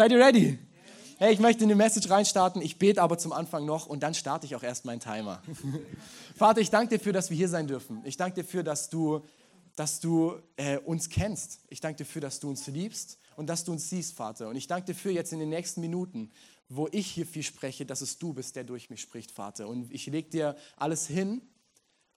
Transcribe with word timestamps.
Seid 0.00 0.12
ihr 0.12 0.18
ready? 0.18 0.58
Hey, 1.18 1.34
ich 1.34 1.40
möchte 1.40 1.64
in 1.64 1.68
die 1.68 1.74
Message 1.74 2.08
reinstarten. 2.08 2.62
Ich 2.62 2.78
bete 2.78 3.02
aber 3.02 3.18
zum 3.18 3.34
Anfang 3.34 3.66
noch 3.66 3.84
und 3.84 4.02
dann 4.02 4.14
starte 4.14 4.46
ich 4.46 4.56
auch 4.56 4.62
erst 4.62 4.86
meinen 4.86 5.00
Timer. 5.00 5.42
Vater, 6.34 6.62
ich 6.62 6.70
danke 6.70 6.88
dir 6.88 6.96
dafür, 6.96 7.12
dass 7.12 7.28
wir 7.28 7.36
hier 7.36 7.50
sein 7.50 7.66
dürfen. 7.66 8.00
Ich 8.06 8.16
danke 8.16 8.36
dir 8.36 8.44
dafür, 8.44 8.62
dass 8.62 8.88
du, 8.88 9.20
dass 9.76 10.00
du 10.00 10.40
äh, 10.56 10.78
uns 10.78 11.10
kennst. 11.10 11.60
Ich 11.68 11.82
danke 11.82 11.98
dir 11.98 12.04
dafür, 12.04 12.22
dass 12.22 12.40
du 12.40 12.48
uns 12.48 12.66
liebst 12.66 13.18
und 13.36 13.46
dass 13.46 13.62
du 13.64 13.72
uns 13.72 13.90
siehst, 13.90 14.16
Vater. 14.16 14.48
Und 14.48 14.56
ich 14.56 14.68
danke 14.68 14.86
dir 14.86 14.94
dafür 14.94 15.12
jetzt 15.12 15.34
in 15.34 15.38
den 15.38 15.50
nächsten 15.50 15.82
Minuten, 15.82 16.30
wo 16.70 16.88
ich 16.92 17.06
hier 17.06 17.26
viel 17.26 17.42
spreche, 17.42 17.84
dass 17.84 18.00
es 18.00 18.16
du 18.16 18.32
bist, 18.32 18.56
der 18.56 18.64
durch 18.64 18.88
mich 18.88 19.02
spricht, 19.02 19.30
Vater. 19.30 19.68
Und 19.68 19.92
ich 19.92 20.06
lege 20.06 20.30
dir 20.30 20.56
alles 20.78 21.08
hin 21.08 21.42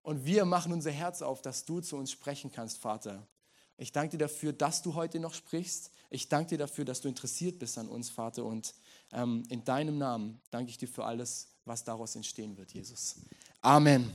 und 0.04 0.24
wir 0.24 0.46
machen 0.46 0.72
unser 0.72 0.92
Herz 0.92 1.22
auf, 1.22 1.42
dass 1.42 1.66
du 1.66 1.82
zu 1.82 1.98
uns 1.98 2.14
sprechen 2.14 2.50
kannst, 2.50 2.78
Vater. 2.78 3.28
Ich 3.76 3.92
danke 3.92 4.12
dir 4.12 4.20
dafür, 4.20 4.54
dass 4.54 4.82
du 4.84 4.96
heute 4.96 5.20
noch 5.20 5.34
sprichst. 5.34 5.92
Ich 6.14 6.30
danke 6.30 6.50
dir 6.50 6.60
dafür, 6.60 6.86
dass 6.86 7.02
du 7.02 7.08
interessiert 7.08 7.58
bist 7.58 7.76
an 7.80 7.90
uns, 7.90 8.12
Vater. 8.12 8.46
Und 8.46 8.76
ähm, 9.14 9.44
in 9.50 9.64
deinem 9.64 9.98
Namen 9.98 10.40
danke 10.52 10.70
ich 10.70 10.78
dir 10.78 10.88
für 10.88 11.06
alles, 11.06 11.48
was 11.66 11.84
daraus 11.84 12.16
entstehen 12.16 12.56
wird, 12.56 12.72
Jesus. 12.72 13.16
Amen. 13.62 14.14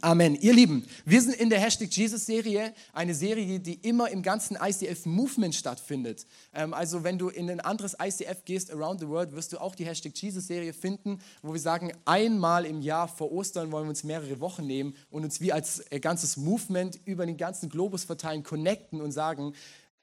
Amen. 0.00 0.34
Ihr 0.40 0.52
Lieben, 0.52 0.84
wir 1.04 1.22
sind 1.22 1.36
in 1.36 1.48
der 1.48 1.60
Hashtag 1.60 1.92
Jesus-Serie, 1.92 2.74
eine 2.92 3.14
Serie, 3.14 3.60
die 3.60 3.74
immer 3.74 4.10
im 4.10 4.22
ganzen 4.22 4.56
ICF-Movement 4.60 5.54
stattfindet. 5.54 6.26
Ähm, 6.52 6.74
also 6.74 7.04
wenn 7.04 7.18
du 7.18 7.28
in 7.28 7.48
ein 7.48 7.60
anderes 7.60 7.94
ICF 8.02 8.44
gehst, 8.44 8.72
around 8.72 8.98
the 8.98 9.06
world, 9.06 9.30
wirst 9.30 9.52
du 9.52 9.60
auch 9.60 9.76
die 9.76 9.84
Hashtag 9.84 10.16
Jesus-Serie 10.16 10.72
finden, 10.72 11.20
wo 11.40 11.52
wir 11.52 11.60
sagen, 11.60 11.92
einmal 12.04 12.66
im 12.66 12.80
Jahr 12.80 13.06
vor 13.06 13.30
Ostern 13.30 13.70
wollen 13.70 13.84
wir 13.84 13.90
uns 13.90 14.02
mehrere 14.02 14.40
Wochen 14.40 14.66
nehmen 14.66 14.96
und 15.10 15.22
uns 15.22 15.40
wie 15.40 15.52
als 15.52 15.84
äh, 15.90 16.00
ganzes 16.00 16.36
Movement 16.36 16.98
über 17.04 17.24
den 17.24 17.36
ganzen 17.36 17.68
Globus 17.68 18.02
verteilen, 18.02 18.42
connecten 18.42 19.00
und 19.00 19.12
sagen, 19.12 19.54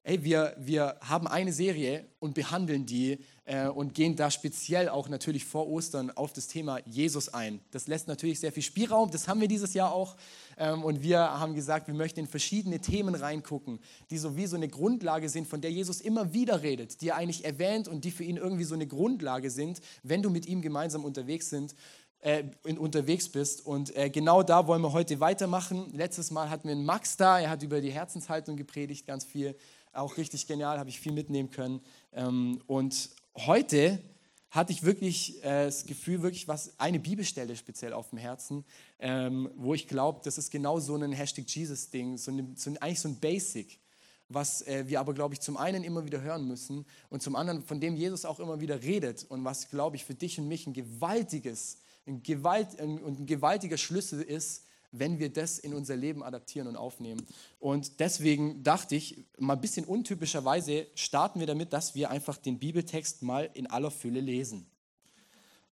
hey, 0.03 0.23
wir, 0.23 0.55
wir 0.57 0.97
haben 1.01 1.27
eine 1.27 1.51
Serie 1.51 2.05
und 2.19 2.33
behandeln 2.33 2.85
die 2.85 3.19
äh, 3.45 3.67
und 3.67 3.93
gehen 3.93 4.15
da 4.15 4.31
speziell 4.31 4.89
auch 4.89 5.09
natürlich 5.09 5.45
vor 5.45 5.67
Ostern 5.67 6.09
auf 6.11 6.33
das 6.33 6.47
Thema 6.47 6.79
Jesus 6.85 7.29
ein. 7.29 7.59
Das 7.71 7.87
lässt 7.87 8.07
natürlich 8.07 8.39
sehr 8.39 8.51
viel 8.51 8.63
Spielraum, 8.63 9.11
das 9.11 9.27
haben 9.27 9.41
wir 9.41 9.47
dieses 9.47 9.73
Jahr 9.73 9.93
auch. 9.93 10.15
Ähm, 10.57 10.83
und 10.83 11.03
wir 11.03 11.19
haben 11.19 11.53
gesagt, 11.53 11.87
wir 11.87 11.93
möchten 11.93 12.21
in 12.21 12.27
verschiedene 12.27 12.79
Themen 12.79 13.13
reingucken, 13.13 13.79
die 14.09 14.17
so 14.17 14.37
wie 14.37 14.45
so 14.45 14.55
eine 14.55 14.67
Grundlage 14.67 15.29
sind, 15.29 15.47
von 15.47 15.61
der 15.61 15.71
Jesus 15.71 16.01
immer 16.01 16.33
wieder 16.33 16.63
redet, 16.63 17.01
die 17.01 17.09
er 17.09 17.17
eigentlich 17.17 17.43
erwähnt 17.45 17.87
und 17.87 18.05
die 18.05 18.11
für 18.11 18.23
ihn 18.23 18.37
irgendwie 18.37 18.63
so 18.63 18.75
eine 18.75 18.87
Grundlage 18.87 19.49
sind, 19.49 19.81
wenn 20.03 20.21
du 20.21 20.29
mit 20.29 20.45
ihm 20.45 20.61
gemeinsam 20.61 21.03
unterwegs 21.03 21.49
sind. 21.49 21.75
Äh, 22.21 22.43
unterwegs 22.63 23.29
bist. 23.29 23.65
Und 23.65 23.95
äh, 23.95 24.09
genau 24.09 24.43
da 24.43 24.67
wollen 24.67 24.81
wir 24.81 24.91
heute 24.91 25.21
weitermachen. 25.21 25.89
Letztes 25.93 26.31
Mal 26.31 26.49
hatten 26.49 26.67
wir 26.67 26.73
einen 26.75 26.83
Max 26.83 27.15
da, 27.15 27.39
er 27.39 27.49
hat 27.49 27.63
über 27.63 27.79
die 27.79 27.93
Herzenshaltung 27.93 28.57
gepredigt, 28.57 29.07
ganz 29.07 29.23
viel 29.23 29.55
auch 29.93 30.17
richtig 30.17 30.47
genial, 30.47 30.79
habe 30.79 30.89
ich 30.89 30.99
viel 30.99 31.11
mitnehmen 31.11 31.51
können. 31.51 31.81
Ähm, 32.13 32.61
und 32.67 33.09
heute 33.35 34.01
hatte 34.49 34.71
ich 34.71 34.83
wirklich 34.83 35.43
äh, 35.43 35.65
das 35.65 35.85
Gefühl, 35.85 36.21
wirklich 36.21 36.47
was, 36.47 36.73
eine 36.79 36.99
Bibelstelle 36.99 37.55
speziell 37.55 37.93
auf 37.93 38.09
dem 38.09 38.17
Herzen, 38.17 38.65
ähm, 38.99 39.49
wo 39.55 39.73
ich 39.73 39.87
glaube, 39.87 40.21
das 40.23 40.37
ist 40.37 40.51
genau 40.51 40.79
so 40.79 40.95
ein 40.95 41.11
Hashtag 41.11 41.45
Jesus-Ding, 41.47 42.17
so, 42.17 42.31
so, 42.55 42.71
eigentlich 42.79 42.99
so 42.99 43.09
ein 43.09 43.19
Basic, 43.19 43.79
was 44.27 44.63
äh, 44.63 44.85
wir 44.87 44.99
aber, 44.99 45.13
glaube 45.13 45.35
ich, 45.35 45.41
zum 45.41 45.57
einen 45.57 45.83
immer 45.83 46.05
wieder 46.05 46.21
hören 46.21 46.47
müssen 46.47 46.85
und 47.09 47.21
zum 47.21 47.35
anderen, 47.35 47.63
von 47.63 47.79
dem 47.79 47.95
Jesus 47.95 48.25
auch 48.25 48.39
immer 48.39 48.59
wieder 48.59 48.81
redet 48.81 49.25
und 49.29 49.43
was, 49.43 49.69
glaube 49.69 49.95
ich, 49.95 50.05
für 50.05 50.15
dich 50.15 50.39
und 50.39 50.47
mich 50.47 50.65
ein 50.65 50.73
gewaltiges 50.73 51.77
ein 52.09 52.23
Gewalt, 52.23 52.79
ein, 52.79 53.03
ein 53.03 53.25
gewaltiger 53.25 53.77
Schlüssel 53.77 54.21
ist, 54.21 54.65
wenn 54.91 55.19
wir 55.19 55.31
das 55.31 55.59
in 55.59 55.73
unser 55.73 55.95
Leben 55.95 56.23
adaptieren 56.23 56.67
und 56.67 56.75
aufnehmen. 56.75 57.25
Und 57.59 57.99
deswegen 57.99 58.63
dachte 58.63 58.95
ich, 58.95 59.25
mal 59.37 59.53
ein 59.53 59.61
bisschen 59.61 59.85
untypischerweise 59.85 60.87
starten 60.95 61.39
wir 61.39 61.47
damit, 61.47 61.73
dass 61.73 61.95
wir 61.95 62.09
einfach 62.09 62.37
den 62.37 62.59
Bibeltext 62.59 63.21
mal 63.21 63.49
in 63.53 63.67
aller 63.67 63.91
Fülle 63.91 64.21
lesen. 64.21 64.65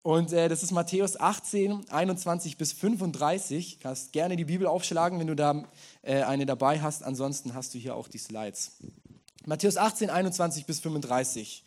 Und 0.03 0.33
äh, 0.33 0.49
das 0.49 0.65
ist 0.65 0.73
Matthäus 0.73 1.19
18, 1.19 1.89
21 1.89 2.57
bis 2.57 2.73
35. 2.73 3.79
Du 3.79 3.83
kannst 3.85 4.13
gerne 4.13 4.35
die 4.37 4.45
Bibel 4.45 4.67
aufschlagen, 4.67 5.21
wenn 5.21 5.28
du 5.28 5.37
da 5.37 5.65
äh, 6.03 6.22
eine 6.22 6.45
dabei 6.45 6.81
hast. 6.81 7.05
Ansonsten 7.05 7.55
hast 7.55 7.72
du 7.75 7.78
hier 7.78 7.95
auch 7.95 8.09
die 8.09 8.19
Slides. 8.19 8.78
Matthäus 9.47 9.77
18, 9.77 10.11
21 10.11 10.67
bis 10.67 10.81
35. 10.81 11.65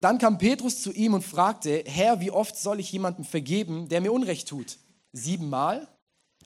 Dann 0.00 0.18
kam 0.18 0.38
Petrus 0.38 0.82
zu 0.82 0.92
ihm 0.92 1.14
und 1.14 1.22
fragte, 1.22 1.84
Herr, 1.86 2.18
wie 2.20 2.32
oft 2.32 2.56
soll 2.56 2.80
ich 2.80 2.90
jemandem 2.90 3.24
vergeben, 3.24 3.88
der 3.88 4.00
mir 4.00 4.12
Unrecht 4.12 4.48
tut? 4.48 4.78
Siebenmal? 5.12 5.86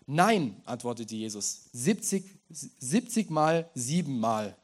Nein, 0.07 0.63
antwortete 0.65 1.17
Jesus, 1.17 1.69
70, 1.73 2.25
70 2.49 3.31
mal 3.31 3.69
siebenmal. 3.75 4.57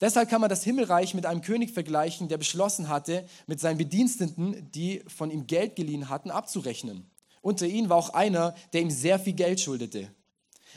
Deshalb 0.00 0.28
kann 0.28 0.40
man 0.40 0.50
das 0.50 0.62
Himmelreich 0.64 1.14
mit 1.14 1.26
einem 1.26 1.40
König 1.40 1.72
vergleichen, 1.72 2.28
der 2.28 2.38
beschlossen 2.38 2.88
hatte, 2.88 3.26
mit 3.46 3.60
seinen 3.60 3.78
Bediensteten, 3.78 4.70
die 4.72 5.02
von 5.08 5.30
ihm 5.30 5.46
Geld 5.46 5.76
geliehen 5.76 6.08
hatten, 6.08 6.30
abzurechnen. 6.30 7.08
Unter 7.42 7.66
ihnen 7.66 7.88
war 7.88 7.96
auch 7.96 8.10
einer, 8.10 8.54
der 8.72 8.82
ihm 8.82 8.90
sehr 8.90 9.18
viel 9.18 9.32
Geld 9.32 9.60
schuldete. 9.60 10.08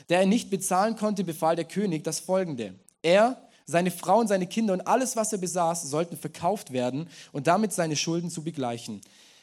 Der 0.08 0.20
er 0.20 0.26
nicht 0.26 0.50
bezahlen 0.50 0.96
konnte, 0.96 1.22
befahl 1.22 1.54
der 1.54 1.64
König 1.64 2.02
das 2.02 2.20
folgende. 2.20 2.74
Er, 3.02 3.48
seine 3.66 3.90
Frau 3.90 4.18
und 4.18 4.28
seine 4.28 4.46
Kinder 4.46 4.72
und 4.72 4.86
alles, 4.86 5.14
was 5.14 5.32
er 5.32 5.38
besaß, 5.38 5.82
sollten 5.82 6.16
verkauft 6.16 6.72
werden 6.72 7.08
und 7.30 7.46
damit 7.46 7.72
seine 7.72 7.96
Schulden 7.96 8.30
zu 8.30 8.42
begleichen. 8.42 9.00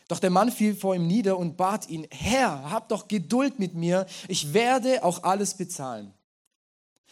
Doch 0.09 0.20
der 0.20 0.31
Mann 0.31 0.52
fiel 0.52 0.75
vor 0.75 0.96
ihm 0.96 1.06
nieder 1.06 1.38
und 1.38 1.56
bat 1.56 1.88
ihn, 1.88 2.08
Herr, 2.09 2.72
hab 2.72 2.90
doch 2.90 3.08
Geduld 3.08 3.59
mit 3.59 3.75
mir, 3.75 4.08
ich 4.28 4.53
werde 4.53 5.03
auch 5.03 5.22
alles 5.24 5.53
bezahlen. 5.53 6.14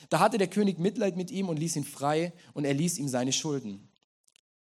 Da 0.09 0.19
hatte 0.19 0.39
der 0.39 0.47
König 0.47 0.79
Mitleid 0.79 1.15
mit 1.15 1.29
ihm 1.29 1.47
und 1.47 1.57
ließ 1.57 1.75
ihn 1.75 1.83
frei 1.83 2.33
und 2.53 2.65
er 2.65 2.73
ließ 2.73 2.97
ihm 2.97 3.07
seine 3.07 3.33
Schulden. 3.33 3.87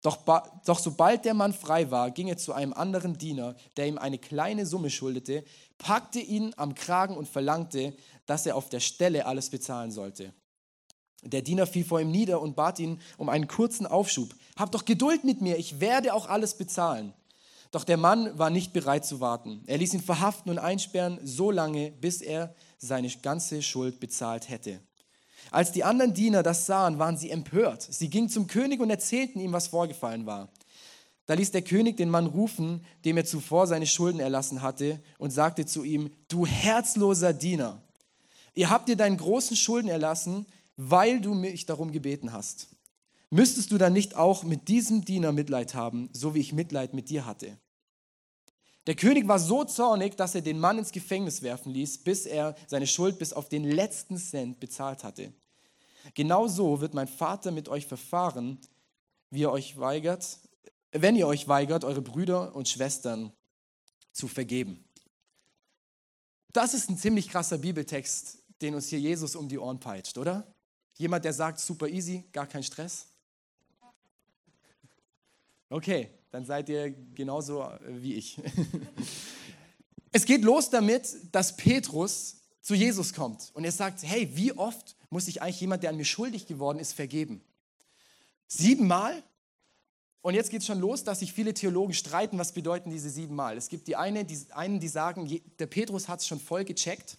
Doch, 0.01 0.17
doch 0.65 0.79
sobald 0.79 1.25
der 1.25 1.35
Mann 1.35 1.53
frei 1.53 1.91
war, 1.91 2.09
ging 2.09 2.27
er 2.27 2.37
zu 2.37 2.53
einem 2.53 2.73
anderen 2.73 3.19
Diener, 3.19 3.55
der 3.77 3.87
ihm 3.87 3.99
eine 3.99 4.17
kleine 4.17 4.65
Summe 4.65 4.89
schuldete, 4.89 5.45
packte 5.77 6.19
ihn 6.19 6.53
am 6.57 6.73
Kragen 6.73 7.15
und 7.15 7.29
verlangte, 7.29 7.95
dass 8.25 8.47
er 8.47 8.55
auf 8.55 8.67
der 8.67 8.79
Stelle 8.79 9.27
alles 9.27 9.51
bezahlen 9.51 9.91
sollte. 9.91 10.33
Der 11.21 11.43
Diener 11.43 11.67
fiel 11.67 11.85
vor 11.85 12.01
ihm 12.01 12.09
nieder 12.09 12.41
und 12.41 12.55
bat 12.55 12.79
ihn 12.79 12.99
um 13.17 13.29
einen 13.29 13.47
kurzen 13.47 13.85
Aufschub. 13.85 14.33
Hab 14.57 14.71
doch 14.71 14.85
Geduld 14.85 15.23
mit 15.23 15.39
mir, 15.41 15.57
ich 15.57 15.79
werde 15.79 16.15
auch 16.15 16.27
alles 16.27 16.57
bezahlen. 16.57 17.13
Doch 17.73 17.83
der 17.83 17.97
Mann 17.97 18.37
war 18.37 18.51
nicht 18.51 18.71
bereit 18.71 19.03
zu 19.03 19.19
warten. 19.19 19.63
Er 19.65 19.79
ließ 19.79 19.95
ihn 19.95 20.03
verhaften 20.03 20.51
und 20.51 20.59
einsperren, 20.59 21.19
so 21.23 21.49
lange, 21.49 21.91
bis 21.91 22.21
er 22.21 22.53
seine 22.77 23.09
ganze 23.09 23.63
Schuld 23.63 23.99
bezahlt 23.99 24.47
hätte. 24.47 24.79
Als 25.49 25.71
die 25.71 25.83
anderen 25.83 26.13
Diener 26.13 26.43
das 26.43 26.67
sahen, 26.67 26.99
waren 26.99 27.17
sie 27.17 27.31
empört. 27.31 27.81
Sie 27.81 28.11
gingen 28.11 28.29
zum 28.29 28.45
König 28.45 28.79
und 28.79 28.91
erzählten 28.91 29.39
ihm, 29.39 29.53
was 29.53 29.69
vorgefallen 29.69 30.27
war. 30.27 30.49
Da 31.25 31.33
ließ 31.33 31.49
der 31.49 31.63
König 31.63 31.97
den 31.97 32.11
Mann 32.11 32.27
rufen, 32.27 32.85
dem 33.05 33.17
er 33.17 33.25
zuvor 33.25 33.65
seine 33.65 33.87
Schulden 33.87 34.19
erlassen 34.19 34.61
hatte, 34.61 35.01
und 35.17 35.31
sagte 35.31 35.65
zu 35.65 35.83
ihm, 35.83 36.11
du 36.27 36.45
herzloser 36.45 37.33
Diener, 37.33 37.81
ihr 38.53 38.69
habt 38.69 38.87
dir 38.87 38.97
deinen 38.97 39.17
großen 39.17 39.57
Schulden 39.57 39.89
erlassen, 39.89 40.45
weil 40.77 41.21
du 41.21 41.33
mich 41.33 41.65
darum 41.65 41.91
gebeten 41.91 42.33
hast. 42.33 42.67
Müsstest 43.31 43.71
du 43.71 43.79
dann 43.79 43.93
nicht 43.93 44.15
auch 44.15 44.43
mit 44.43 44.67
diesem 44.67 45.05
Diener 45.05 45.31
Mitleid 45.31 45.73
haben, 45.73 46.11
so 46.13 46.35
wie 46.35 46.39
ich 46.39 46.53
Mitleid 46.53 46.93
mit 46.93 47.09
dir 47.09 47.25
hatte? 47.25 47.57
Der 48.85 48.95
König 48.95 49.27
war 49.27 49.39
so 49.39 49.63
zornig, 49.63 50.17
dass 50.17 50.35
er 50.35 50.41
den 50.41 50.59
Mann 50.59 50.77
ins 50.77 50.91
Gefängnis 50.91 51.41
werfen 51.41 51.71
ließ, 51.71 51.99
bis 51.99 52.25
er 52.25 52.55
seine 52.67 52.87
Schuld 52.87 53.17
bis 53.17 53.31
auf 53.31 53.47
den 53.47 53.63
letzten 53.63 54.17
Cent 54.17 54.59
bezahlt 54.59 55.03
hatte. 55.03 55.33
Genauso 56.13 56.81
wird 56.81 56.93
mein 56.93 57.07
Vater 57.07 57.51
mit 57.51 57.69
euch 57.69 57.87
verfahren, 57.87 58.59
wie 59.29 59.41
ihr 59.41 59.51
euch 59.51 59.79
weigert, 59.79 60.39
wenn 60.91 61.15
ihr 61.15 61.27
euch 61.27 61.47
weigert, 61.47 61.85
eure 61.85 62.01
Brüder 62.01 62.55
und 62.55 62.67
Schwestern 62.67 63.31
zu 64.11 64.27
vergeben. 64.27 64.83
Das 66.51 66.73
ist 66.73 66.89
ein 66.89 66.97
ziemlich 66.97 67.29
krasser 67.29 67.57
Bibeltext, 67.57 68.43
den 68.61 68.75
uns 68.75 68.89
hier 68.89 68.99
Jesus 68.99 69.35
um 69.35 69.47
die 69.47 69.57
Ohren 69.57 69.79
peitscht, 69.79 70.17
oder? 70.17 70.45
Jemand, 70.95 71.25
der 71.25 71.33
sagt, 71.33 71.59
super 71.59 71.87
easy, 71.87 72.25
gar 72.31 72.45
kein 72.45 72.61
Stress. 72.61 73.07
Okay, 75.69 76.11
dann 76.33 76.45
seid 76.45 76.67
ihr 76.67 76.89
genauso 76.89 77.61
äh, 77.61 78.01
wie 78.01 78.15
ich. 78.15 78.37
Es 80.15 80.25
geht 80.25 80.43
los 80.43 80.69
damit, 80.69 81.07
dass 81.31 81.57
Petrus 81.57 82.35
zu 82.61 82.75
Jesus 82.75 83.13
kommt 83.13 83.49
und 83.55 83.65
er 83.65 83.71
sagt, 83.71 84.03
hey, 84.03 84.29
wie 84.35 84.53
oft 84.53 84.95
muss 85.09 85.27
ich 85.27 85.41
eigentlich 85.41 85.59
jemand, 85.59 85.81
der 85.81 85.89
an 85.89 85.97
mir 85.97 86.05
schuldig 86.05 86.45
geworden 86.45 86.77
ist, 86.77 86.93
vergeben? 86.93 87.41
Siebenmal? 88.47 89.23
Und 90.21 90.35
jetzt 90.35 90.51
geht 90.51 90.61
es 90.61 90.67
schon 90.67 90.79
los, 90.79 91.03
dass 91.03 91.21
sich 91.21 91.33
viele 91.33 91.55
Theologen 91.55 91.95
streiten, 91.95 92.37
was 92.37 92.51
bedeuten 92.51 92.91
diese 92.91 93.09
siebenmal. 93.09 93.57
Es 93.57 93.69
gibt 93.69 93.87
die, 93.87 93.95
eine, 93.95 94.23
die 94.23 94.37
einen, 94.51 94.79
die 94.79 94.87
sagen, 94.87 95.41
der 95.57 95.65
Petrus 95.65 96.07
hat 96.07 96.19
es 96.19 96.27
schon 96.27 96.39
voll 96.39 96.63
gecheckt 96.63 97.17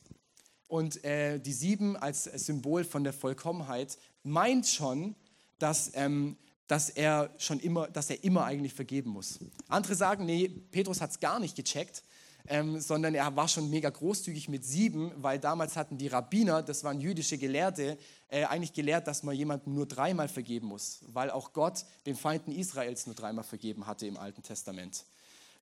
und 0.69 1.03
äh, 1.05 1.41
die 1.41 1.53
sieben 1.53 1.97
als 1.97 2.25
Symbol 2.25 2.85
von 2.85 3.03
der 3.03 3.13
Vollkommenheit 3.13 3.99
meint 4.23 4.69
schon, 4.69 5.17
dass 5.59 5.91
ähm, 5.95 6.37
dass 6.67 6.91
er 6.91 7.31
schon 7.39 7.61
immer, 7.61 7.89
dass 7.89 8.11
er 8.11 8.23
immer 8.25 8.45
eigentlich 8.45 8.75
vergeben 8.75 9.11
muss. 9.11 9.39
Andere 9.69 9.95
sagen, 9.95 10.25
nee, 10.25 10.49
Petrus 10.49 11.01
hat 11.01 11.11
es 11.11 11.21
gar 11.21 11.39
nicht 11.39 11.57
gecheckt. 11.57 12.03
ähm, 12.47 12.79
sondern 12.81 13.15
er 13.15 13.35
war 13.37 13.49
schon 13.49 13.71
mega 13.71 13.89
großzügig 13.89 14.49
mit 14.49 14.65
sieben, 14.65 15.13
weil 15.17 15.39
damals 15.39 15.77
hatten 15.77 15.97
die 15.97 16.09
Rabbiner, 16.09 16.63
das 16.63 16.85
waren 16.85 17.01
jüdische 17.01 17.39
Gelehrte, 17.39 17.97
äh, 18.29 18.45
eigentlich 18.45 18.75
gelehrt, 18.75 19.07
dass 19.07 19.23
man 19.23 19.35
jemandem 19.35 19.75
nur 19.75 19.87
dreimal 19.87 20.29
vergeben 20.29 20.67
muss, 20.67 21.01
weil 21.07 21.31
auch 21.31 21.53
Gott 21.53 21.85
den 22.05 22.17
Feinden 22.17 22.53
Israels 22.53 23.07
nur 23.07 23.15
dreimal 23.15 23.45
vergeben 23.45 23.87
hatte 23.87 24.07
im 24.07 24.19
Alten 24.19 24.43
Testament. 24.43 25.05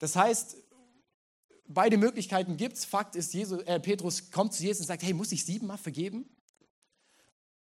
Das 0.00 0.16
heißt, 0.16 0.56
beide 1.68 1.96
Möglichkeiten 1.98 2.56
gibt 2.56 2.76
es. 2.76 2.84
Fakt 2.84 3.14
ist, 3.14 3.32
Jesus, 3.32 3.62
äh, 3.62 3.78
Petrus 3.78 4.32
kommt 4.32 4.52
zu 4.52 4.64
Jesus 4.64 4.80
und 4.80 4.86
sagt, 4.86 5.04
hey, 5.04 5.12
muss 5.12 5.30
ich 5.30 5.44
siebenmal 5.44 5.78
vergeben? 5.78 6.28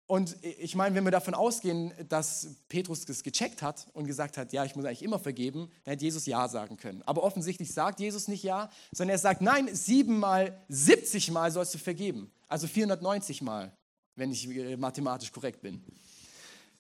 Und 0.07 0.37
ich 0.43 0.75
meine, 0.75 0.95
wenn 0.95 1.05
wir 1.05 1.11
davon 1.11 1.35
ausgehen, 1.35 1.93
dass 2.11 2.49
Petrus 2.69 3.07
das 3.07 3.23
gecheckt 3.23 3.63
hat 3.63 3.87
und 3.95 4.07
gesagt 4.07 4.37
hat, 4.37 4.53
ja, 4.53 4.65
ich 4.65 4.77
muss 4.77 4.85
eigentlich 4.85 5.03
immer 5.03 5.19
vergeben, 5.19 5.71
dann 5.85 5.93
hätte 5.93 6.05
Jesus 6.05 6.27
Ja 6.27 6.47
sagen 6.49 6.77
können. 6.77 7.03
Aber 7.07 7.23
offensichtlich 7.23 7.73
sagt 7.73 8.01
Jesus 8.01 8.29
nicht 8.29 8.43
Ja, 8.43 8.71
sondern 8.93 9.15
er 9.15 9.19
sagt, 9.19 9.41
nein, 9.41 9.75
siebenmal, 9.75 10.61
70 10.69 11.31
Mal 11.31 11.51
sollst 11.51 11.75
du 11.75 11.79
vergeben. 11.79 12.31
Also 12.49 12.67
490 12.67 13.41
Mal, 13.41 13.73
wenn 14.15 14.31
ich 14.31 14.47
äh, 14.49 14.77
mathematisch 14.77 15.33
korrekt 15.33 15.63
bin. 15.63 15.83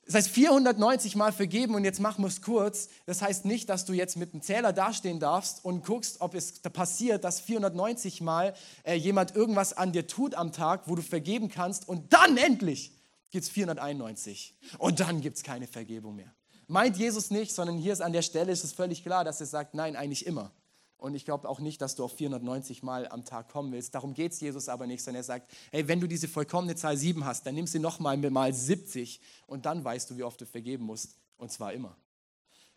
Das 0.04 0.16
heißt, 0.16 0.28
490 0.28 1.16
Mal 1.16 1.32
vergeben 1.32 1.74
und 1.74 1.84
jetzt 1.84 2.00
machen 2.00 2.22
wir 2.22 2.28
es 2.28 2.42
kurz. 2.42 2.90
Das 3.06 3.22
heißt 3.22 3.46
nicht, 3.46 3.70
dass 3.70 3.86
du 3.86 3.94
jetzt 3.94 4.16
mit 4.18 4.34
einem 4.34 4.42
Zähler 4.42 4.74
dastehen 4.74 5.18
darfst 5.18 5.64
und 5.64 5.82
guckst, 5.82 6.20
ob 6.20 6.34
es 6.34 6.60
passiert, 6.60 7.24
dass 7.24 7.40
490 7.40 8.20
Mal 8.20 8.52
äh, 8.82 8.96
jemand 8.96 9.34
irgendwas 9.34 9.72
an 9.72 9.92
dir 9.92 10.06
tut 10.06 10.34
am 10.34 10.52
Tag, 10.52 10.82
wo 10.86 10.94
du 10.94 11.00
vergeben 11.00 11.48
kannst 11.48 11.88
und 11.88 12.12
dann 12.12 12.36
endlich 12.36 12.92
gibt 13.34 13.46
es 13.46 13.50
491 13.50 14.54
und 14.78 15.00
dann 15.00 15.20
gibt 15.20 15.38
es 15.38 15.42
keine 15.42 15.66
Vergebung 15.66 16.14
mehr. 16.14 16.32
Meint 16.68 16.96
Jesus 16.96 17.32
nicht, 17.32 17.52
sondern 17.52 17.76
hier 17.76 17.92
ist 17.92 18.00
an 18.00 18.12
der 18.12 18.22
Stelle 18.22 18.52
ist 18.52 18.62
es 18.62 18.72
völlig 18.72 19.02
klar, 19.02 19.24
dass 19.24 19.40
er 19.40 19.46
sagt, 19.46 19.74
nein, 19.74 19.96
eigentlich 19.96 20.24
immer. 20.24 20.52
Und 20.98 21.16
ich 21.16 21.24
glaube 21.24 21.48
auch 21.48 21.58
nicht, 21.58 21.82
dass 21.82 21.96
du 21.96 22.04
auf 22.04 22.16
490 22.16 22.84
Mal 22.84 23.08
am 23.08 23.24
Tag 23.24 23.48
kommen 23.48 23.72
willst. 23.72 23.92
Darum 23.92 24.14
geht 24.14 24.30
es 24.30 24.40
Jesus 24.40 24.68
aber 24.68 24.86
nicht, 24.86 25.02
sondern 25.02 25.22
er 25.22 25.24
sagt, 25.24 25.50
hey, 25.72 25.88
wenn 25.88 25.98
du 25.98 26.06
diese 26.06 26.28
vollkommene 26.28 26.76
Zahl 26.76 26.96
7 26.96 27.24
hast, 27.24 27.44
dann 27.44 27.56
nimm 27.56 27.66
sie 27.66 27.80
nochmal 27.80 28.16
mal 28.18 28.54
70 28.54 29.20
und 29.48 29.66
dann 29.66 29.82
weißt 29.82 30.10
du, 30.10 30.16
wie 30.16 30.22
oft 30.22 30.40
du 30.40 30.46
vergeben 30.46 30.84
musst. 30.84 31.16
Und 31.36 31.50
zwar 31.50 31.72
immer. 31.72 31.96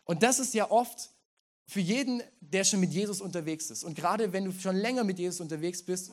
Und 0.02 0.24
das 0.24 0.40
ist 0.40 0.54
ja 0.54 0.72
oft 0.72 1.10
für 1.66 1.80
jeden, 1.80 2.20
der 2.40 2.64
schon 2.64 2.80
mit 2.80 2.92
Jesus 2.92 3.20
unterwegs 3.20 3.70
ist. 3.70 3.84
Und 3.84 3.94
gerade 3.94 4.32
wenn 4.32 4.44
du 4.44 4.52
schon 4.52 4.74
länger 4.74 5.04
mit 5.04 5.20
Jesus 5.20 5.40
unterwegs 5.40 5.84
bist 5.84 6.10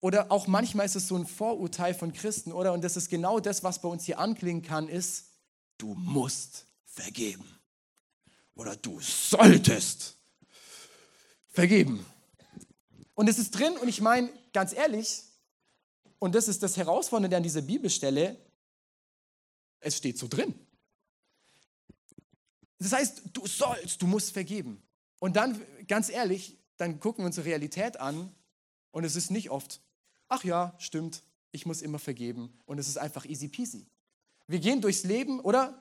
oder 0.00 0.32
auch 0.32 0.46
manchmal 0.46 0.86
ist 0.86 0.96
es 0.96 1.08
so 1.08 1.16
ein 1.16 1.26
Vorurteil 1.26 1.94
von 1.94 2.12
Christen, 2.12 2.52
oder? 2.52 2.72
Und 2.72 2.82
das 2.82 2.96
ist 2.96 3.10
genau 3.10 3.38
das, 3.38 3.62
was 3.62 3.82
bei 3.82 3.88
uns 3.88 4.04
hier 4.04 4.18
anklingen 4.18 4.62
kann, 4.62 4.88
ist, 4.88 5.26
du 5.76 5.94
musst 5.94 6.66
vergeben. 6.86 7.44
Oder 8.54 8.76
du 8.76 8.98
solltest 9.00 10.16
vergeben. 11.48 12.04
Und 13.14 13.28
es 13.28 13.38
ist 13.38 13.50
drin, 13.50 13.76
und 13.76 13.88
ich 13.88 14.00
meine, 14.00 14.30
ganz 14.54 14.72
ehrlich, 14.72 15.22
und 16.18 16.34
das 16.34 16.48
ist 16.48 16.62
das 16.62 16.76
Herausfordernde 16.76 17.36
an 17.36 17.42
dieser 17.42 17.62
Bibelstelle, 17.62 18.36
es 19.80 19.96
steht 19.96 20.18
so 20.18 20.28
drin. 20.28 20.54
Das 22.78 22.92
heißt, 22.92 23.22
du 23.32 23.46
sollst, 23.46 24.00
du 24.00 24.06
musst 24.06 24.32
vergeben. 24.32 24.82
Und 25.18 25.36
dann, 25.36 25.60
ganz 25.86 26.08
ehrlich, 26.08 26.58
dann 26.78 26.98
gucken 26.98 27.22
wir 27.22 27.26
unsere 27.26 27.46
Realität 27.46 27.98
an 27.98 28.34
und 28.90 29.04
es 29.04 29.16
ist 29.16 29.30
nicht 29.30 29.50
oft 29.50 29.80
ach 30.30 30.44
ja, 30.44 30.74
stimmt, 30.78 31.22
ich 31.52 31.66
muss 31.66 31.82
immer 31.82 31.98
vergeben 31.98 32.58
und 32.64 32.78
es 32.78 32.88
ist 32.88 32.96
einfach 32.96 33.26
easy 33.26 33.48
peasy. 33.48 33.86
Wir 34.46 34.60
gehen 34.60 34.80
durchs 34.80 35.04
Leben, 35.04 35.40
oder? 35.40 35.80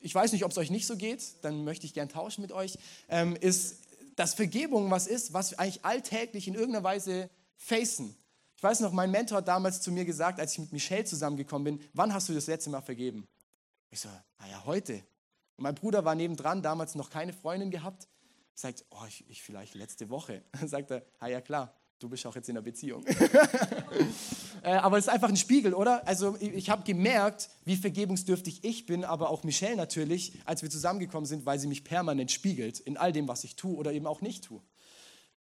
Ich 0.00 0.14
weiß 0.14 0.32
nicht, 0.32 0.44
ob 0.44 0.50
es 0.50 0.58
euch 0.58 0.70
nicht 0.70 0.86
so 0.86 0.96
geht, 0.96 1.22
dann 1.42 1.64
möchte 1.64 1.86
ich 1.86 1.94
gern 1.94 2.08
tauschen 2.08 2.42
mit 2.42 2.52
euch. 2.52 2.76
Ähm, 3.08 3.36
ist, 3.36 3.78
dass 4.16 4.34
Vergebung 4.34 4.90
was 4.90 5.06
ist, 5.06 5.32
was 5.32 5.52
wir 5.52 5.60
eigentlich 5.60 5.84
alltäglich 5.84 6.48
in 6.48 6.54
irgendeiner 6.54 6.84
Weise 6.84 7.30
facen. 7.56 8.16
Ich 8.56 8.62
weiß 8.62 8.80
noch, 8.80 8.92
mein 8.92 9.10
Mentor 9.10 9.38
hat 9.38 9.48
damals 9.48 9.80
zu 9.80 9.92
mir 9.92 10.04
gesagt, 10.04 10.40
als 10.40 10.52
ich 10.52 10.58
mit 10.58 10.72
Michelle 10.72 11.04
zusammengekommen 11.04 11.78
bin, 11.78 11.88
wann 11.92 12.12
hast 12.12 12.28
du 12.28 12.34
das 12.34 12.46
letzte 12.46 12.70
Mal 12.70 12.80
vergeben? 12.80 13.26
Ich 13.90 14.00
so, 14.00 14.08
naja, 14.38 14.62
heute. 14.64 14.94
Und 15.56 15.62
mein 15.62 15.74
Bruder 15.74 16.04
war 16.04 16.14
nebendran, 16.14 16.62
damals 16.62 16.94
noch 16.94 17.10
keine 17.10 17.32
Freundin 17.32 17.70
gehabt. 17.70 18.08
Sagt, 18.54 18.84
oh, 18.90 19.04
ich, 19.08 19.28
ich 19.28 19.42
vielleicht 19.42 19.74
letzte 19.74 20.10
Woche. 20.10 20.42
Dann 20.52 20.68
sagt 20.68 20.90
er, 20.90 21.04
ah 21.18 21.28
ja 21.28 21.40
klar, 21.40 21.74
Du 22.04 22.10
bist 22.10 22.26
auch 22.26 22.34
jetzt 22.34 22.50
in 22.50 22.56
einer 22.58 22.62
Beziehung. 22.62 23.02
äh, 24.62 24.72
aber 24.72 24.98
es 24.98 25.06
ist 25.06 25.10
einfach 25.10 25.30
ein 25.30 25.38
Spiegel, 25.38 25.72
oder? 25.72 26.06
Also 26.06 26.36
ich, 26.38 26.68
habe 26.68 26.84
gemerkt, 26.84 27.48
wie 27.64 27.76
vergebungsdürftig 27.76 28.62
ich 28.62 28.84
bin, 28.84 29.04
aber 29.04 29.30
auch 29.30 29.42
Michelle 29.42 29.74
natürlich, 29.74 30.34
als 30.44 30.60
wir 30.60 30.68
zusammengekommen 30.68 31.24
sind, 31.24 31.46
weil 31.46 31.58
sie 31.58 31.66
mich 31.66 31.82
permanent 31.82 32.30
spiegelt 32.30 32.78
in 32.78 32.98
all 32.98 33.10
dem, 33.10 33.26
was 33.26 33.42
ich 33.42 33.56
tue 33.56 33.74
oder 33.74 33.90
eben 33.94 34.06
auch 34.06 34.20
nicht 34.20 34.44
tue. 34.44 34.60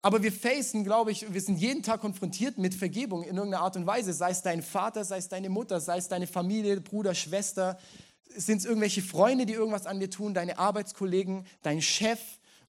Aber 0.03 0.23
wir 0.23 0.31
facen, 0.31 0.85
glaube 0.85 1.11
ich, 1.11 1.33
wir 1.33 1.41
sind 1.41 1.57
jeden 1.57 1.83
Tag 1.83 2.03
konfrontiert 2.03 2.59
mit 2.59 2.75
Vergebung 2.75 3.23
in 3.23 3.37
irgendeiner 3.37 3.65
Art 3.65 3.77
und 3.77 3.87
Weise. 3.87 4.13
Sei 4.13 4.29
es 4.29 4.43
dein 4.43 4.61
Vater, 4.61 5.07
sei 5.07 5.17
es 5.17 5.31
deine 5.31 5.49
Mutter, 5.49 5.81
sei 5.81 5.97
es 5.97 6.09
deine 6.09 6.27
Familie, 6.27 6.83
Bruder, 6.83 7.15
Schwester, 7.15 7.79
sind 8.27 8.59
es 8.59 8.67
irgendwelche 8.67 9.01
Freunde, 9.01 9.47
die 9.47 9.55
irgendwas 9.55 9.87
an 9.87 10.01
dir 10.01 10.11
tun, 10.11 10.35
deine 10.35 10.59
Arbeitskollegen, 10.59 11.47
dein 11.63 11.81
Chef, 11.81 12.21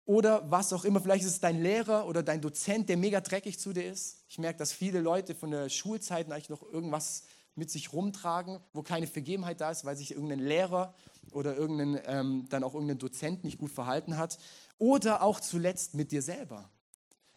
oder 0.05 0.49
was 0.51 0.73
auch 0.73 0.85
immer. 0.85 1.01
Vielleicht 1.01 1.23
ist 1.23 1.31
es 1.31 1.39
dein 1.39 1.61
Lehrer 1.61 2.07
oder 2.07 2.23
dein 2.23 2.41
Dozent, 2.41 2.89
der 2.89 2.97
mega 2.97 3.21
dreckig 3.21 3.59
zu 3.59 3.73
dir 3.73 3.89
ist. 3.89 4.23
Ich 4.27 4.37
merke, 4.37 4.59
dass 4.59 4.71
viele 4.71 4.99
Leute 4.99 5.35
von 5.35 5.51
der 5.51 5.69
Schulzeit 5.69 6.31
eigentlich 6.31 6.49
noch 6.49 6.61
irgendwas 6.61 7.23
mit 7.55 7.69
sich 7.69 7.93
rumtragen, 7.93 8.59
wo 8.73 8.81
keine 8.81 9.07
Vergebenheit 9.07 9.61
da 9.61 9.71
ist, 9.71 9.85
weil 9.85 9.95
sich 9.95 10.11
irgendein 10.11 10.39
Lehrer 10.39 10.93
oder 11.31 11.55
irgendein, 11.55 12.01
ähm, 12.05 12.45
dann 12.49 12.63
auch 12.63 12.73
irgendein 12.73 12.97
Dozent 12.97 13.43
nicht 13.43 13.59
gut 13.59 13.71
verhalten 13.71 14.17
hat. 14.17 14.39
Oder 14.77 15.21
auch 15.21 15.39
zuletzt 15.39 15.93
mit 15.93 16.11
dir 16.11 16.21
selber. 16.21 16.69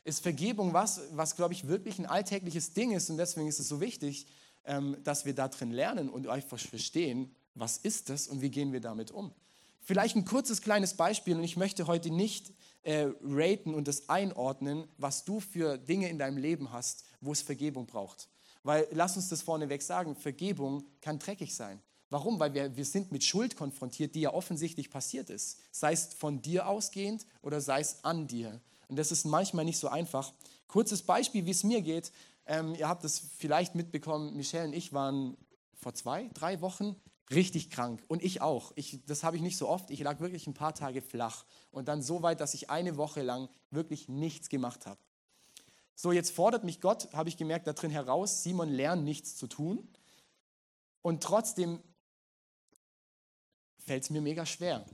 Ist 0.05 0.23
Vergebung 0.23 0.73
was, 0.73 1.01
was 1.13 1.37
glaube 1.37 1.53
ich 1.53 1.69
wirklich 1.69 1.99
ein 1.99 2.07
alltägliches 2.07 2.73
Ding 2.73 2.93
ist 2.93 3.11
und 3.11 3.19
deswegen 3.19 3.49
ist 3.49 3.61
es 3.61 3.69
so 3.69 3.81
wichtig, 3.81 4.27
ähm, 4.65 4.97
dass 5.05 5.25
wir 5.25 5.35
da 5.35 5.49
drin 5.49 5.71
lernen 5.71 6.09
und 6.09 6.29
einfach 6.29 6.59
verstehen, 6.59 7.35
was 7.55 7.79
ist 7.79 8.11
das 8.11 8.29
und 8.29 8.41
wie 8.41 8.51
gehen 8.51 8.73
wir 8.73 8.81
damit 8.81 9.11
um. 9.11 9.33
Vielleicht 9.87 10.17
ein 10.17 10.25
kurzes 10.25 10.63
kleines 10.63 10.95
Beispiel 10.95 11.37
und 11.37 11.45
ich 11.45 11.57
möchte 11.57 11.87
heute 11.87 12.11
nicht 12.11 12.53
äh, 12.83 13.07
raten 13.23 13.73
und 13.73 13.87
das 13.87 14.09
einordnen, 14.09 14.89
was 14.99 15.25
du 15.25 15.39
für 15.39 15.79
Dinge 15.79 16.09
in 16.09 16.19
deinem 16.19 16.39
Leben 16.39 16.73
hast, 16.73 17.05
wo 17.21 17.31
es 17.31 17.41
Vergebung 17.41 17.87
braucht. 17.87 18.29
Weil, 18.65 18.89
lass 18.91 19.15
uns 19.17 19.29
das 19.29 19.43
vorneweg 19.43 19.81
sagen, 19.83 20.17
Vergebung 20.17 20.83
kann 21.01 21.21
dreckig 21.21 21.55
sein. 21.55 21.81
Warum? 22.11 22.41
Weil 22.41 22.53
wir, 22.53 22.77
wir 22.77 22.85
sind 22.85 23.13
mit 23.13 23.23
Schuld 23.23 23.55
konfrontiert, 23.55 24.17
die 24.17 24.23
ja 24.23 24.35
offensichtlich 24.35 24.91
passiert 24.91 25.31
ist. 25.31 25.61
Sei 25.71 25.93
es 25.93 26.15
von 26.15 26.43
dir 26.43 26.67
ausgehend 26.67 27.25
oder 27.41 27.61
sei 27.61 27.79
es 27.79 28.03
an 28.03 28.27
dir. 28.27 28.61
Und 28.89 28.97
das 28.97 29.13
ist 29.13 29.25
manchmal 29.25 29.65
nicht 29.65 29.79
so 29.79 29.87
einfach. 29.87 30.33
Kurzes 30.67 31.03
Beispiel, 31.03 31.47
wie 31.47 31.53
es 31.53 31.63
mir 31.63 31.81
geht. 31.81 32.11
Ähm, 32.47 32.75
ihr 32.75 32.89
habt 32.89 33.05
es 33.05 33.23
vielleicht 33.39 33.77
mitbekommen, 33.77 34.35
Michelle 34.37 34.67
und 34.67 34.73
ich 34.73 34.93
waren 34.93 35.37
vor 35.75 35.95
zwei, 35.95 36.29
drei 36.35 36.61
Wochen 36.61 36.97
richtig 37.31 37.71
krank. 37.71 38.03
Und 38.09 38.23
ich 38.23 38.41
auch. 38.41 38.73
Ich, 38.77 39.05
das 39.07 39.25
habe 39.25 39.37
ich 39.37 39.43
nicht 39.43 39.57
so 39.57 39.69
oft. 39.69 39.91
Ich 39.91 40.01
lag 40.01 40.21
wirklich 40.21 40.47
ein 40.47 40.55
paar 40.55 40.75
Tage 40.75 41.03
flach. 41.03 41.45
Und 41.71 41.89
dann 41.89 42.03
so 42.03 42.23
weit, 42.23 42.41
dass 42.41 42.55
ich 42.55 42.71
eine 42.71 42.97
Woche 42.97 43.23
lang 43.23 43.49
wirklich 43.71 44.09
nichts 44.09 44.49
gemacht 44.49 44.87
habe. 44.87 45.01
So, 45.95 46.13
jetzt 46.13 46.31
fordert 46.31 46.63
mich 46.63 46.81
Gott, 46.81 47.13
habe 47.15 47.29
ich 47.29 47.37
gemerkt, 47.37 47.67
da 47.67 47.73
drin 47.73 47.91
heraus, 47.91 48.43
Simon, 48.43 48.69
lern 48.69 49.03
nichts 49.03 49.37
zu 49.37 49.47
tun. 49.47 49.89
Und 51.03 51.23
trotzdem 51.23 51.81
fällt 53.79 54.03
es 54.03 54.11
mir 54.11 54.21
mega 54.21 54.45
schwer. 54.45 54.85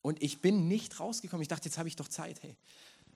Und 0.00 0.22
ich 0.22 0.40
bin 0.40 0.68
nicht 0.68 0.98
rausgekommen. 1.00 1.42
Ich 1.42 1.48
dachte, 1.48 1.68
jetzt 1.68 1.76
habe 1.76 1.88
ich 1.88 1.96
doch 1.96 2.08
Zeit. 2.08 2.42
Hey, 2.42 2.56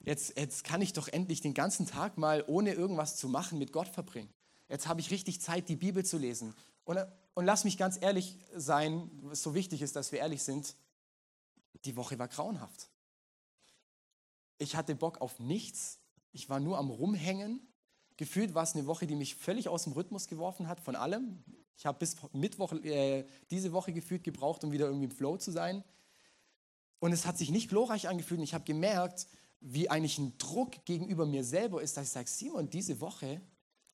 jetzt, 0.05 0.37
jetzt 0.37 0.65
kann 0.65 0.83
ich 0.83 0.93
doch 0.93 1.09
endlich 1.09 1.41
den 1.41 1.55
ganzen 1.55 1.87
Tag 1.87 2.19
mal 2.19 2.45
ohne 2.47 2.75
irgendwas 2.75 3.17
zu 3.17 3.29
machen 3.29 3.59
mit 3.59 3.73
Gott 3.73 3.89
verbringen. 3.89 4.29
Jetzt 4.69 4.87
habe 4.87 5.01
ich 5.01 5.11
richtig 5.11 5.41
Zeit, 5.41 5.69
die 5.69 5.77
Bibel 5.77 6.05
zu 6.05 6.19
lesen. 6.19 6.55
Und 6.85 6.99
und 7.35 7.45
lass 7.45 7.65
mich 7.65 7.79
ganz 7.79 7.99
ehrlich 8.01 8.39
sein, 8.55 9.11
was 9.23 9.43
so 9.43 9.55
wichtig 9.55 9.83
ist, 9.83 9.97
dass 9.97 10.13
wir 10.13 10.19
ehrlich 10.19 10.43
sind, 10.43 10.77
die 11.85 11.97
Woche 11.97 12.19
war 12.19 12.29
grauenhaft. 12.29 12.89
Ich 14.59 14.77
hatte 14.77 14.95
Bock 14.95 15.21
auf 15.21 15.39
nichts. 15.39 15.99
Ich 16.33 16.49
war 16.49 16.61
nur 16.61 16.79
am 16.79 16.91
Rumhängen. 16.91 17.67
Gefühlt 18.17 18.55
war 18.55 18.63
es 18.63 18.75
eine 18.75 18.87
Woche, 18.87 19.07
die 19.07 19.17
mich 19.17 19.35
völlig 19.35 19.69
aus 19.69 19.85
dem 19.85 19.95
Rhythmus 19.95 20.29
geworfen 20.29 20.69
hat, 20.69 20.79
von 20.79 20.95
allem. 20.95 21.43
Ich 21.77 21.87
habe 21.87 21.99
bis 21.99 22.17
Mittwoch 22.33 22.73
äh, 22.85 23.27
diese 23.51 23.73
Woche 23.73 23.93
gefühlt 23.93 24.23
gebraucht, 24.23 24.63
um 24.63 24.71
wieder 24.71 24.87
irgendwie 24.87 25.07
im 25.07 25.11
Flow 25.11 25.37
zu 25.37 25.51
sein. 25.51 25.83
Und 27.01 27.13
es 27.13 27.27
hat 27.27 27.39
sich 27.39 27.51
nicht 27.51 27.71
glorreich 27.71 28.09
angefühlt. 28.09 28.39
Und 28.39 28.45
ich 28.45 28.55
habe 28.55 28.65
gemerkt, 28.65 29.27
wie 29.61 29.91
eigentlich 29.91 30.19
ein 30.19 30.37
Druck 30.39 30.85
gegenüber 30.85 31.27
mir 31.27 31.45
selber 31.45 31.83
ist, 31.83 31.97
dass 31.97 32.07
ich 32.07 32.13
sage, 32.13 32.29
Simon, 32.29 32.69
diese 32.71 33.01
Woche 33.01 33.41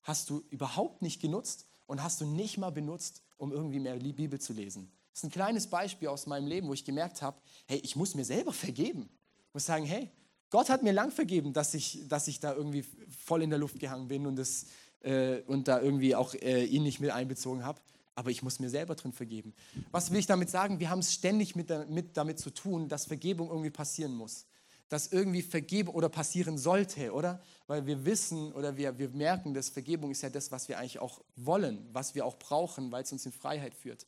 hast 0.03 0.29
du 0.29 0.43
überhaupt 0.51 1.03
nicht 1.03 1.21
genutzt 1.21 1.67
und 1.87 2.03
hast 2.03 2.21
du 2.21 2.27
nicht 2.27 2.59
mal 2.59 2.71
benutzt, 2.71 3.23
um 3.39 3.53
irgendwie 3.53 3.79
mehr 3.79 3.97
Bibel 3.97 4.39
zu 4.39 4.53
lesen. 4.53 4.91
Das 5.13 5.21
ist 5.21 5.25
ein 5.25 5.33
kleines 5.33 5.67
Beispiel 5.67 6.09
aus 6.09 6.27
meinem 6.27 6.47
Leben, 6.47 6.69
wo 6.69 6.75
ich 6.75 6.85
gemerkt 6.85 7.23
habe, 7.23 7.41
hey, 7.67 7.81
ich 7.83 7.97
muss 7.97 8.15
mir 8.15 8.25
selber 8.25 8.53
vergeben. 8.53 9.09
Ich 9.49 9.55
muss 9.55 9.67
sagen, 9.67 9.85
hey, 9.85 10.11
Gott 10.51 10.71
hat 10.71 10.83
mir 10.83 10.93
lang 10.93 11.11
vergeben, 11.11 11.53
dass 11.53 11.75
ich, 11.75 12.07
dass 12.09 12.29
ich 12.29 12.41
da 12.41 12.55
irgendwie 12.55 12.85
voll 13.25 13.43
in 13.43 13.51
der 13.51 13.59
Luft 13.59 13.79
gehangen 13.79 14.09
bin 14.09 14.27
und, 14.27 14.37
das, 14.37 14.67
äh, 15.01 15.41
und 15.43 15.69
da 15.69 15.81
irgendwie 15.81 16.15
auch 16.15 16.35
äh, 16.35 16.65
ihn 16.65 16.83
nicht 16.83 17.01
mit 17.01 17.11
einbezogen 17.11 17.65
habe. 17.65 17.81
Aber 18.15 18.31
ich 18.31 18.43
muss 18.43 18.59
mir 18.59 18.71
selber 18.71 18.95
drin 18.95 19.13
vergeben. 19.13 19.55
Was 19.93 20.11
will 20.11 20.19
ich 20.19 20.27
damit 20.27 20.51
sagen? 20.51 20.81
Wir 20.81 20.91
haben 20.91 20.99
es 20.99 21.13
ständig 21.13 21.55
mit, 21.55 21.71
mit 21.89 22.17
damit 22.17 22.39
zu 22.41 22.51
tun, 22.51 22.89
dass 22.89 23.07
Vergebung 23.07 23.49
irgendwie 23.49 23.71
passieren 23.71 24.15
muss. 24.15 24.47
Dass 24.89 25.13
irgendwie 25.13 25.43
Vergebung 25.43 25.95
oder 25.95 26.09
passieren 26.09 26.59
sollte, 26.59 27.13
oder? 27.13 27.41
Weil 27.67 27.87
wir 27.87 28.05
wissen 28.05 28.53
oder 28.53 28.77
wir, 28.77 28.99
wir 28.99 29.11
merken, 29.11 29.55
dass 29.55 29.69
Vergebung 29.69 30.11
ist 30.11 30.23
ja 30.23 30.31
das, 30.31 30.51
was 30.51 30.69
wir 30.69 30.79
eigentlich 30.79 30.99
auch 30.99 31.21
wollen, 31.37 31.87
was 31.93 32.15
wir 32.15 32.25
auch 32.25 32.39
brauchen, 32.39 32.91
weil 32.91 33.03
es 33.03 33.13
uns 33.13 33.27
in 33.27 33.33
Freiheit 33.33 33.75
führt. 33.75 34.07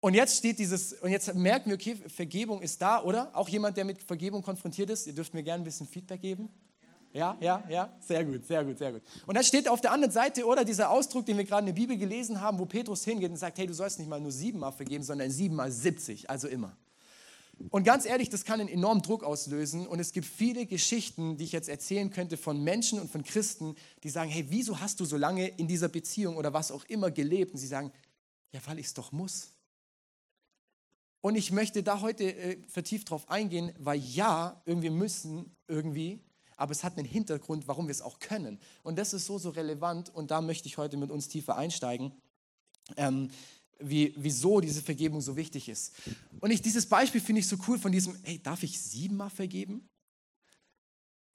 Und 0.00 0.14
jetzt 0.14 0.36
steht 0.36 0.58
dieses, 0.58 0.92
und 0.92 1.10
jetzt 1.10 1.34
merken 1.34 1.70
wir, 1.70 1.76
okay, 1.76 1.96
Vergebung 1.96 2.60
ist 2.60 2.82
da, 2.82 3.02
oder? 3.02 3.30
Auch 3.34 3.48
jemand, 3.48 3.76
der 3.76 3.86
mit 3.86 4.02
Vergebung 4.02 4.42
konfrontiert 4.42 4.90
ist, 4.90 5.06
ihr 5.06 5.14
dürft 5.14 5.32
mir 5.32 5.42
gerne 5.42 5.62
ein 5.62 5.64
bisschen 5.64 5.86
Feedback 5.86 6.20
geben. 6.20 6.50
Ja, 7.14 7.38
ja, 7.40 7.62
ja, 7.70 7.96
sehr 8.00 8.24
gut, 8.24 8.44
sehr 8.44 8.64
gut, 8.64 8.76
sehr 8.76 8.92
gut. 8.92 9.02
Und 9.24 9.36
dann 9.36 9.44
steht 9.44 9.68
auf 9.68 9.80
der 9.80 9.92
anderen 9.92 10.12
Seite, 10.12 10.44
oder 10.44 10.64
dieser 10.64 10.90
Ausdruck, 10.90 11.24
den 11.24 11.38
wir 11.38 11.44
gerade 11.44 11.60
in 11.60 11.66
der 11.74 11.80
Bibel 11.80 11.96
gelesen 11.96 12.40
haben, 12.40 12.58
wo 12.58 12.66
Petrus 12.66 13.04
hingeht 13.04 13.30
und 13.30 13.36
sagt, 13.36 13.56
hey, 13.56 13.68
du 13.68 13.72
sollst 13.72 14.00
nicht 14.00 14.08
mal 14.08 14.20
nur 14.20 14.32
siebenmal 14.32 14.72
vergeben, 14.72 15.04
sondern 15.04 15.30
siebenmal 15.30 15.70
siebzig, 15.70 16.28
also 16.28 16.48
immer. 16.48 16.76
Und 17.70 17.84
ganz 17.84 18.06
ehrlich, 18.06 18.30
das 18.30 18.44
kann 18.44 18.60
einen 18.60 18.68
enormen 18.68 19.02
Druck 19.02 19.24
auslösen. 19.24 19.86
Und 19.86 20.00
es 20.00 20.12
gibt 20.12 20.26
viele 20.26 20.66
Geschichten, 20.66 21.36
die 21.36 21.44
ich 21.44 21.52
jetzt 21.52 21.68
erzählen 21.68 22.10
könnte 22.10 22.36
von 22.36 22.62
Menschen 22.62 23.00
und 23.00 23.10
von 23.10 23.22
Christen, 23.24 23.74
die 24.02 24.10
sagen, 24.10 24.30
hey, 24.30 24.46
wieso 24.48 24.80
hast 24.80 25.00
du 25.00 25.04
so 25.04 25.16
lange 25.16 25.48
in 25.48 25.68
dieser 25.68 25.88
Beziehung 25.88 26.36
oder 26.36 26.52
was 26.52 26.70
auch 26.70 26.84
immer 26.86 27.10
gelebt? 27.10 27.52
Und 27.52 27.58
sie 27.58 27.66
sagen, 27.66 27.92
ja, 28.52 28.60
weil 28.66 28.78
ich 28.78 28.86
es 28.86 28.94
doch 28.94 29.12
muss. 29.12 29.50
Und 31.20 31.36
ich 31.36 31.52
möchte 31.52 31.82
da 31.82 32.00
heute 32.00 32.24
äh, 32.24 32.62
vertieft 32.68 33.10
drauf 33.10 33.30
eingehen, 33.30 33.72
weil 33.78 33.98
ja, 33.98 34.62
irgendwie 34.66 34.90
müssen, 34.90 35.56
irgendwie, 35.66 36.20
aber 36.56 36.72
es 36.72 36.84
hat 36.84 36.98
einen 36.98 37.06
Hintergrund, 37.06 37.66
warum 37.66 37.86
wir 37.86 37.92
es 37.92 38.02
auch 38.02 38.18
können. 38.18 38.60
Und 38.82 38.98
das 38.98 39.14
ist 39.14 39.26
so, 39.26 39.38
so 39.38 39.50
relevant 39.50 40.14
und 40.14 40.30
da 40.30 40.40
möchte 40.40 40.68
ich 40.68 40.76
heute 40.76 40.96
mit 40.96 41.10
uns 41.10 41.28
tiefer 41.28 41.56
einsteigen. 41.56 42.12
Ähm, 42.96 43.30
wie, 43.78 44.14
wieso 44.16 44.60
diese 44.60 44.82
Vergebung 44.82 45.20
so 45.20 45.36
wichtig 45.36 45.68
ist. 45.68 45.94
Und 46.40 46.50
ich, 46.50 46.62
dieses 46.62 46.86
Beispiel 46.86 47.20
finde 47.20 47.40
ich 47.40 47.48
so 47.48 47.56
cool 47.68 47.78
von 47.78 47.92
diesem, 47.92 48.16
hey, 48.22 48.42
darf 48.42 48.62
ich 48.62 48.80
siebenmal 48.80 49.30
vergeben? 49.30 49.88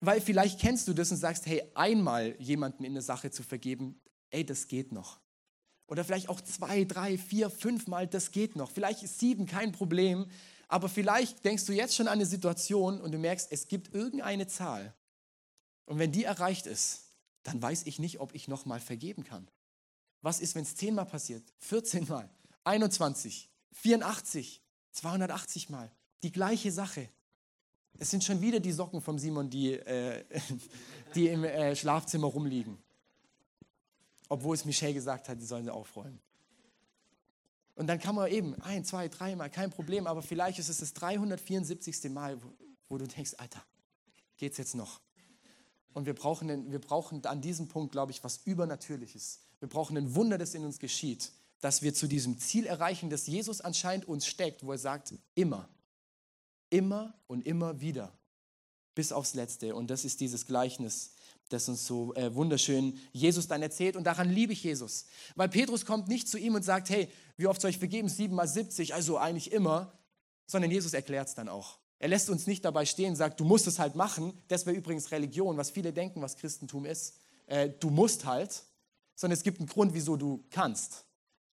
Weil 0.01 0.21
vielleicht 0.21 0.59
kennst 0.59 0.87
du 0.87 0.93
das 0.93 1.11
und 1.11 1.17
sagst, 1.17 1.45
hey, 1.45 1.61
einmal 1.75 2.35
jemanden 2.39 2.83
in 2.83 2.93
der 2.93 3.03
Sache 3.03 3.31
zu 3.31 3.43
vergeben, 3.43 4.01
ey, 4.29 4.45
das 4.45 4.67
geht 4.67 4.91
noch. 4.91 5.19
Oder 5.87 6.03
vielleicht 6.03 6.29
auch 6.29 6.39
zwei, 6.41 6.85
drei, 6.85 7.17
vier, 7.17 7.49
fünfmal, 7.49 8.07
das 8.07 8.31
geht 8.31 8.55
noch. 8.55 8.71
Vielleicht 8.71 9.03
ist 9.03 9.19
sieben 9.19 9.45
kein 9.45 9.71
Problem, 9.71 10.27
aber 10.67 10.87
vielleicht 10.87 11.43
denkst 11.43 11.65
du 11.65 11.73
jetzt 11.73 11.95
schon 11.95 12.07
an 12.07 12.13
eine 12.13 12.27
Situation 12.27 13.01
und 13.01 13.11
du 13.11 13.17
merkst, 13.17 13.51
es 13.51 13.67
gibt 13.67 13.93
irgendeine 13.93 14.47
Zahl. 14.47 14.93
Und 15.85 15.97
wenn 15.97 16.11
die 16.11 16.23
erreicht 16.23 16.67
ist, 16.67 17.05
dann 17.43 17.61
weiß 17.61 17.87
ich 17.87 17.97
nicht, 17.97 18.19
ob 18.19 18.35
ich 18.35 18.47
nochmal 18.47 18.79
vergeben 18.79 19.23
kann. 19.23 19.49
Was 20.21 20.39
ist, 20.39 20.55
wenn 20.55 20.63
es 20.63 20.75
zehnmal 20.75 21.05
passiert? 21.05 21.43
14 21.59 22.07
Mal, 22.07 22.29
21, 22.63 23.49
84, 23.71 24.61
280 24.91 25.69
Mal. 25.69 25.91
Die 26.23 26.31
gleiche 26.31 26.71
Sache. 26.71 27.09
Es 27.97 28.11
sind 28.11 28.23
schon 28.23 28.41
wieder 28.41 28.59
die 28.59 28.71
Socken 28.71 29.01
vom 29.01 29.17
Simon, 29.17 29.49
die, 29.49 29.73
äh, 29.73 30.23
die 31.15 31.27
im 31.27 31.43
äh, 31.43 31.75
Schlafzimmer 31.75 32.27
rumliegen. 32.27 32.77
Obwohl 34.27 34.55
es 34.55 34.65
Michelle 34.65 34.93
gesagt 34.93 35.27
hat, 35.27 35.39
die 35.39 35.45
sollen 35.45 35.63
sie 35.63 35.73
aufräumen. 35.73 36.19
Und 37.75 37.87
dann 37.87 37.99
kann 37.99 38.13
man 38.13 38.29
eben 38.29 38.61
ein, 38.61 38.83
zwei, 38.83 39.07
dreimal, 39.07 39.49
kein 39.49 39.69
Problem, 39.69 40.05
aber 40.05 40.21
vielleicht 40.21 40.59
ist 40.59 40.67
es 40.67 40.79
das 40.79 40.93
374. 40.93 42.11
Mal, 42.11 42.41
wo, 42.43 42.53
wo 42.89 42.97
du 42.97 43.07
denkst, 43.07 43.35
Alter, 43.37 43.63
geht's 44.37 44.57
jetzt 44.57 44.75
noch? 44.75 44.99
Und 45.93 46.05
wir 46.05 46.13
brauchen, 46.13 46.71
wir 46.71 46.79
brauchen 46.79 47.25
an 47.25 47.41
diesem 47.41 47.67
Punkt, 47.67 47.93
glaube 47.93 48.11
ich, 48.11 48.23
was 48.23 48.41
Übernatürliches. 48.45 49.39
Wir 49.59 49.69
brauchen 49.69 49.97
ein 49.97 50.15
Wunder, 50.15 50.37
das 50.37 50.53
in 50.53 50.65
uns 50.65 50.79
geschieht, 50.79 51.31
dass 51.61 51.81
wir 51.81 51.93
zu 51.93 52.07
diesem 52.07 52.39
Ziel 52.39 52.65
erreichen, 52.65 53.09
das 53.09 53.27
Jesus 53.27 53.61
anscheinend 53.61 54.07
uns 54.07 54.25
steckt, 54.25 54.65
wo 54.65 54.71
er 54.71 54.77
sagt, 54.77 55.13
immer, 55.35 55.67
immer 56.69 57.13
und 57.27 57.45
immer 57.45 57.81
wieder, 57.81 58.17
bis 58.95 59.11
aufs 59.11 59.33
Letzte. 59.33 59.75
Und 59.75 59.89
das 59.89 60.05
ist 60.05 60.21
dieses 60.21 60.45
Gleichnis, 60.45 61.11
das 61.49 61.67
uns 61.67 61.85
so 61.85 62.13
äh, 62.15 62.33
wunderschön 62.33 62.97
Jesus 63.11 63.47
dann 63.47 63.61
erzählt. 63.61 63.95
Und 63.95 64.05
daran 64.05 64.29
liebe 64.29 64.53
ich 64.53 64.63
Jesus. 64.63 65.05
Weil 65.35 65.49
Petrus 65.49 65.85
kommt 65.85 66.07
nicht 66.07 66.29
zu 66.29 66.37
ihm 66.37 66.55
und 66.55 66.63
sagt, 66.63 66.89
hey, 66.89 67.09
wie 67.37 67.47
oft 67.47 67.59
soll 67.59 67.71
ich 67.71 67.79
vergeben? 67.79 68.07
Sieben 68.07 68.35
mal 68.35 68.47
70, 68.47 68.93
also 68.93 69.17
eigentlich 69.17 69.51
immer. 69.51 69.97
Sondern 70.45 70.71
Jesus 70.71 70.93
erklärt 70.93 71.27
es 71.27 71.35
dann 71.35 71.49
auch. 71.49 71.79
Er 71.99 72.07
lässt 72.07 72.29
uns 72.29 72.47
nicht 72.47 72.63
dabei 72.63 72.85
stehen 72.85 73.15
sagt, 73.15 73.39
du 73.39 73.45
musst 73.45 73.67
es 73.67 73.77
halt 73.77 73.95
machen. 73.95 74.33
Das 74.47 74.65
wäre 74.65 74.75
übrigens 74.75 75.11
Religion, 75.11 75.57
was 75.57 75.69
viele 75.69 75.91
denken, 75.91 76.21
was 76.21 76.37
Christentum 76.37 76.85
ist. 76.85 77.17
Äh, 77.47 77.69
du 77.79 77.89
musst 77.89 78.25
halt 78.25 78.63
sondern 79.19 79.35
es 79.35 79.43
gibt 79.43 79.59
einen 79.59 79.67
Grund, 79.67 79.93
wieso 79.93 80.15
du 80.15 80.45
kannst. 80.49 81.03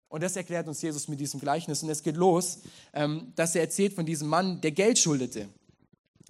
Und 0.09 0.23
das 0.23 0.37
erklärt 0.37 0.69
uns 0.69 0.83
Jesus 0.83 1.09
mit 1.09 1.19
diesem 1.19 1.41
Gleichnis. 1.41 1.83
Und 1.83 1.89
es 1.89 2.03
geht 2.03 2.15
los, 2.15 2.59
ähm, 2.93 3.33
dass 3.37 3.55
er 3.55 3.63
erzählt 3.63 3.95
von 3.95 4.05
diesem 4.05 4.29
Mann, 4.29 4.61
der 4.61 4.71
Geld 4.71 4.99
schuldete. 4.99 5.49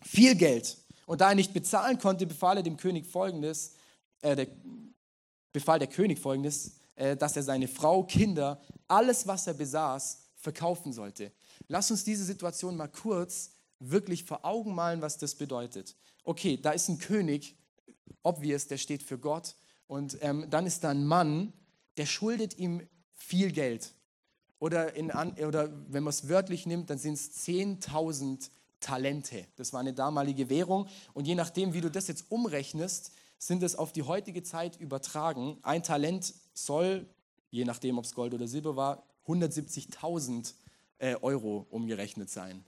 Viel 0.05 0.37
Geld. 0.37 0.79
Und 1.07 1.21
da 1.21 1.31
er 1.31 1.35
nicht 1.35 1.53
bezahlen 1.53 1.99
konnte, 1.99 2.25
befahl 2.25 2.59
er 2.59 2.63
dem 2.63 2.77
König 2.77 3.05
folgendes, 3.05 3.73
äh, 4.23 4.37
der, 4.37 4.47
befahl 5.53 5.81
der 5.81 5.89
König 5.89 6.21
folgendes, 6.21 6.77
äh, 6.95 7.17
dass 7.17 7.35
er 7.35 7.43
seine 7.43 7.67
Frau, 7.67 8.05
Kinder, 8.05 8.63
alles, 8.87 9.27
was 9.27 9.49
er 9.49 9.55
besaß, 9.55 10.21
verkaufen 10.37 10.93
sollte. 10.93 11.33
Lass 11.67 11.91
uns 11.91 12.05
diese 12.05 12.25
Situation 12.25 12.77
mal 12.77 12.87
kurz 12.87 13.51
wirklich 13.81 14.23
vor 14.23 14.45
Augen 14.45 14.73
malen, 14.73 15.03
was 15.03 15.19
das 15.19 15.35
bedeutet. 15.35 15.97
Okay, 16.23 16.59
da 16.63 16.71
ist 16.71 16.89
ein 16.89 16.99
König, 16.99 17.57
obvious, 18.23 18.69
der 18.69 18.79
steht 18.79 19.03
für 19.03 19.19
Gott 19.19 19.57
und 19.87 20.19
ähm, 20.21 20.47
dann 20.51 20.67
ist 20.67 20.85
da 20.85 20.91
ein 20.91 21.07
Mann, 21.07 21.53
der 21.97 22.07
schuldet 22.07 22.59
ihm 22.59 22.87
viel 23.15 23.53
Geld. 23.53 23.95
Oder, 24.59 24.95
in, 24.95 25.11
oder 25.11 25.71
wenn 25.89 26.03
man 26.05 26.11
es 26.11 26.29
wörtlich 26.29 26.67
nimmt, 26.67 26.91
dann 26.91 26.99
sind 26.99 27.15
es 27.15 27.47
10.000 27.47 28.51
Talente. 28.81 29.47
Das 29.57 29.73
war 29.73 29.81
eine 29.81 29.93
damalige 29.93 30.49
Währung. 30.49 30.89
Und 31.13 31.27
je 31.27 31.35
nachdem, 31.35 31.75
wie 31.75 31.81
du 31.81 31.91
das 31.91 32.09
jetzt 32.09 32.31
umrechnest, 32.31 33.13
sind 33.39 33.63
es 33.63 33.77
auf 33.77 33.93
die 33.93 34.03
heutige 34.03 34.43
Zeit 34.43 34.81
übertragen. 34.81 35.59
Ein 35.63 35.83
Talent 35.83 36.35
soll, 36.55 37.07
je 37.51 37.65
nachdem, 37.65 37.99
ob 37.99 38.05
es 38.05 38.15
Gold 38.15 38.35
oder 38.35 38.47
Silber 38.47 38.77
war, 38.77 39.05
170.000 39.27 40.55
äh, 40.99 41.17
Euro 41.17 41.67
umgerechnet 41.71 42.31
sein. 42.31 42.65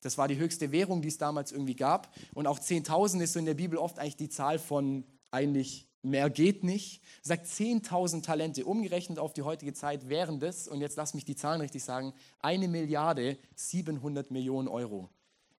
Das 0.00 0.18
war 0.18 0.28
die 0.28 0.36
höchste 0.36 0.70
Währung, 0.70 1.00
die 1.00 1.08
es 1.08 1.18
damals 1.18 1.50
irgendwie 1.50 1.76
gab. 1.76 2.14
Und 2.34 2.46
auch 2.46 2.58
10.000 2.58 3.22
ist 3.22 3.32
so 3.32 3.38
in 3.38 3.46
der 3.46 3.54
Bibel 3.54 3.78
oft 3.78 3.98
eigentlich 3.98 4.16
die 4.16 4.28
Zahl 4.28 4.58
von 4.58 5.04
eigentlich 5.30 5.88
mehr 6.04 6.30
geht 6.30 6.64
nicht. 6.64 7.02
Sagt 7.22 7.46
10.000 7.46 8.22
Talente, 8.22 8.64
umgerechnet 8.64 9.18
auf 9.18 9.32
die 9.32 9.42
heutige 9.42 9.72
Zeit 9.72 10.08
wären 10.08 10.40
das, 10.40 10.68
und 10.68 10.80
jetzt 10.80 10.96
lass 10.96 11.14
mich 11.14 11.24
die 11.24 11.36
Zahlen 11.36 11.60
richtig 11.60 11.82
sagen, 11.84 12.12
eine 12.40 12.68
Milliarde 12.68 13.38
700 13.54 14.30
Millionen 14.30 14.68
Euro. 14.68 15.10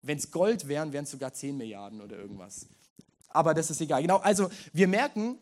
Wenn 0.01 0.17
es 0.17 0.31
Gold 0.31 0.67
wären, 0.67 0.93
wären 0.93 1.05
es 1.05 1.11
sogar 1.11 1.33
10 1.33 1.57
Milliarden 1.57 2.01
oder 2.01 2.17
irgendwas. 2.17 2.67
Aber 3.29 3.53
das 3.53 3.71
ist 3.71 3.81
egal. 3.81 4.01
Genau, 4.01 4.17
also 4.17 4.49
wir 4.71 4.87
merken, 4.87 5.39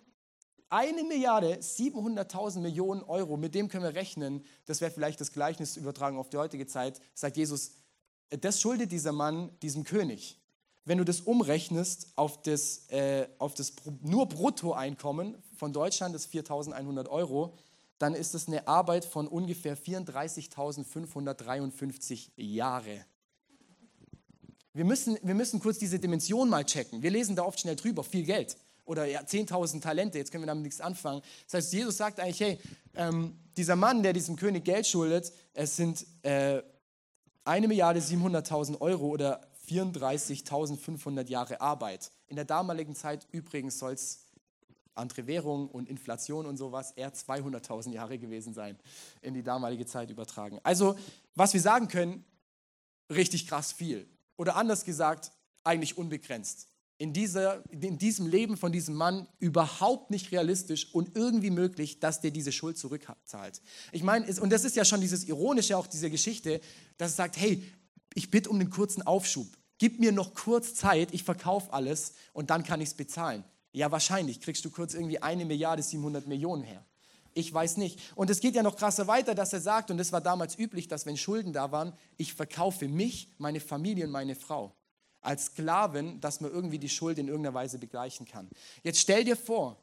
eine 0.70 1.04
Milliarde 1.04 1.58
700.000 1.58 2.60
Millionen 2.60 3.04
Euro, 3.04 3.38
mit 3.38 3.54
dem 3.54 3.68
können 3.68 3.84
wir 3.84 3.94
rechnen. 3.94 4.44
Das 4.66 4.82
wäre 4.82 4.90
vielleicht 4.90 5.22
das 5.22 5.32
Gleichnis 5.32 5.78
übertragen 5.78 6.18
auf 6.18 6.30
die 6.30 6.38
heutige 6.38 6.66
Zeit. 6.66 7.00
Sagt 7.14 7.38
Jesus, 7.38 7.74
das 8.30 8.60
schuldet 8.60 8.92
dieser 8.92 9.12
Mann 9.12 9.52
diesem 9.62 9.84
König. 9.84 10.40
Wenn 10.86 10.98
du 10.98 11.06
das 11.06 11.22
umrechnest 11.22 12.12
auf 12.16 12.42
das, 12.42 12.90
äh, 12.90 13.28
auf 13.38 13.54
das 13.54 13.74
nur 14.02 14.28
Bruttoeinkommen 14.28 15.38
von 15.56 15.72
Deutschland, 15.72 16.14
das 16.14 16.30
4.100 16.30 17.08
Euro, 17.10 17.54
dann 18.00 18.16
ist 18.16 18.34
das 18.34 18.48
eine 18.48 18.68
Arbeit 18.68 19.06
von 19.06 19.28
ungefähr 19.28 19.78
34.553 19.78 22.32
Jahre. 22.36 23.06
Wir 24.74 24.86
müssen, 24.86 25.18
wir 25.22 25.36
müssen 25.36 25.60
kurz 25.60 25.78
diese 25.78 26.00
Dimension 26.00 26.50
mal 26.50 26.66
checken. 26.66 27.02
Wir 27.02 27.12
lesen 27.12 27.36
da 27.36 27.44
oft 27.44 27.60
schnell 27.60 27.76
drüber, 27.76 28.04
viel 28.04 28.24
Geld 28.24 28.58
oder 28.86 29.06
ja, 29.06 29.22
10.000 29.22 29.82
Talente, 29.82 30.18
jetzt 30.18 30.32
können 30.32 30.44
wir 30.44 30.48
damit 30.48 30.64
nichts 30.64 30.82
anfangen. 30.82 31.22
Das 31.46 31.54
heißt, 31.54 31.74
Jesus 31.74 31.98
sagt 31.98 32.20
eigentlich, 32.20 32.40
hey, 32.40 32.60
ähm, 32.96 33.38
dieser 33.56 33.76
Mann, 33.76 34.04
der 34.04 34.14
diesem 34.14 34.36
König 34.36 34.66
Geld 34.66 34.88
schuldet, 34.88 35.32
es 35.54 35.76
sind 35.76 36.06
äh, 36.24 36.62
1 37.46 37.68
Milliarde 37.68 38.00
700.000 38.00 38.82
Euro 38.82 39.08
oder 39.08 39.42
34.500 39.68 41.30
Jahre 41.30 41.62
Arbeit. 41.62 42.12
In 42.28 42.36
der 42.36 42.46
damaligen 42.46 42.96
Zeit 42.96 43.28
übrigens 43.32 43.80
soll 43.80 43.94
es 43.94 44.28
andere 44.96 45.28
Währung 45.28 45.70
und 45.70 45.90
Inflation 45.90 46.46
und 46.46 46.58
sowas 46.58 46.92
eher 46.92 47.14
200.000 47.14 47.92
Jahre 47.92 48.20
gewesen 48.20 48.54
sein, 48.54 48.78
in 49.22 49.34
die 49.34 49.44
damalige 49.44 49.86
Zeit 49.86 50.10
übertragen. 50.10 50.60
Also, 50.64 50.98
was 51.36 51.54
wir 51.54 51.62
sagen 51.62 51.88
können, 51.88 52.24
richtig 53.10 53.48
krass 53.48 53.72
viel. 53.72 54.08
Oder 54.38 54.56
anders 54.56 54.86
gesagt, 54.86 55.32
eigentlich 55.64 55.98
unbegrenzt. 55.98 56.68
In, 56.98 57.12
dieser, 57.12 57.64
in 57.72 57.98
diesem 57.98 58.28
Leben 58.28 58.56
von 58.56 58.72
diesem 58.72 58.96
Mann 58.96 59.28
überhaupt 59.40 60.12
nicht 60.12 60.32
realistisch 60.32 60.94
und 60.94 61.16
irgendwie 61.16 61.50
möglich, 61.50 62.00
dass 62.00 62.22
der 62.22 62.32
diese 62.32 62.52
Schuld 62.52 62.78
zurückzahlt. 62.78 63.62
Ich 63.92 64.04
meine, 64.04 64.28
und 64.40 64.52
das 64.52 64.64
ist 64.64 64.76
ja 64.76 64.86
schon 64.86 65.02
dieses 65.02 65.26
Ironische 65.26 65.76
auch 65.76 65.88
dieser 65.88 66.10
Geschichte, 66.10 66.62
dass 66.98 67.12
es 67.12 67.16
sagt, 67.18 67.38
hey, 67.38 67.64
ich 68.16 68.32
bitte 68.32 68.50
um 68.50 68.60
einen 68.60 68.70
kurzen 68.70 69.02
Aufschub. 69.02 69.48
Gib 69.78 70.00
mir 70.00 70.12
noch 70.12 70.34
kurz 70.34 70.76
Zeit, 70.76 71.14
ich 71.14 71.24
verkaufe 71.24 71.74
alles 71.74 72.14
und 72.32 72.50
dann 72.50 72.64
kann 72.64 72.82
ich 72.82 72.90
es 72.90 72.94
bezahlen. 72.94 73.44
Ja, 73.72 73.92
wahrscheinlich 73.92 74.40
kriegst 74.40 74.64
du 74.66 74.70
kurz 74.70 74.94
irgendwie 74.94 75.22
eine 75.22 75.46
Milliarde 75.46 75.82
700 75.82 76.28
Millionen 76.28 76.64
her. 76.64 76.86
Ich 77.34 77.52
weiß 77.52 77.78
nicht. 77.78 78.00
Und 78.16 78.30
es 78.30 78.40
geht 78.40 78.54
ja 78.54 78.62
noch 78.62 78.76
krasser 78.76 79.08
weiter, 79.08 79.34
dass 79.34 79.52
er 79.52 79.62
sagt, 79.62 79.90
und 79.90 79.98
das 79.98 80.12
war 80.12 80.22
damals 80.22 80.58
üblich, 80.60 80.88
dass 80.88 81.08
wenn 81.08 81.18
Schulden 81.18 81.52
da 81.52 81.72
waren, 81.72 81.94
ich 82.18 82.36
verkaufe 82.36 82.88
mich, 82.88 83.32
meine 83.40 83.60
Familie 83.60 84.06
und 84.06 84.12
meine 84.12 84.36
Frau. 84.36 84.76
als 85.24 85.46
Sklaven, 85.46 86.20
dass 86.20 86.42
man 86.42 86.52
irgendwie 86.52 86.80
die 86.80 86.90
Schuld 86.90 87.18
in 87.18 87.28
irgendeiner 87.28 87.54
Weise 87.54 87.80
begleichen 87.80 88.26
kann. 88.26 88.50
Jetzt 88.84 89.00
stell 89.00 89.24
dir 89.24 89.38
vor, 89.38 89.78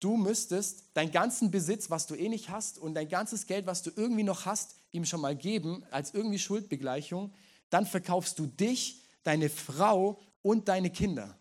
du 0.00 0.16
müsstest 0.16 0.84
deinen 0.94 1.12
ganzen 1.12 1.50
Besitz, 1.50 1.90
was 1.90 2.06
du 2.06 2.14
eh 2.14 2.28
nicht 2.28 2.50
hast, 2.50 2.78
und 2.78 2.94
dein 2.94 3.08
ganzes 3.08 3.46
Geld, 3.46 3.66
was 3.66 3.82
du 3.82 3.90
irgendwie 3.94 4.24
noch 4.24 4.44
hast, 4.44 4.76
ihm 4.90 5.04
schon 5.04 5.20
mal 5.20 5.36
geben, 5.36 5.84
als 5.90 6.12
irgendwie 6.12 6.38
Schuldbegleichung. 6.38 7.32
Dann 7.74 7.86
verkaufst 7.86 8.38
du 8.38 8.46
dich, 8.46 9.02
deine 9.24 9.50
Frau 9.50 10.20
und 10.42 10.68
deine 10.68 10.90
Kinder. 10.90 11.36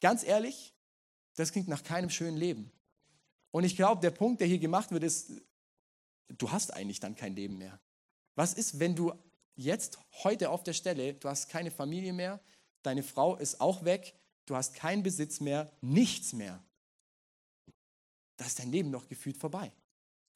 Ganz 0.00 0.24
ehrlich, 0.24 0.74
das 1.36 1.52
klingt 1.52 1.68
nach 1.68 1.84
keinem 1.84 2.10
schönen 2.10 2.36
Leben. 2.36 2.72
Und 3.52 3.62
ich 3.62 3.76
glaube, 3.76 4.00
der 4.00 4.10
Punkt, 4.10 4.40
der 4.40 4.48
hier 4.48 4.58
gemacht 4.58 4.90
wird, 4.90 5.04
ist, 5.04 5.34
du 6.26 6.50
hast 6.50 6.72
eigentlich 6.72 6.98
dann 6.98 7.14
kein 7.14 7.36
Leben 7.36 7.58
mehr. 7.58 7.78
Was 8.34 8.54
ist, 8.54 8.80
wenn 8.80 8.96
du 8.96 9.12
jetzt, 9.54 10.00
heute 10.24 10.50
auf 10.50 10.64
der 10.64 10.72
Stelle, 10.72 11.14
du 11.14 11.28
hast 11.28 11.48
keine 11.48 11.70
Familie 11.70 12.12
mehr, 12.12 12.40
deine 12.82 13.04
Frau 13.04 13.36
ist 13.36 13.60
auch 13.60 13.84
weg, 13.84 14.16
du 14.46 14.56
hast 14.56 14.74
keinen 14.74 15.04
Besitz 15.04 15.38
mehr, 15.38 15.70
nichts 15.80 16.32
mehr. 16.32 16.60
Da 18.36 18.46
ist 18.46 18.58
dein 18.58 18.72
Leben 18.72 18.90
noch 18.90 19.06
gefühlt 19.08 19.36
vorbei. 19.36 19.70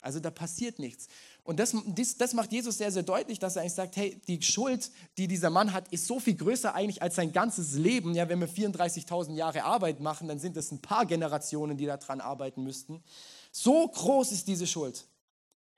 Also 0.00 0.20
da 0.20 0.30
passiert 0.30 0.78
nichts. 0.78 1.08
Und 1.42 1.58
das, 1.58 1.74
das, 1.86 2.16
das, 2.16 2.34
macht 2.34 2.52
Jesus 2.52 2.78
sehr, 2.78 2.92
sehr 2.92 3.02
deutlich, 3.02 3.38
dass 3.38 3.56
er 3.56 3.62
eigentlich 3.62 3.74
sagt, 3.74 3.96
hey, 3.96 4.20
die 4.28 4.40
Schuld, 4.42 4.90
die 5.16 5.26
dieser 5.26 5.50
Mann 5.50 5.72
hat, 5.72 5.88
ist 5.92 6.06
so 6.06 6.20
viel 6.20 6.36
größer 6.36 6.74
eigentlich 6.74 7.02
als 7.02 7.16
sein 7.16 7.32
ganzes 7.32 7.74
Leben. 7.74 8.14
Ja, 8.14 8.28
wenn 8.28 8.40
wir 8.40 8.48
34.000 8.48 9.34
Jahre 9.34 9.64
Arbeit 9.64 10.00
machen, 10.00 10.28
dann 10.28 10.38
sind 10.38 10.56
es 10.56 10.70
ein 10.70 10.80
paar 10.80 11.06
Generationen, 11.06 11.76
die 11.76 11.86
daran 11.86 12.20
arbeiten 12.20 12.62
müssten. 12.62 13.02
So 13.50 13.88
groß 13.88 14.32
ist 14.32 14.48
diese 14.48 14.66
Schuld. 14.66 15.06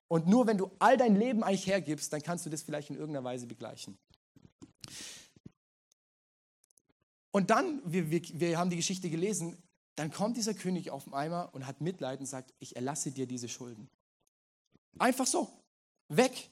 Und 0.09 0.27
nur 0.27 0.47
wenn 0.47 0.59
du 0.59 0.71
all 0.79 0.97
dein 0.97 1.17
Leben 1.17 1.45
eigentlich 1.45 1.67
hergibst, 1.67 2.13
dann 2.13 2.23
kannst 2.23 2.47
du 2.47 2.51
das 2.51 2.63
vielleicht 2.63 2.91
in 2.91 2.97
irgendeiner 2.97 3.25
Weise 3.25 3.47
begleichen. 3.47 3.99
Und 7.31 7.51
dann, 7.51 7.81
wir, 7.85 8.11
wir, 8.11 8.23
wir 8.35 8.59
haben 8.59 8.71
die 8.71 8.77
Geschichte 8.77 9.11
gelesen, 9.11 9.63
dann 9.97 10.11
kommt 10.11 10.37
dieser 10.37 10.55
König 10.55 10.91
auf 10.91 11.05
den 11.05 11.15
Eimer 11.15 11.51
und 11.53 11.67
hat 11.67 11.81
Mitleid 11.81 12.21
und 12.21 12.27
sagt, 12.27 12.55
ich 12.59 12.77
erlasse 12.77 13.11
dir 13.11 13.27
diese 13.27 13.49
Schulden. 13.49 13.91
Einfach 14.99 15.27
so. 15.27 15.49
Weg. 16.09 16.51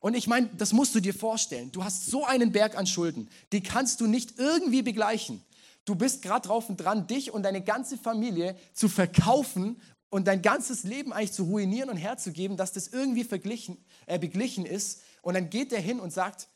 Und 0.00 0.14
ich 0.14 0.26
meine, 0.26 0.48
das 0.56 0.72
musst 0.72 0.94
du 0.94 1.00
dir 1.00 1.14
vorstellen. 1.14 1.72
Du 1.72 1.84
hast 1.84 2.06
so 2.06 2.24
einen 2.24 2.52
Berg 2.52 2.76
an 2.76 2.86
Schulden, 2.86 3.28
die 3.52 3.62
kannst 3.62 4.00
du 4.00 4.06
nicht 4.06 4.38
irgendwie 4.38 4.82
begleichen. 4.82 5.44
Du 5.84 5.94
bist 5.94 6.22
gerade 6.22 6.46
drauf 6.46 6.68
und 6.68 6.76
dran, 6.76 7.06
dich 7.06 7.32
und 7.32 7.42
deine 7.42 7.62
ganze 7.62 7.96
Familie 7.96 8.56
zu 8.74 8.88
verkaufen 8.88 9.80
und 10.10 10.26
dein 10.26 10.42
ganzes 10.42 10.84
Leben 10.84 11.12
eigentlich 11.12 11.32
zu 11.32 11.44
ruinieren 11.44 11.90
und 11.90 11.96
herzugeben, 11.96 12.56
dass 12.56 12.72
das 12.72 12.88
irgendwie 12.88 13.24
verglichen, 13.24 13.82
äh, 14.06 14.18
beglichen 14.18 14.66
ist. 14.66 15.00
Und 15.22 15.34
dann 15.34 15.50
geht 15.50 15.72
er 15.72 15.80
hin 15.80 16.00
und 16.00 16.12
sagt, 16.12 16.48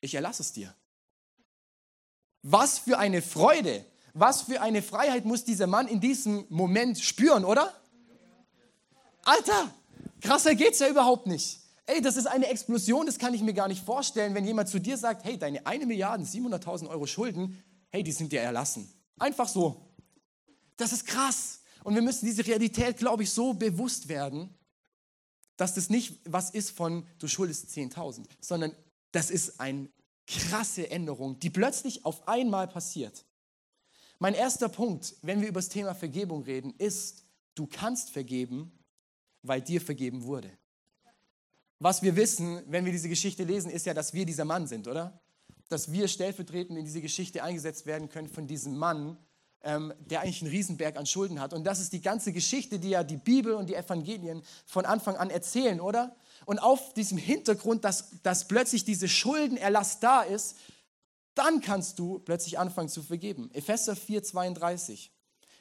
ich 0.00 0.14
erlasse 0.14 0.42
es 0.42 0.52
dir. 0.52 0.74
Was 2.42 2.78
für 2.78 2.98
eine 2.98 3.22
Freude, 3.22 3.84
was 4.14 4.42
für 4.42 4.60
eine 4.60 4.82
Freiheit 4.82 5.24
muss 5.24 5.44
dieser 5.44 5.66
Mann 5.66 5.88
in 5.88 6.00
diesem 6.00 6.46
Moment 6.48 6.98
spüren, 6.98 7.44
oder? 7.44 7.74
Alter, 9.24 9.74
krasser 10.20 10.54
geht's 10.54 10.78
ja 10.78 10.88
überhaupt 10.88 11.26
nicht. 11.26 11.60
Ey, 11.86 12.00
das 12.00 12.16
ist 12.16 12.26
eine 12.26 12.48
Explosion, 12.48 13.06
das 13.06 13.18
kann 13.18 13.32
ich 13.32 13.42
mir 13.42 13.54
gar 13.54 13.68
nicht 13.68 13.84
vorstellen, 13.84 14.34
wenn 14.34 14.44
jemand 14.44 14.68
zu 14.68 14.80
dir 14.80 14.96
sagt, 14.96 15.24
hey, 15.24 15.38
deine 15.38 15.64
1 15.66 15.86
Milliarde 15.86 16.24
700.000 16.24 16.88
Euro 16.88 17.06
Schulden, 17.06 17.62
hey, 17.90 18.02
die 18.02 18.12
sind 18.12 18.32
dir 18.32 18.40
erlassen. 18.40 18.92
Einfach 19.18 19.48
so. 19.48 19.94
Das 20.76 20.92
ist 20.92 21.06
krass. 21.06 21.60
Und 21.84 21.94
wir 21.94 22.02
müssen 22.02 22.26
diese 22.26 22.44
Realität, 22.44 22.96
glaube 22.96 23.22
ich, 23.22 23.30
so 23.30 23.54
bewusst 23.54 24.08
werden, 24.08 24.52
dass 25.56 25.74
das 25.74 25.88
nicht 25.88 26.18
was 26.24 26.50
ist 26.50 26.70
von, 26.70 27.06
du 27.18 27.28
schuldest 27.28 27.68
10.000, 27.70 28.26
sondern 28.40 28.74
das 29.12 29.30
ist 29.30 29.60
eine 29.60 29.88
krasse 30.26 30.90
Änderung, 30.90 31.38
die 31.38 31.50
plötzlich 31.50 32.04
auf 32.04 32.26
einmal 32.26 32.66
passiert. 32.66 33.24
Mein 34.18 34.34
erster 34.34 34.68
Punkt, 34.68 35.14
wenn 35.22 35.40
wir 35.40 35.48
über 35.48 35.60
das 35.60 35.68
Thema 35.68 35.94
Vergebung 35.94 36.42
reden, 36.42 36.74
ist, 36.78 37.24
du 37.54 37.66
kannst 37.66 38.10
vergeben, 38.10 38.72
weil 39.46 39.60
dir 39.60 39.80
vergeben 39.80 40.24
wurde. 40.24 40.50
Was 41.78 42.02
wir 42.02 42.16
wissen, 42.16 42.62
wenn 42.66 42.84
wir 42.84 42.92
diese 42.92 43.08
Geschichte 43.08 43.44
lesen, 43.44 43.70
ist 43.70 43.86
ja, 43.86 43.94
dass 43.94 44.14
wir 44.14 44.24
dieser 44.24 44.44
Mann 44.44 44.66
sind, 44.66 44.88
oder? 44.88 45.20
Dass 45.68 45.92
wir 45.92 46.08
stellvertretend 46.08 46.78
in 46.78 46.84
diese 46.84 47.02
Geschichte 47.02 47.42
eingesetzt 47.42 47.86
werden 47.86 48.08
können 48.08 48.28
von 48.28 48.46
diesem 48.46 48.76
Mann, 48.76 49.18
ähm, 49.62 49.92
der 49.98 50.20
eigentlich 50.20 50.42
einen 50.42 50.50
Riesenberg 50.50 50.96
an 50.96 51.06
Schulden 51.06 51.40
hat. 51.40 51.52
Und 51.52 51.64
das 51.64 51.80
ist 51.80 51.92
die 51.92 52.00
ganze 52.00 52.32
Geschichte, 52.32 52.78
die 52.78 52.90
ja 52.90 53.04
die 53.04 53.16
Bibel 53.16 53.54
und 53.54 53.68
die 53.68 53.74
Evangelien 53.74 54.42
von 54.64 54.86
Anfang 54.86 55.16
an 55.16 55.28
erzählen, 55.28 55.80
oder? 55.80 56.16
Und 56.46 56.60
auf 56.60 56.94
diesem 56.94 57.18
Hintergrund, 57.18 57.84
dass, 57.84 58.22
dass 58.22 58.48
plötzlich 58.48 58.84
diese 58.84 59.08
Schuldenerlass 59.08 60.00
da 60.00 60.22
ist, 60.22 60.56
dann 61.34 61.60
kannst 61.60 61.98
du 61.98 62.20
plötzlich 62.20 62.58
anfangen 62.58 62.88
zu 62.88 63.02
vergeben. 63.02 63.50
Epheser 63.52 63.96
4, 63.96 64.22
32. 64.22 65.12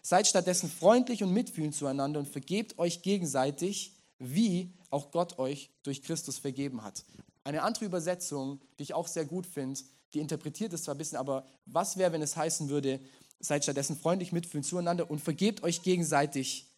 Seid 0.05 0.27
stattdessen 0.27 0.69
freundlich 0.69 1.23
und 1.23 1.33
mitfühlend 1.33 1.73
zueinander 1.73 2.19
und 2.19 2.27
vergebt 2.27 2.77
euch 2.77 3.01
gegenseitig, 3.01 3.95
wie 4.19 4.71
auch 4.91 5.09
Gott 5.09 5.39
euch 5.39 5.71
durch 5.81 6.03
Christus 6.03 6.37
vergeben 6.37 6.83
hat. 6.83 7.03
Eine 7.43 7.63
andere 7.63 7.85
Übersetzung, 7.85 8.61
die 8.77 8.83
ich 8.83 8.93
auch 8.93 9.07
sehr 9.07 9.25
gut 9.25 9.47
finde, 9.47 9.79
die 10.13 10.19
interpretiert 10.19 10.73
es 10.73 10.83
zwar 10.83 10.93
ein 10.93 10.99
bisschen, 10.99 11.17
aber 11.17 11.43
was 11.65 11.97
wäre, 11.97 12.11
wenn 12.11 12.21
es 12.21 12.37
heißen 12.37 12.69
würde, 12.69 12.99
Seid 13.39 13.63
stattdessen 13.63 13.97
freundlich, 13.97 14.31
mitfühlend 14.31 14.65
zueinander 14.65 15.09
und 15.09 15.19
vergebt 15.19 15.63
euch 15.63 15.81
gegenseitig, 15.81 16.71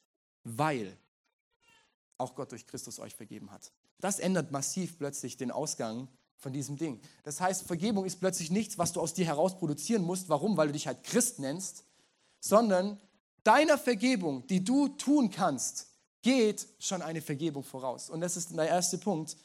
weil 0.44 0.98
auch 2.18 2.34
Gott 2.34 2.52
durch 2.52 2.66
Christus 2.66 3.00
euch 3.00 3.14
vergeben 3.14 3.52
hat. 3.52 3.74
Das 4.00 4.20
ändert 4.20 4.52
massiv 4.52 4.98
plötzlich 4.98 5.36
den 5.36 5.52
Ausgang 5.52 6.08
von 6.38 6.54
diesem 6.54 6.78
Ding. 6.78 7.02
Das 7.24 7.42
heißt, 7.42 7.64
Vergebung 7.64 8.06
ist 8.06 8.22
plötzlich 8.22 8.52
nichts, 8.52 8.78
was 8.78 8.94
du 8.94 9.02
aus 9.02 9.14
dir 9.14 9.26
heraus 9.26 9.58
produzieren 9.58 10.04
musst. 10.04 10.30
Warum? 10.30 10.56
Weil 10.56 10.68
du 10.68 10.74
dich 10.74 10.88
halt 10.88 11.04
Christ 11.04 11.40
nennst, 11.40 11.84
sondern 12.40 13.00
deiner 13.48 13.78
Vergebung, 13.78 14.46
die 14.48 14.64
du 14.64 14.90
tun 14.90 15.30
kannst, 15.30 15.88
geht 16.22 16.68
schon 16.80 17.02
eine 17.02 17.22
Vergebung 17.22 17.64
voraus. 17.64 18.10
Und 18.10 18.20
das 18.20 18.36
ist 18.36 18.56
der 18.56 18.68
erste 18.68 18.98
Punkt. 18.98 19.38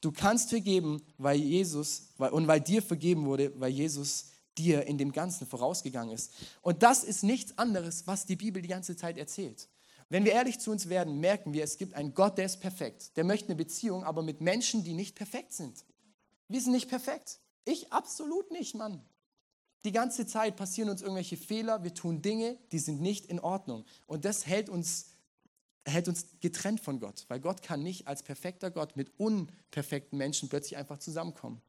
Du 0.00 0.10
kannst 0.10 0.48
vergeben, 0.48 1.02
weil 1.18 1.38
Jesus 1.38 2.08
und 2.16 2.48
weil 2.48 2.62
dir 2.62 2.82
vergeben 2.82 3.26
wurde, 3.26 3.52
weil 3.60 3.70
Jesus 3.70 4.30
dir 4.56 4.86
in 4.86 4.96
dem 4.96 5.12
Ganzen 5.12 5.46
vorausgegangen 5.46 6.14
ist. 6.14 6.32
Und 6.62 6.82
das 6.82 7.04
ist 7.04 7.22
nichts 7.22 7.58
anderes, 7.58 8.06
was 8.06 8.24
die 8.24 8.36
Bibel 8.36 8.62
die 8.62 8.68
ganze 8.68 8.96
Zeit 8.96 9.18
erzählt. 9.18 9.68
Wenn 10.08 10.24
wir 10.24 10.32
ehrlich 10.32 10.58
zu 10.58 10.70
uns 10.70 10.88
werden, 10.88 11.20
merken 11.20 11.52
wir, 11.52 11.62
es 11.62 11.76
gibt 11.76 11.94
einen 11.94 12.14
Gott, 12.14 12.38
der 12.38 12.46
ist 12.46 12.60
perfekt. 12.60 13.16
Der 13.16 13.24
möchte 13.24 13.48
eine 13.48 13.56
Beziehung, 13.56 14.04
aber 14.04 14.22
mit 14.22 14.40
Menschen, 14.40 14.82
die 14.82 14.94
nicht 14.94 15.14
perfekt 15.14 15.52
sind. 15.52 15.84
Wir 16.48 16.60
sind 16.60 16.72
nicht 16.72 16.88
perfekt. 16.88 17.38
Ich 17.64 17.92
absolut 17.92 18.50
nicht, 18.50 18.74
Mann. 18.74 19.04
Die 19.84 19.92
ganze 19.92 20.26
Zeit 20.26 20.56
passieren 20.56 20.90
uns 20.90 21.00
irgendwelche 21.00 21.36
Fehler, 21.36 21.82
wir 21.82 21.94
tun 21.94 22.20
Dinge, 22.20 22.58
die 22.70 22.78
sind 22.78 23.00
nicht 23.00 23.26
in 23.26 23.40
Ordnung. 23.40 23.84
Und 24.06 24.24
das 24.24 24.46
hält 24.46 24.68
uns, 24.68 25.06
hält 25.86 26.06
uns 26.06 26.26
getrennt 26.40 26.80
von 26.80 27.00
Gott, 27.00 27.24
weil 27.28 27.40
Gott 27.40 27.62
kann 27.62 27.82
nicht 27.82 28.06
als 28.06 28.22
perfekter 28.22 28.70
Gott 28.70 28.96
mit 28.96 29.10
unperfekten 29.18 30.18
Menschen 30.18 30.48
plötzlich 30.48 30.76
einfach 30.76 30.98
zusammenkommen. 30.98 31.62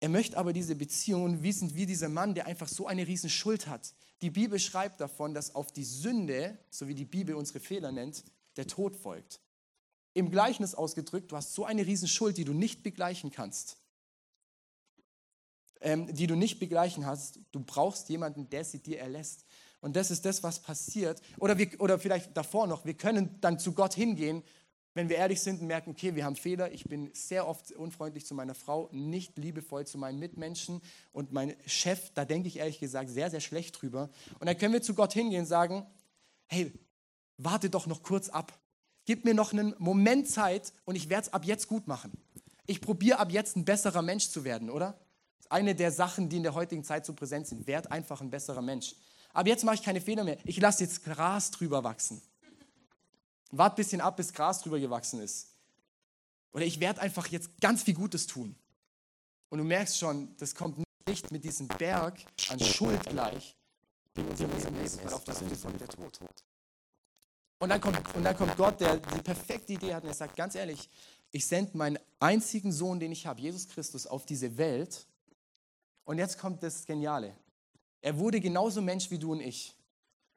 Er 0.00 0.08
möchte 0.08 0.36
aber 0.36 0.52
diese 0.52 0.74
Beziehung 0.74 1.24
und 1.24 1.42
wir 1.42 1.52
sind 1.52 1.74
wie 1.76 1.86
dieser 1.86 2.08
Mann, 2.08 2.34
der 2.34 2.46
einfach 2.46 2.68
so 2.68 2.86
eine 2.86 3.06
riesen 3.06 3.30
Schuld 3.30 3.66
hat. 3.66 3.94
Die 4.20 4.30
Bibel 4.30 4.58
schreibt 4.58 5.00
davon, 5.00 5.34
dass 5.34 5.54
auf 5.54 5.72
die 5.72 5.84
Sünde, 5.84 6.58
so 6.70 6.88
wie 6.88 6.94
die 6.94 7.04
Bibel 7.04 7.34
unsere 7.34 7.60
Fehler 7.60 7.92
nennt, 7.92 8.24
der 8.56 8.66
Tod 8.66 8.96
folgt. 8.96 9.40
Im 10.12 10.30
Gleichnis 10.30 10.74
ausgedrückt, 10.74 11.32
du 11.32 11.36
hast 11.36 11.54
so 11.54 11.64
eine 11.64 11.86
riesen 11.86 12.08
Schuld, 12.08 12.36
die 12.36 12.44
du 12.44 12.52
nicht 12.52 12.82
begleichen 12.82 13.30
kannst. 13.30 13.78
Ähm, 15.84 16.12
die 16.14 16.26
du 16.26 16.34
nicht 16.34 16.58
begleichen 16.58 17.04
hast. 17.04 17.40
Du 17.52 17.60
brauchst 17.60 18.08
jemanden, 18.08 18.48
der 18.48 18.64
sie 18.64 18.78
dir 18.78 18.98
erlässt. 18.98 19.44
Und 19.80 19.96
das 19.96 20.10
ist 20.10 20.24
das, 20.24 20.42
was 20.42 20.60
passiert. 20.60 21.20
Oder, 21.38 21.58
wir, 21.58 21.78
oder 21.78 21.98
vielleicht 21.98 22.34
davor 22.34 22.66
noch, 22.66 22.86
wir 22.86 22.94
können 22.94 23.36
dann 23.42 23.58
zu 23.58 23.72
Gott 23.72 23.92
hingehen 23.92 24.42
wenn 24.94 25.08
wir 25.08 25.16
ehrlich 25.16 25.40
sind 25.40 25.60
und 25.60 25.66
merken, 25.66 25.90
okay, 25.90 26.14
wir 26.14 26.24
haben 26.24 26.36
Fehler, 26.36 26.72
ich 26.72 26.84
bin 26.84 27.10
sehr 27.12 27.48
oft 27.48 27.72
unfreundlich 27.72 28.26
zu 28.26 28.34
meiner 28.34 28.54
Frau, 28.54 28.88
nicht 28.92 29.36
liebevoll 29.36 29.86
zu 29.86 29.98
meinen 29.98 30.20
Mitmenschen 30.20 30.80
und 31.12 31.32
mein 31.32 31.56
Chef, 31.66 32.12
da 32.14 32.24
denke 32.24 32.46
ich 32.46 32.58
ehrlich 32.58 32.78
gesagt 32.78 33.10
sehr, 33.10 33.28
sehr 33.28 33.40
schlecht 33.40 33.82
drüber. 33.82 34.08
Und 34.38 34.46
dann 34.46 34.56
können 34.56 34.72
wir 34.72 34.82
zu 34.82 34.94
Gott 34.94 35.12
hingehen 35.12 35.40
und 35.40 35.46
sagen, 35.46 35.84
hey, 36.46 36.72
warte 37.38 37.70
doch 37.70 37.88
noch 37.88 38.04
kurz 38.04 38.28
ab. 38.28 38.56
Gib 39.04 39.24
mir 39.24 39.34
noch 39.34 39.52
einen 39.52 39.74
Moment 39.78 40.28
Zeit 40.28 40.72
und 40.84 40.94
ich 40.94 41.08
werde 41.08 41.26
es 41.26 41.32
ab 41.32 41.44
jetzt 41.44 41.66
gut 41.66 41.88
machen. 41.88 42.12
Ich 42.66 42.80
probiere 42.80 43.18
ab 43.18 43.32
jetzt 43.32 43.56
ein 43.56 43.64
besserer 43.64 44.00
Mensch 44.00 44.28
zu 44.28 44.44
werden, 44.44 44.70
oder? 44.70 44.96
Eine 45.54 45.76
der 45.76 45.92
Sachen, 45.92 46.28
die 46.28 46.38
in 46.38 46.42
der 46.42 46.54
heutigen 46.54 46.82
Zeit 46.82 47.06
so 47.06 47.12
präsent 47.12 47.46
sind. 47.46 47.68
Werd 47.68 47.92
einfach 47.92 48.20
ein 48.20 48.28
besserer 48.28 48.60
Mensch. 48.60 48.96
Aber 49.32 49.48
jetzt 49.48 49.62
mache 49.62 49.76
ich 49.76 49.84
keine 49.84 50.00
Fehler 50.00 50.24
mehr. 50.24 50.36
Ich 50.42 50.58
lasse 50.58 50.82
jetzt 50.82 51.04
Gras 51.04 51.52
drüber 51.52 51.84
wachsen. 51.84 52.20
Wart 53.52 53.74
ein 53.74 53.76
bisschen 53.76 54.00
ab, 54.00 54.16
bis 54.16 54.32
Gras 54.32 54.62
drüber 54.62 54.80
gewachsen 54.80 55.20
ist. 55.20 55.46
Oder 56.52 56.64
ich 56.64 56.80
werde 56.80 57.00
einfach 57.00 57.28
jetzt 57.28 57.60
ganz 57.60 57.84
viel 57.84 57.94
Gutes 57.94 58.26
tun. 58.26 58.56
Und 59.48 59.58
du 59.58 59.64
merkst 59.64 59.96
schon, 59.96 60.36
das 60.38 60.56
kommt 60.56 60.82
nicht 61.06 61.30
mit 61.30 61.44
diesem 61.44 61.68
Berg 61.68 62.18
an 62.48 62.58
Schuld 62.58 63.04
gleich, 63.04 63.56
unser 64.16 64.48
Leben 64.48 64.84
ist, 64.84 65.00
und 65.02 65.12
auf 65.12 65.22
das 65.22 65.38
folgt 65.38 65.80
der 65.80 65.86
Tod. 65.86 66.18
Und 67.60 67.68
dann, 67.68 67.80
kommt, 67.80 68.12
und 68.16 68.24
dann 68.24 68.36
kommt 68.36 68.56
Gott, 68.56 68.80
der 68.80 68.96
die 68.96 69.22
perfekte 69.22 69.74
Idee 69.74 69.94
hat, 69.94 70.02
und 70.02 70.08
er 70.08 70.16
sagt, 70.16 70.34
ganz 70.34 70.56
ehrlich, 70.56 70.90
ich 71.30 71.46
sende 71.46 71.76
meinen 71.76 72.00
einzigen 72.18 72.72
Sohn, 72.72 72.98
den 72.98 73.12
ich 73.12 73.24
habe, 73.24 73.40
Jesus 73.40 73.68
Christus, 73.68 74.08
auf 74.08 74.26
diese 74.26 74.56
Welt, 74.56 75.06
Und 76.04 76.18
jetzt 76.18 76.38
kommt 76.38 76.62
das 76.62 76.86
Geniale. 76.86 77.34
Er 78.00 78.18
wurde 78.18 78.40
genauso 78.40 78.82
Mensch 78.82 79.10
wie 79.10 79.18
du 79.18 79.32
und 79.32 79.40
ich. 79.40 79.74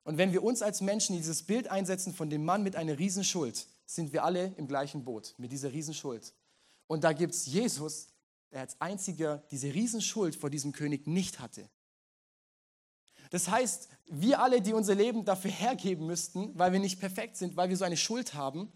Und 0.04 0.18
wenn 0.18 0.32
wir 0.32 0.42
uns 0.44 0.62
als 0.62 0.80
Menschen 0.80 1.18
dieses 1.18 1.44
Bild 1.44 1.68
einsetzen 1.68 2.14
von 2.14 2.30
dem 2.30 2.46
Mann 2.46 2.64
mit 2.64 2.78
einer 2.78 2.98
Riesenschuld, 2.98 3.68
sind 3.86 4.14
wir 4.14 4.24
alle 4.24 4.54
im 4.56 4.68
gleichen 4.68 5.04
Boot 5.04 5.34
mit 5.38 5.52
dieser 5.52 5.74
Riesenschuld. 5.74 6.34
Und 6.88 7.04
da 7.04 7.12
gibt 7.12 7.34
es 7.34 7.46
Jesus, 7.46 8.08
der 8.52 8.62
als 8.62 8.80
einziger 8.80 9.44
diese 9.52 9.74
Riesenschuld 9.74 10.36
vor 10.36 10.50
diesem 10.50 10.72
König 10.72 11.08
nicht 11.08 11.40
hatte. 11.40 11.70
Das 13.30 13.50
heißt, 13.50 13.90
wir 14.06 14.42
alle, 14.42 14.62
die 14.62 14.74
unser 14.74 14.96
Leben 14.96 15.26
dafür 15.26 15.52
hergeben 15.52 16.06
müssten, 16.06 16.58
weil 16.58 16.72
wir 16.72 16.80
nicht 16.80 17.00
perfekt 17.00 17.36
sind, 17.36 17.58
weil 17.58 17.70
wir 17.70 17.76
so 17.76 17.84
eine 17.84 17.98
Schuld 17.98 18.34
haben, 18.34 18.72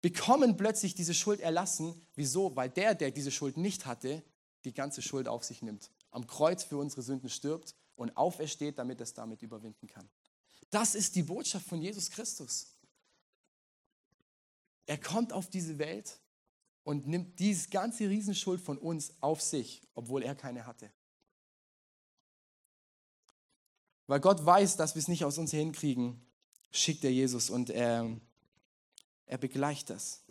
bekommen 0.00 0.56
plötzlich 0.56 0.94
diese 0.94 1.12
Schuld 1.14 1.40
erlassen. 1.40 1.94
Wieso? 2.14 2.56
Weil 2.56 2.70
der, 2.70 2.94
der 2.94 3.10
diese 3.10 3.30
Schuld 3.30 3.58
nicht 3.58 3.84
hatte, 3.84 4.22
die 4.64 4.72
ganze 4.72 5.02
Schuld 5.02 5.28
auf 5.28 5.44
sich 5.44 5.62
nimmt, 5.62 5.90
am 6.10 6.26
Kreuz 6.26 6.64
für 6.64 6.76
unsere 6.76 7.02
Sünden 7.02 7.28
stirbt 7.28 7.74
und 7.96 8.16
aufersteht, 8.16 8.78
damit 8.78 9.00
es 9.00 9.14
damit 9.14 9.42
überwinden 9.42 9.86
kann. 9.86 10.08
Das 10.70 10.94
ist 10.94 11.16
die 11.16 11.22
Botschaft 11.22 11.66
von 11.66 11.82
Jesus 11.82 12.10
Christus. 12.10 12.66
Er 14.86 14.98
kommt 14.98 15.32
auf 15.32 15.48
diese 15.48 15.78
Welt 15.78 16.18
und 16.84 17.06
nimmt 17.06 17.38
diese 17.38 17.68
ganze 17.68 18.08
Riesenschuld 18.08 18.60
von 18.60 18.78
uns 18.78 19.12
auf 19.20 19.40
sich, 19.40 19.82
obwohl 19.94 20.22
er 20.22 20.34
keine 20.34 20.66
hatte. 20.66 20.90
Weil 24.06 24.20
Gott 24.20 24.44
weiß, 24.44 24.76
dass 24.76 24.94
wir 24.94 25.00
es 25.00 25.08
nicht 25.08 25.24
aus 25.24 25.38
uns 25.38 25.52
hinkriegen, 25.52 26.20
schickt 26.70 27.04
er 27.04 27.12
Jesus 27.12 27.50
und 27.50 27.70
er, 27.70 28.18
er 29.26 29.38
begleicht 29.38 29.90
das. 29.90 30.21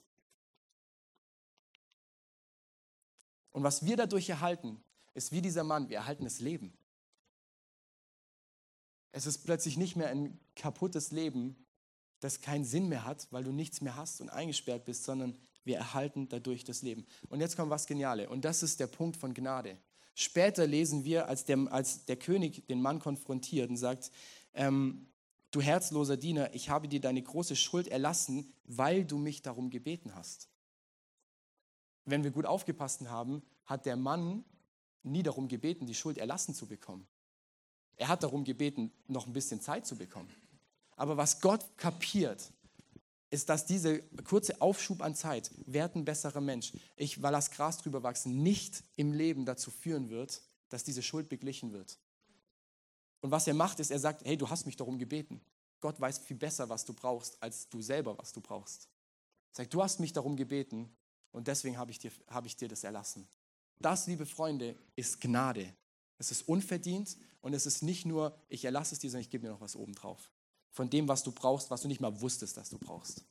Und 3.52 3.64
was 3.64 3.86
wir 3.86 3.98
dadurch 3.98 4.30
erhalten, 4.30 4.82
ist 5.14 5.32
wie 5.32 5.42
dieser 5.42 5.64
Mann, 5.64 5.90
wir 5.90 5.98
erhalten 5.98 6.24
das 6.24 6.40
Leben. 6.40 6.74
Es 9.12 9.26
ist 9.26 9.40
plötzlich 9.40 9.78
nicht 9.78 9.96
mehr 9.96 10.10
ein 10.10 10.40
kaputtes 10.56 11.12
Leben, 11.12 11.56
das 12.22 12.40
keinen 12.40 12.64
Sinn 12.64 12.88
mehr 12.88 13.04
hat, 13.04 13.28
weil 13.32 13.44
du 13.44 13.52
nichts 13.52 13.82
mehr 13.82 13.96
hast 13.96 14.22
und 14.22 14.30
eingesperrt 14.30 14.86
bist, 14.86 15.04
sondern 15.04 15.38
wir 15.64 15.78
erhalten 15.78 16.30
dadurch 16.30 16.64
das 16.64 16.82
Leben. 16.82 17.06
Und 17.30 17.42
jetzt 17.42 17.58
kommt 17.58 17.72
was 17.72 17.88
Geniale. 17.88 18.30
Und 18.30 18.46
das 18.46 18.64
ist 18.64 18.80
der 18.80 18.88
Punkt 18.88 19.18
von 19.18 19.34
Gnade. 19.34 19.78
Später 20.14 20.68
lesen 20.68 21.04
wir, 21.04 21.28
als 21.28 21.46
der, 21.46 21.58
als 21.72 22.06
der 22.06 22.16
König 22.16 22.68
den 22.68 22.82
Mann 22.82 23.00
konfrontiert 23.00 23.70
und 23.70 23.78
sagt, 23.78 24.12
ähm, 24.54 25.08
du 25.52 25.62
herzloser 25.62 26.18
Diener, 26.18 26.54
ich 26.54 26.70
habe 26.70 26.88
dir 26.88 27.02
deine 27.02 27.22
große 27.22 27.56
Schuld 27.56 27.88
erlassen, 27.88 28.54
weil 28.66 29.06
du 29.06 29.18
mich 29.18 29.42
darum 29.42 29.70
gebeten 29.70 30.16
hast. 30.16 30.51
Wenn 32.06 32.24
wir 32.24 32.32
gut 32.32 32.46
aufgepasst 32.46 33.02
haben, 33.08 33.42
hat 33.66 33.86
der 33.86 33.96
Mann 33.96 34.44
nie 35.04 35.24
darum 35.24 35.48
gebeten, 35.48 35.86
die 35.86 35.96
Schuld 35.96 36.18
erlassen 36.18 36.54
zu 36.54 36.68
bekommen. 36.68 37.08
Er 37.96 38.08
hat 38.08 38.24
darum 38.24 38.44
gebeten, 38.44 38.92
noch 39.08 39.28
ein 39.28 39.34
bisschen 39.34 39.62
Zeit 39.62 39.86
zu 39.86 39.96
bekommen. 39.96 40.30
Aber 40.96 41.18
was 41.18 41.42
Gott 41.42 41.78
kapiert, 41.78 42.52
ist, 43.32 43.48
dass 43.48 43.66
dieser 43.66 44.00
kurze 44.26 44.62
Aufschub 44.62 45.02
an 45.02 45.16
Zeit, 45.16 45.52
werd 45.66 45.96
ein 45.96 46.04
besserer 46.04 46.42
Mensch, 46.42 46.74
ich, 46.98 47.22
weil 47.22 47.32
das 47.32 47.50
Gras 47.50 47.78
drüber 47.78 48.04
wachsen, 48.04 48.44
nicht 48.44 48.84
im 48.98 49.14
Leben 49.14 49.46
dazu 49.46 49.72
führen 49.72 50.10
wird, 50.10 50.42
dass 50.70 50.84
diese 50.84 51.02
Schuld 51.02 51.30
beglichen 51.30 51.72
wird. 51.72 51.98
Und 53.22 53.32
was 53.32 53.48
er 53.48 53.54
macht, 53.54 53.80
ist, 53.80 53.90
er 53.90 54.00
sagt, 54.00 54.26
hey, 54.26 54.36
du 54.36 54.50
hast 54.50 54.66
mich 54.66 54.76
darum 54.76 55.00
gebeten. 55.00 55.42
Gott 55.80 56.00
weiß 56.00 56.20
viel 56.20 56.38
besser, 56.38 56.68
was 56.70 56.84
du 56.84 56.94
brauchst, 56.94 57.42
als 57.42 57.70
du 57.70 57.82
selber, 57.82 58.18
was 58.18 58.34
du 58.34 58.42
brauchst. 58.42 58.90
Er 59.54 59.58
sagt, 59.58 59.74
du 59.74 59.82
hast 59.82 60.00
mich 60.00 60.12
darum 60.12 60.36
gebeten 60.36 60.94
und 61.32 61.48
deswegen 61.48 61.78
habe 61.78 61.92
ich, 61.92 62.00
dir, 62.00 62.12
hab 62.28 62.46
ich 62.46 62.56
dir 62.56 62.68
das 62.68 62.84
erlassen. 62.84 63.28
Das, 63.80 64.08
liebe 64.08 64.26
Freunde, 64.26 64.76
ist 64.96 65.20
Gnade. 65.20 65.74
Es 66.18 66.32
ist 66.32 66.48
unverdient 66.48 67.18
und 67.42 67.54
es 67.54 67.66
ist 67.66 67.82
nicht 67.82 68.06
nur, 68.06 68.38
ich 68.50 68.66
erlasse 68.66 68.94
es 68.94 69.00
dir, 69.00 69.10
sondern 69.10 69.24
ich 69.24 69.30
gebe 69.30 69.46
dir 69.48 69.52
noch 69.52 69.62
was 69.62 69.76
obendrauf 69.76 70.32
von 70.72 70.90
dem, 70.90 71.08
was 71.08 71.24
du 71.24 71.32
brauchst, 71.32 71.70
was 71.70 71.82
du 71.82 71.88
nicht 71.88 72.02
mal 72.02 72.22
wusstest, 72.22 72.58
dass 72.58 72.70
du 72.70 72.78
brauchst. 72.78 73.24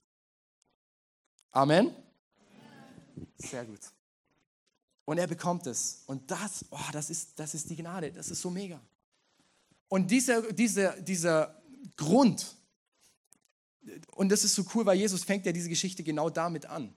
Amen? 1.51 1.95
Sehr 3.37 3.65
gut. 3.65 3.81
Und 5.05 5.19
er 5.19 5.27
bekommt 5.27 5.67
es. 5.67 6.03
Und 6.07 6.31
das, 6.31 6.65
oh, 6.71 6.79
das, 6.93 7.11
ist, 7.11 7.39
das 7.39 7.55
ist 7.55 7.69
die 7.69 7.77
Gnade. 7.77 8.13
Das 8.13 8.31
ist 8.31 8.41
so 8.41 8.51
mega. 8.51 8.81
Und 9.89 10.11
dieser, 10.11 10.53
dieser, 10.53 11.01
dieser 11.01 11.61
Grund, 11.97 12.57
und 14.13 14.29
das 14.29 14.45
ist 14.45 14.55
so 14.55 14.65
cool, 14.75 14.87
weil 14.87 14.99
Jesus 14.99 15.25
fängt 15.25 15.47
ja 15.47 15.53
diese 15.53 15.69
Geschichte 15.69 16.05
genau 16.05 16.31
damit 16.31 16.67
an. 16.67 16.95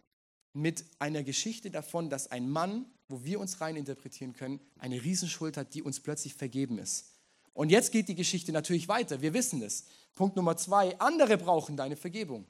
Mit 0.54 0.86
einer 1.00 1.24
Geschichte 1.24 1.72
davon, 1.72 2.10
dass 2.10 2.32
ein 2.32 2.50
Mann, 2.50 2.86
wo 3.08 3.24
wir 3.24 3.39
uns 3.39 3.60
rein 3.60 3.76
interpretieren 3.76 4.34
können, 4.34 4.60
eine 4.78 5.04
Riesenschuld 5.04 5.58
hat, 5.58 5.74
die 5.74 5.82
uns 5.82 6.00
plötzlich 6.00 6.36
vergeben 6.36 6.78
ist. 6.78 7.13
Und 7.54 7.70
jetzt 7.70 7.92
geht 7.92 8.08
die 8.08 8.16
Geschichte 8.16 8.52
natürlich 8.52 8.88
weiter. 8.88 9.22
Wir 9.22 9.34
wissen 9.34 9.62
es. 9.62 9.86
Punkt 10.16 10.36
Nummer 10.36 10.58
zwei, 10.58 10.98
andere 11.00 11.38
brauchen 11.38 11.78
deine 11.78 11.96
Vergebung. 11.96 12.46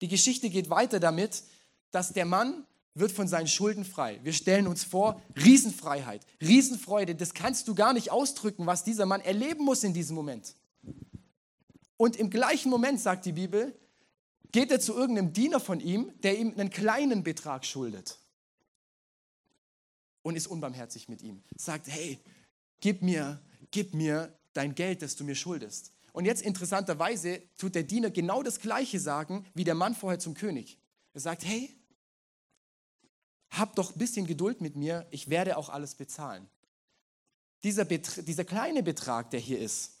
Die 0.00 0.08
Geschichte 0.08 0.48
geht 0.48 0.70
weiter 0.70 0.98
damit, 0.98 1.42
dass 1.90 2.12
der 2.12 2.24
Mann 2.24 2.64
wird 2.94 3.12
von 3.12 3.28
seinen 3.28 3.46
Schulden 3.46 3.84
frei. 3.84 4.18
Wir 4.22 4.32
stellen 4.32 4.66
uns 4.66 4.84
vor, 4.84 5.20
Riesenfreiheit, 5.36 6.26
Riesenfreude, 6.40 7.14
das 7.14 7.34
kannst 7.34 7.68
du 7.68 7.74
gar 7.74 7.92
nicht 7.92 8.10
ausdrücken, 8.10 8.66
was 8.66 8.84
dieser 8.84 9.06
Mann 9.06 9.20
erleben 9.20 9.64
muss 9.64 9.84
in 9.84 9.94
diesem 9.94 10.16
Moment. 10.16 10.54
Und 11.96 12.16
im 12.16 12.30
gleichen 12.30 12.70
Moment, 12.70 13.00
sagt 13.00 13.26
die 13.26 13.32
Bibel, 13.32 13.78
geht 14.52 14.70
er 14.70 14.80
zu 14.80 14.94
irgendeinem 14.94 15.32
Diener 15.32 15.60
von 15.60 15.80
ihm, 15.80 16.12
der 16.22 16.38
ihm 16.38 16.52
einen 16.52 16.70
kleinen 16.70 17.22
Betrag 17.22 17.64
schuldet. 17.64 18.18
Und 20.22 20.36
ist 20.36 20.46
unbarmherzig 20.46 21.08
mit 21.08 21.22
ihm. 21.22 21.42
Sagt, 21.56 21.88
hey, 21.88 22.18
gib 22.80 23.02
mir, 23.02 23.40
gib 23.70 23.94
mir 23.94 24.36
dein 24.52 24.74
Geld, 24.74 25.02
das 25.02 25.16
du 25.16 25.24
mir 25.24 25.34
schuldest. 25.34 25.92
Und 26.12 26.24
jetzt 26.24 26.42
interessanterweise 26.42 27.42
tut 27.56 27.74
der 27.74 27.84
Diener 27.84 28.10
genau 28.10 28.42
das 28.42 28.60
Gleiche 28.60 28.98
sagen 28.98 29.46
wie 29.54 29.64
der 29.64 29.74
Mann 29.74 29.94
vorher 29.94 30.18
zum 30.18 30.34
König. 30.34 30.78
Er 31.14 31.20
sagt, 31.20 31.44
hey, 31.44 31.74
hab 33.50 33.74
doch 33.76 33.94
ein 33.94 33.98
bisschen 33.98 34.26
Geduld 34.26 34.60
mit 34.60 34.76
mir, 34.76 35.06
ich 35.10 35.28
werde 35.28 35.56
auch 35.56 35.68
alles 35.68 35.94
bezahlen. 35.94 36.48
Dieser, 37.62 37.84
dieser 37.84 38.44
kleine 38.44 38.82
Betrag, 38.82 39.30
der 39.30 39.40
hier 39.40 39.58
ist, 39.58 39.98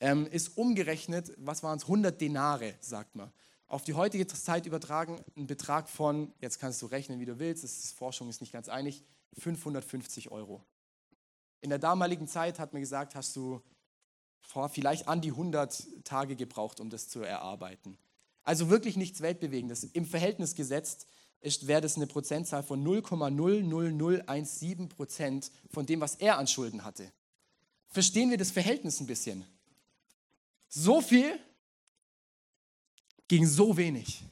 ähm, 0.00 0.26
ist 0.26 0.56
umgerechnet, 0.56 1.32
was 1.36 1.62
waren 1.62 1.78
es, 1.78 1.84
100 1.84 2.20
Denare, 2.20 2.74
sagt 2.80 3.16
man. 3.16 3.32
Auf 3.70 3.84
die 3.84 3.94
heutige 3.94 4.26
Zeit 4.26 4.66
übertragen, 4.66 5.24
ein 5.36 5.46
Betrag 5.46 5.88
von, 5.88 6.32
jetzt 6.40 6.58
kannst 6.58 6.82
du 6.82 6.86
rechnen, 6.86 7.20
wie 7.20 7.24
du 7.24 7.38
willst, 7.38 7.62
ist, 7.62 7.92
Forschung 7.92 8.28
ist 8.28 8.40
nicht 8.40 8.52
ganz 8.52 8.68
einig, 8.68 9.04
550 9.38 10.32
Euro. 10.32 10.64
In 11.60 11.70
der 11.70 11.78
damaligen 11.78 12.26
Zeit 12.26 12.58
hat 12.58 12.72
man 12.72 12.82
gesagt, 12.82 13.14
hast 13.14 13.36
du 13.36 13.62
vor 14.42 14.70
vielleicht 14.70 15.06
an 15.06 15.20
die 15.20 15.30
100 15.30 16.02
Tage 16.02 16.34
gebraucht, 16.34 16.80
um 16.80 16.90
das 16.90 17.08
zu 17.08 17.20
erarbeiten. 17.20 17.96
Also 18.42 18.70
wirklich 18.70 18.96
nichts 18.96 19.20
Weltbewegendes. 19.20 19.84
Im 19.84 20.04
Verhältnis 20.04 20.56
gesetzt 20.56 21.06
wäre 21.40 21.80
das 21.80 21.94
eine 21.94 22.08
Prozentzahl 22.08 22.64
von 22.64 22.84
0,00017 22.84 24.88
Prozent 24.88 25.52
von 25.70 25.86
dem, 25.86 26.00
was 26.00 26.16
er 26.16 26.38
an 26.38 26.48
Schulden 26.48 26.82
hatte. 26.82 27.12
Verstehen 27.86 28.30
wir 28.30 28.36
das 28.36 28.50
Verhältnis 28.50 28.98
ein 28.98 29.06
bisschen? 29.06 29.46
So 30.68 31.00
viel 31.00 31.38
gegen 33.30 33.46
so 33.46 33.76
wenig. 33.76 34.24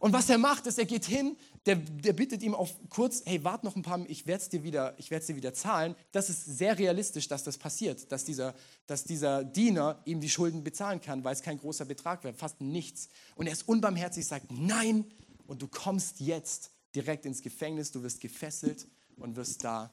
Und 0.00 0.14
was 0.14 0.30
er 0.30 0.38
macht, 0.38 0.66
ist, 0.66 0.78
er 0.78 0.86
geht 0.86 1.04
hin, 1.04 1.36
der, 1.66 1.76
der 1.76 2.14
bittet 2.14 2.42
ihm 2.42 2.54
auf 2.54 2.74
kurz, 2.88 3.22
hey, 3.26 3.44
wart 3.44 3.62
noch 3.62 3.76
ein 3.76 3.82
paar, 3.82 4.00
ich 4.08 4.26
werde 4.26 4.42
es 4.42 4.48
dir, 4.48 4.62
wieder, 4.62 4.92
dir 4.92 5.36
wieder 5.36 5.52
zahlen. 5.52 5.94
Das 6.12 6.30
ist 6.30 6.46
sehr 6.46 6.78
realistisch, 6.78 7.28
dass 7.28 7.44
das 7.44 7.58
passiert, 7.58 8.10
dass 8.10 8.24
dieser, 8.24 8.54
dass 8.86 9.04
dieser 9.04 9.44
Diener 9.44 10.00
ihm 10.06 10.22
die 10.22 10.30
Schulden 10.30 10.64
bezahlen 10.64 11.02
kann, 11.02 11.24
weil 11.24 11.34
es 11.34 11.42
kein 11.42 11.58
großer 11.58 11.84
Betrag 11.84 12.24
wäre, 12.24 12.32
fast 12.32 12.62
nichts. 12.62 13.10
Und 13.36 13.46
er 13.46 13.52
ist 13.52 13.68
unbarmherzig, 13.68 14.26
sagt, 14.26 14.50
nein, 14.50 15.04
und 15.46 15.60
du 15.60 15.68
kommst 15.68 16.20
jetzt 16.20 16.70
direkt 16.94 17.26
ins 17.26 17.42
Gefängnis, 17.42 17.92
du 17.92 18.02
wirst 18.02 18.22
gefesselt 18.22 18.88
und 19.16 19.36
wirst 19.36 19.62
da 19.62 19.92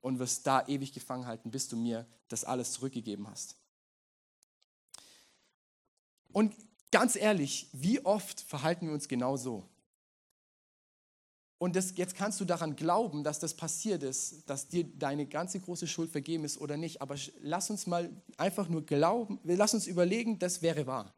und 0.00 0.20
wirst 0.20 0.46
da 0.46 0.64
ewig 0.68 0.92
gefangen 0.92 1.26
halten, 1.26 1.50
bis 1.50 1.66
du 1.66 1.76
mir 1.76 2.06
das 2.28 2.44
alles 2.44 2.70
zurückgegeben 2.70 3.28
hast. 3.28 3.56
Und 6.32 6.54
Ganz 6.90 7.14
ehrlich, 7.16 7.68
wie 7.72 8.04
oft 8.04 8.40
verhalten 8.40 8.86
wir 8.86 8.94
uns 8.94 9.06
genau 9.06 9.36
so? 9.36 9.68
Und 11.58 11.76
das, 11.76 11.94
jetzt 11.96 12.14
kannst 12.14 12.40
du 12.40 12.46
daran 12.46 12.74
glauben, 12.74 13.22
dass 13.22 13.38
das 13.38 13.54
passiert 13.54 14.02
ist, 14.02 14.48
dass 14.48 14.68
dir 14.68 14.84
deine 14.84 15.26
ganze 15.26 15.60
große 15.60 15.86
Schuld 15.86 16.10
vergeben 16.10 16.44
ist 16.44 16.58
oder 16.58 16.78
nicht. 16.78 17.02
Aber 17.02 17.16
lass 17.40 17.68
uns 17.68 17.86
mal 17.86 18.10
einfach 18.38 18.68
nur 18.68 18.84
glauben, 18.86 19.38
lass 19.44 19.74
uns 19.74 19.86
überlegen, 19.86 20.38
das 20.38 20.62
wäre 20.62 20.86
wahr. 20.86 21.14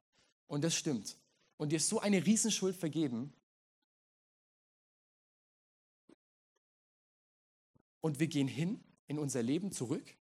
Und 0.48 0.64
das 0.64 0.74
stimmt. 0.74 1.16
Und 1.58 1.70
dir 1.70 1.76
ist 1.76 1.88
so 1.88 2.00
eine 2.00 2.26
Riesenschuld 2.26 2.76
vergeben. 2.76 3.32
Und 8.00 8.18
wir 8.18 8.26
gehen 8.26 8.48
hin 8.48 8.82
in 9.06 9.20
unser 9.20 9.44
Leben 9.44 9.70
zurück. 9.70 10.16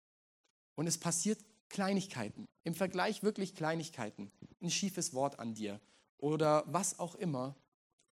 Und 0.76 0.86
es 0.86 0.96
passiert 0.96 1.38
Kleinigkeiten, 1.68 2.46
im 2.64 2.74
Vergleich 2.74 3.22
wirklich 3.22 3.54
Kleinigkeiten, 3.54 4.30
ein 4.62 4.70
schiefes 4.70 5.12
Wort 5.14 5.38
an 5.38 5.54
dir 5.54 5.80
oder 6.18 6.64
was 6.66 6.98
auch 6.98 7.14
immer 7.14 7.56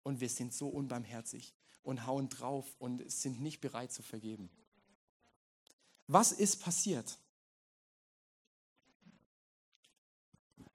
und 0.03 0.21
wir 0.21 0.29
sind 0.29 0.53
so 0.53 0.69
unbarmherzig. 0.69 1.55
und 1.83 2.07
hauen 2.07 2.29
drauf 2.29 2.77
und 2.79 3.11
sind 3.11 3.41
nicht 3.41 3.61
bereit 3.61 3.93
zu 3.93 4.03
vergeben. 4.03 4.51
Was 6.07 6.33
ist 6.33 6.63
passiert? 6.63 7.19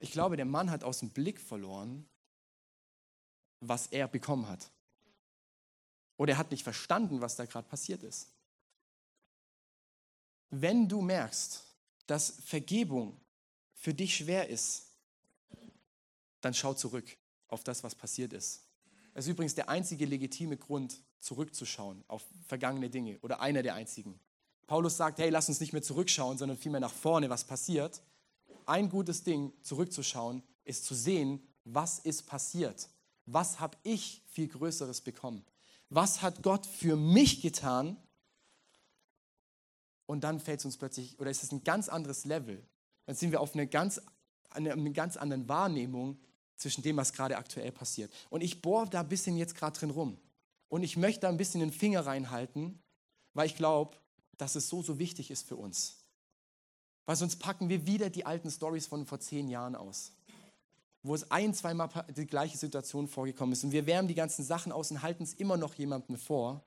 Ich 0.00 0.12
glaube, 0.12 0.36
der 0.36 0.44
Mann 0.44 0.70
hat 0.70 0.84
aus 0.84 1.00
dem 1.00 1.10
Blick 1.10 1.40
verloren, 1.40 2.08
was 3.60 3.86
er 3.88 4.06
bekommen 4.06 4.46
hat. 4.48 4.70
Oder 6.16 6.34
er 6.34 6.38
hat 6.38 6.50
nicht 6.50 6.62
verstanden, 6.62 7.20
was 7.20 7.36
da 7.36 7.46
gerade 7.46 7.68
passiert 7.68 8.02
ist. 8.02 8.28
Wenn 10.50 10.88
du 10.88 11.00
merkst, 11.00 11.67
dass 12.08 12.30
Vergebung 12.44 13.20
für 13.74 13.94
dich 13.94 14.16
schwer 14.16 14.48
ist, 14.48 14.86
dann 16.40 16.54
schau 16.54 16.74
zurück 16.74 17.16
auf 17.46 17.62
das, 17.62 17.84
was 17.84 17.94
passiert 17.94 18.32
ist. 18.32 18.64
Das 19.14 19.26
ist 19.26 19.30
übrigens 19.30 19.54
der 19.54 19.68
einzige 19.68 20.04
legitime 20.04 20.56
Grund, 20.56 21.00
zurückzuschauen 21.20 22.04
auf 22.08 22.24
vergangene 22.46 22.90
Dinge 22.90 23.18
oder 23.20 23.40
einer 23.40 23.62
der 23.62 23.74
einzigen. 23.74 24.20
Paulus 24.66 24.96
sagt, 24.96 25.18
hey, 25.18 25.30
lass 25.30 25.48
uns 25.48 25.60
nicht 25.60 25.72
mehr 25.72 25.82
zurückschauen, 25.82 26.38
sondern 26.38 26.56
vielmehr 26.56 26.80
nach 26.80 26.92
vorne, 26.92 27.30
was 27.30 27.44
passiert. 27.44 28.02
Ein 28.66 28.88
gutes 28.88 29.24
Ding, 29.24 29.52
zurückzuschauen, 29.62 30.42
ist 30.64 30.84
zu 30.84 30.94
sehen, 30.94 31.42
was 31.64 31.98
ist 31.98 32.26
passiert. 32.26 32.88
Was 33.26 33.60
habe 33.60 33.76
ich 33.82 34.22
viel 34.28 34.48
Größeres 34.48 35.00
bekommen? 35.00 35.44
Was 35.90 36.22
hat 36.22 36.42
Gott 36.42 36.66
für 36.66 36.96
mich 36.96 37.40
getan? 37.40 37.96
Und 40.08 40.24
dann 40.24 40.40
fällt 40.40 40.60
es 40.60 40.64
uns 40.64 40.78
plötzlich, 40.78 41.20
oder 41.20 41.30
ist 41.30 41.42
es 41.42 41.52
ein 41.52 41.62
ganz 41.64 41.90
anderes 41.90 42.24
Level? 42.24 42.66
Dann 43.04 43.14
sind 43.14 43.30
wir 43.30 43.42
auf 43.42 43.52
eine 43.52 43.66
ganz, 43.66 44.00
eine, 44.48 44.72
eine 44.72 44.92
ganz 44.92 45.18
anderen 45.18 45.50
Wahrnehmung 45.50 46.18
zwischen 46.56 46.82
dem, 46.82 46.96
was 46.96 47.12
gerade 47.12 47.36
aktuell 47.36 47.70
passiert. 47.72 48.10
Und 48.30 48.40
ich 48.40 48.62
bohre 48.62 48.88
da 48.88 49.00
ein 49.00 49.08
bisschen 49.08 49.36
jetzt 49.36 49.54
gerade 49.54 49.78
drin 49.78 49.90
rum. 49.90 50.16
Und 50.70 50.82
ich 50.82 50.96
möchte 50.96 51.20
da 51.20 51.28
ein 51.28 51.36
bisschen 51.36 51.60
den 51.60 51.72
Finger 51.72 52.06
reinhalten, 52.06 52.82
weil 53.34 53.46
ich 53.46 53.54
glaube, 53.54 53.98
dass 54.38 54.54
es 54.54 54.70
so, 54.70 54.82
so 54.82 54.98
wichtig 54.98 55.30
ist 55.30 55.46
für 55.46 55.56
uns. 55.56 55.98
Weil 57.04 57.16
sonst 57.16 57.36
packen 57.36 57.68
wir 57.68 57.86
wieder 57.86 58.08
die 58.08 58.24
alten 58.24 58.50
Stories 58.50 58.86
von 58.86 59.04
vor 59.04 59.20
zehn 59.20 59.48
Jahren 59.50 59.76
aus, 59.76 60.12
wo 61.02 61.14
es 61.14 61.30
ein, 61.30 61.52
zweimal 61.52 61.90
die 62.16 62.26
gleiche 62.26 62.56
Situation 62.56 63.08
vorgekommen 63.08 63.52
ist. 63.52 63.62
Und 63.62 63.72
wir 63.72 63.84
wärmen 63.84 64.08
die 64.08 64.14
ganzen 64.14 64.42
Sachen 64.42 64.72
aus 64.72 64.90
und 64.90 65.02
halten 65.02 65.24
es 65.24 65.34
immer 65.34 65.58
noch 65.58 65.74
jemandem 65.74 66.16
vor. 66.16 66.64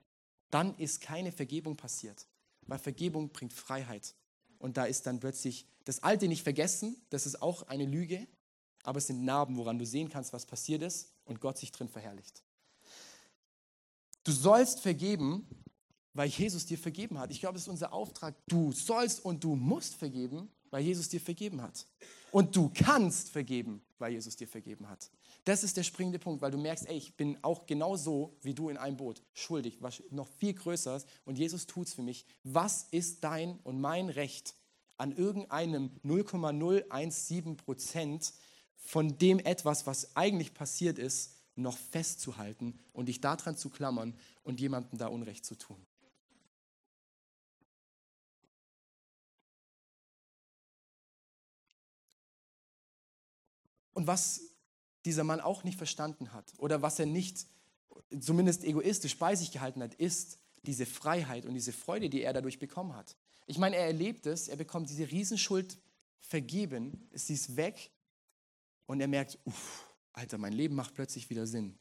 Dann 0.51 0.77
ist 0.77 1.01
keine 1.01 1.31
Vergebung 1.31 1.75
passiert, 1.75 2.27
weil 2.67 2.79
Vergebung 2.79 3.29
bringt 3.29 3.53
Freiheit. 3.53 4.15
Und 4.59 4.77
da 4.77 4.85
ist 4.85 5.07
dann 5.07 5.19
plötzlich 5.19 5.65
das 5.85 6.03
Alte 6.03 6.27
nicht 6.27 6.43
vergessen, 6.43 7.01
das 7.09 7.25
ist 7.25 7.41
auch 7.41 7.63
eine 7.63 7.85
Lüge, 7.85 8.27
aber 8.83 8.99
es 8.99 9.07
sind 9.07 9.23
Narben, 9.23 9.57
woran 9.57 9.79
du 9.79 9.85
sehen 9.85 10.09
kannst, 10.09 10.33
was 10.33 10.45
passiert 10.45 10.81
ist 10.81 11.11
und 11.25 11.41
Gott 11.41 11.57
sich 11.57 11.71
drin 11.71 11.89
verherrlicht. 11.89 12.43
Du 14.23 14.31
sollst 14.31 14.81
vergeben, 14.81 15.47
weil 16.13 16.27
Jesus 16.27 16.65
dir 16.65 16.77
vergeben 16.77 17.17
hat. 17.17 17.31
Ich 17.31 17.39
glaube, 17.39 17.53
das 17.53 17.63
ist 17.63 17.69
unser 17.69 17.93
Auftrag. 17.93 18.35
Du 18.47 18.71
sollst 18.71 19.23
und 19.23 19.43
du 19.43 19.55
musst 19.55 19.95
vergeben, 19.95 20.51
weil 20.69 20.83
Jesus 20.83 21.09
dir 21.09 21.21
vergeben 21.21 21.61
hat. 21.61 21.87
Und 22.31 22.55
du 22.55 22.69
kannst 22.73 23.29
vergeben, 23.29 23.81
weil 24.01 24.13
Jesus 24.13 24.35
dir 24.35 24.47
vergeben 24.47 24.89
hat. 24.89 25.09
Das 25.45 25.63
ist 25.63 25.77
der 25.77 25.83
springende 25.83 26.19
Punkt, 26.19 26.41
weil 26.41 26.51
du 26.51 26.57
merkst, 26.57 26.87
ey, 26.87 26.97
ich 26.97 27.15
bin 27.15 27.37
auch 27.43 27.65
genauso 27.65 28.35
wie 28.41 28.53
du 28.53 28.69
in 28.69 28.77
einem 28.77 28.97
Boot, 28.97 29.21
schuldig, 29.33 29.77
was 29.81 30.03
noch 30.09 30.27
viel 30.27 30.53
größer 30.53 30.97
ist. 30.97 31.07
Und 31.23 31.37
Jesus 31.37 31.67
tut 31.67 31.87
es 31.87 31.93
für 31.93 32.01
mich. 32.01 32.25
Was 32.43 32.87
ist 32.91 33.23
dein 33.23 33.59
und 33.63 33.79
mein 33.79 34.09
Recht 34.09 34.55
an 34.97 35.15
irgendeinem 35.15 35.91
0,017 36.03 37.57
Prozent 37.57 38.33
von 38.75 39.17
dem 39.17 39.39
etwas, 39.39 39.87
was 39.87 40.15
eigentlich 40.15 40.53
passiert 40.53 40.99
ist, 40.99 41.35
noch 41.55 41.77
festzuhalten 41.77 42.79
und 42.93 43.07
dich 43.07 43.21
daran 43.21 43.55
zu 43.55 43.69
klammern 43.69 44.15
und 44.43 44.59
jemandem 44.59 44.97
da 44.97 45.07
Unrecht 45.07 45.45
zu 45.45 45.55
tun. 45.55 45.85
Und 54.01 54.07
was 54.07 54.41
dieser 55.05 55.23
Mann 55.23 55.39
auch 55.39 55.63
nicht 55.63 55.77
verstanden 55.77 56.33
hat 56.33 56.55
oder 56.57 56.81
was 56.81 56.97
er 56.97 57.05
nicht, 57.05 57.45
zumindest 58.19 58.63
egoistisch 58.63 59.15
bei 59.15 59.35
sich 59.35 59.51
gehalten 59.51 59.83
hat, 59.83 59.93
ist 59.93 60.39
diese 60.63 60.87
Freiheit 60.87 61.45
und 61.45 61.53
diese 61.53 61.71
Freude, 61.71 62.09
die 62.09 62.23
er 62.23 62.33
dadurch 62.33 62.57
bekommen 62.57 62.95
hat. 62.95 63.15
Ich 63.45 63.59
meine, 63.59 63.75
er 63.75 63.85
erlebt 63.85 64.25
es, 64.25 64.47
er 64.47 64.55
bekommt 64.55 64.89
diese 64.89 65.11
Riesenschuld 65.11 65.77
vergeben, 66.19 67.07
sie 67.13 67.35
ist 67.35 67.55
weg 67.57 67.91
und 68.87 69.01
er 69.01 69.07
merkt, 69.07 69.37
uff, 69.45 69.85
Alter, 70.13 70.39
mein 70.39 70.53
Leben 70.53 70.73
macht 70.73 70.95
plötzlich 70.95 71.29
wieder 71.29 71.45
Sinn. 71.45 71.77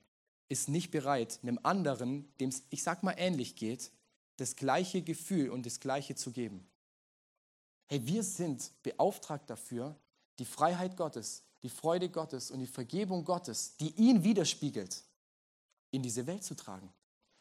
Ist 0.50 0.68
nicht 0.68 0.90
bereit, 0.90 1.38
einem 1.42 1.58
anderen, 1.62 2.30
dem 2.38 2.50
es, 2.50 2.64
ich 2.68 2.82
sag 2.82 3.02
mal, 3.02 3.14
ähnlich 3.16 3.56
geht, 3.56 3.92
das 4.36 4.56
gleiche 4.56 5.00
Gefühl 5.00 5.48
und 5.48 5.64
das 5.64 5.80
gleiche 5.80 6.16
zu 6.16 6.32
geben. 6.32 6.68
Hey, 7.86 8.06
wir 8.06 8.22
sind 8.22 8.74
beauftragt 8.82 9.48
dafür, 9.48 9.98
die 10.38 10.44
Freiheit 10.44 10.98
Gottes, 10.98 11.44
die 11.62 11.68
Freude 11.68 12.08
Gottes 12.08 12.50
und 12.50 12.60
die 12.60 12.66
Vergebung 12.66 13.24
Gottes, 13.24 13.76
die 13.76 13.94
ihn 13.96 14.24
widerspiegelt, 14.24 15.04
in 15.90 16.02
diese 16.02 16.26
Welt 16.26 16.44
zu 16.44 16.54
tragen. 16.54 16.92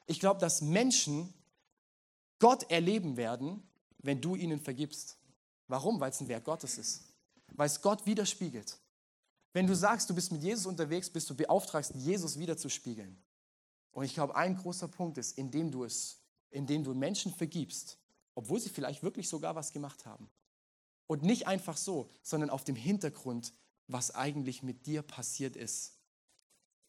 Ich 0.07 0.19
glaube, 0.19 0.39
dass 0.39 0.61
Menschen 0.61 1.33
Gott 2.39 2.69
erleben 2.71 3.17
werden, 3.17 3.63
wenn 3.99 4.21
du 4.21 4.35
ihnen 4.35 4.59
vergibst. 4.59 5.17
Warum? 5.67 5.99
Weil 5.99 6.11
es 6.11 6.19
ein 6.19 6.27
Werk 6.27 6.45
Gottes 6.45 6.77
ist. 6.77 7.03
Weil 7.53 7.67
es 7.67 7.81
Gott 7.81 8.05
widerspiegelt. 8.05 8.77
Wenn 9.53 9.67
du 9.67 9.75
sagst, 9.75 10.09
du 10.09 10.15
bist 10.15 10.31
mit 10.31 10.43
Jesus 10.43 10.65
unterwegs, 10.65 11.09
bist 11.09 11.29
du 11.29 11.35
beauftragt, 11.35 11.91
Jesus 11.95 12.37
wiederzuspiegeln. 12.37 13.17
Und 13.91 14.05
ich 14.05 14.13
glaube, 14.13 14.35
ein 14.35 14.55
großer 14.55 14.87
Punkt 14.87 15.17
ist, 15.17 15.37
indem 15.37 15.71
du 15.71 15.83
es, 15.83 16.21
indem 16.51 16.83
du 16.83 16.93
Menschen 16.93 17.33
vergibst, 17.33 17.97
obwohl 18.35 18.59
sie 18.59 18.69
vielleicht 18.69 19.03
wirklich 19.03 19.27
sogar 19.27 19.55
was 19.55 19.73
gemacht 19.73 20.05
haben. 20.05 20.29
Und 21.07 21.23
nicht 21.23 21.47
einfach 21.47 21.75
so, 21.75 22.09
sondern 22.21 22.51
auf 22.51 22.63
dem 22.63 22.75
Hintergrund, 22.75 23.51
was 23.89 24.13
eigentlich 24.13 24.61
mit 24.63 24.85
dir 24.85 25.01
passiert 25.01 25.55
ist, 25.55 25.95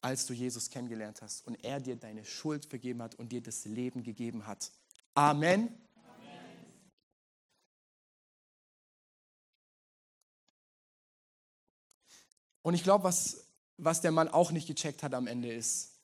als 0.02 0.26
du 0.26 0.34
Jesus 0.34 0.70
kennengelernt 0.70 1.22
hast 1.22 1.46
und 1.46 1.54
er 1.64 1.80
dir 1.80 1.96
deine 1.96 2.24
Schuld 2.24 2.66
vergeben 2.66 3.02
hat 3.02 3.14
und 3.14 3.32
dir 3.32 3.42
das 3.42 3.64
Leben 3.64 4.02
gegeben 4.02 4.46
hat. 4.46 4.70
Amen. 5.14 5.68
Und 12.62 12.74
ich 12.74 12.82
glaube, 12.82 13.04
was, 13.04 13.46
was 13.78 14.02
der 14.02 14.12
Mann 14.12 14.28
auch 14.28 14.52
nicht 14.52 14.66
gecheckt 14.66 15.02
hat 15.02 15.14
am 15.14 15.26
Ende 15.26 15.50
ist, 15.50 15.98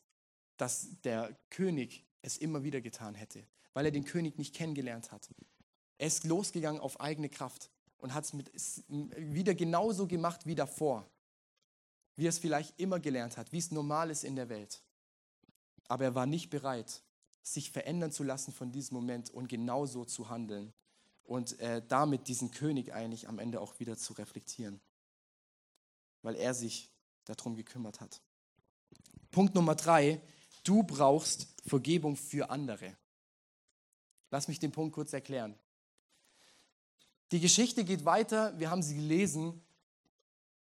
dass 0.57 0.89
der 1.03 1.39
König 1.51 2.07
es 2.23 2.39
immer 2.39 2.65
wieder 2.65 2.81
getan 2.81 3.15
hätte, 3.15 3.47
weil 3.75 3.85
er 3.85 3.93
den 3.93 4.07
König 4.07 4.39
nicht 4.39 4.55
kennengelernt 4.55 5.13
hat. 5.13 5.29
Er 5.99 6.07
ist 6.07 6.25
losgegangen 6.25 6.81
auf 6.81 7.01
eigene 7.01 7.29
Kraft 7.29 7.71
und 7.99 8.15
hat 8.15 8.25
es 8.55 8.85
wieder 8.89 9.55
genauso 9.55 10.07
gemacht 10.07 10.47
wie 10.47 10.55
davor, 10.55 11.09
wie 12.17 12.27
er 12.27 12.31
es 12.31 12.39
vielleicht 12.39 12.79
immer 12.79 13.01
gelernt 13.01 13.37
hat, 13.37 13.53
wie 13.53 13.59
es 13.59 13.71
normal 13.71 14.11
ist 14.11 14.25
in 14.25 14.37
der 14.37 14.49
Welt. 14.49 14.83
Aber 15.89 16.05
er 16.05 16.15
war 16.15 16.27
nicht 16.27 16.51
bereit, 16.51 17.03
sich 17.43 17.71
verändern 17.71 18.13
zu 18.13 18.25
lassen 18.25 18.53
von 18.53 18.73
diesem 18.73 18.97
Moment 18.97 19.31
und 19.31 19.49
genauso 19.49 20.05
zu 20.05 20.29
handeln 20.29 20.73
und 21.25 21.59
äh, 21.61 21.83
damit 21.87 22.29
diesen 22.29 22.51
König 22.51 22.93
eigentlich 22.93 23.29
am 23.29 23.39
Ende 23.39 23.61
auch 23.61 23.79
wieder 23.79 23.97
zu 23.97 24.13
reflektieren 24.15 24.81
weil 26.27 26.35
er 26.35 26.55
sich 26.55 26.91
darum 27.25 27.55
gekümmert 27.55 28.01
hat. 28.01 28.21
Punkt 29.31 29.55
Nummer 29.55 29.77
drei, 29.77 30.21
du 30.65 30.83
brauchst 30.83 31.47
Vergebung 31.65 32.17
für 32.17 32.51
andere. 32.51 32.97
Lass 34.33 34.49
mich 34.49 34.59
den 34.59 34.73
Punkt 34.73 34.93
kurz 34.93 35.13
erklären. 35.13 35.57
Die 37.33 37.41
Geschichte 37.41 37.85
geht 37.85 38.05
weiter, 38.05 38.59
wir 38.59 38.71
haben 38.71 38.83
sie 38.83 38.95
gelesen, 38.95 39.63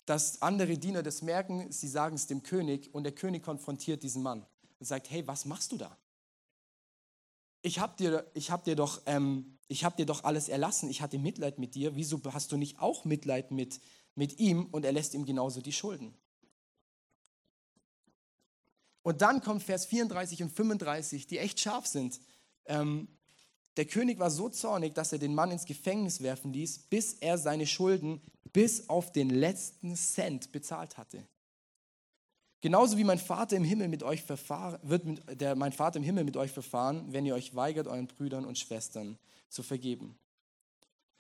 dass 0.07 0.43
andere 0.43 0.79
Diener 0.79 1.03
das 1.03 1.23
merken, 1.23 1.71
sie 1.71 1.89
sagen 1.89 2.17
es 2.17 2.27
dem 2.27 2.43
König 2.43 2.93
und 2.95 3.05
der 3.05 3.13
König 3.13 3.43
konfrontiert 3.43 4.03
diesen 4.03 4.23
Mann 4.23 4.47
und 4.79 4.87
sagt, 4.87 5.11
hey, 5.11 5.27
was 5.27 5.45
machst 5.45 5.73
du 5.73 5.77
da? 5.77 5.97
Ich 7.63 7.79
habe 7.79 7.97
dir, 7.97 8.31
hab 8.51 8.65
dir, 8.65 8.77
doch, 8.77 9.03
ähm, 9.07 9.59
hab 9.71 9.97
dir 9.97 10.07
doch 10.07 10.25
alles 10.25 10.49
erlassen, 10.49 10.89
ich 10.89 11.03
hatte 11.03 11.19
Mitleid 11.19 11.59
mit 11.59 11.75
dir, 11.75 11.95
wieso 11.97 12.21
hast 12.33 12.53
du 12.53 12.57
nicht 12.57 12.79
auch 12.79 13.05
Mitleid 13.05 13.51
mit 13.51 13.81
mit 14.19 14.41
ihm 14.41 14.67
und 14.67 14.85
er 14.85 14.93
lässt 14.93 15.15
ihm 15.15 15.25
genauso 15.25 15.61
die 15.63 15.73
Schulden. 15.73 16.13
Und 19.03 19.23
dann 19.23 19.41
kommt 19.41 19.63
Vers 19.63 19.87
34 19.87 20.43
und 20.43 20.51
35, 20.51 21.29
die 21.29 21.39
echt 21.39 21.61
scharf 21.61 21.87
sind. 21.87 22.21
Ähm, 22.67 23.09
der 23.79 23.85
König 23.85 24.19
war 24.19 24.31
so 24.31 24.49
zornig, 24.49 24.95
dass 24.95 25.13
er 25.13 25.19
den 25.19 25.37
Mann 25.37 25.53
ins 25.53 25.65
Gefängnis 25.65 26.21
werfen 26.21 26.53
ließ, 26.53 26.79
bis 26.91 27.15
er 27.15 27.39
seine 27.39 27.67
Schulden 27.67 28.21
bis 28.53 28.89
auf 28.89 29.13
den 29.13 29.31
letzten 29.31 29.95
Cent 29.95 30.51
bezahlt 30.51 30.99
hatte. 30.99 31.23
Genauso 32.61 32.99
wie 32.99 33.05
mein 33.05 33.21
Vater 33.21 33.57
im 33.57 33.63
Himmel 33.63 33.87
mit 33.87 34.03
euch 34.03 34.25
verfahren, 34.25 34.81
wird 34.83 35.05
mit, 35.05 35.41
der, 35.41 35.55
mein 35.55 35.73
Vater 35.73 35.99
im 35.99 36.03
Himmel 36.03 36.25
mit 36.25 36.37
euch 36.37 36.51
verfahren, 36.51 37.05
wenn 37.13 37.25
ihr 37.25 37.37
euch 37.37 37.55
weigert, 37.55 37.87
euren 37.87 38.09
Brüdern 38.09 38.45
und 38.45 38.59
Schwestern 38.59 39.17
zu 39.49 39.63
vergeben. 39.63 40.19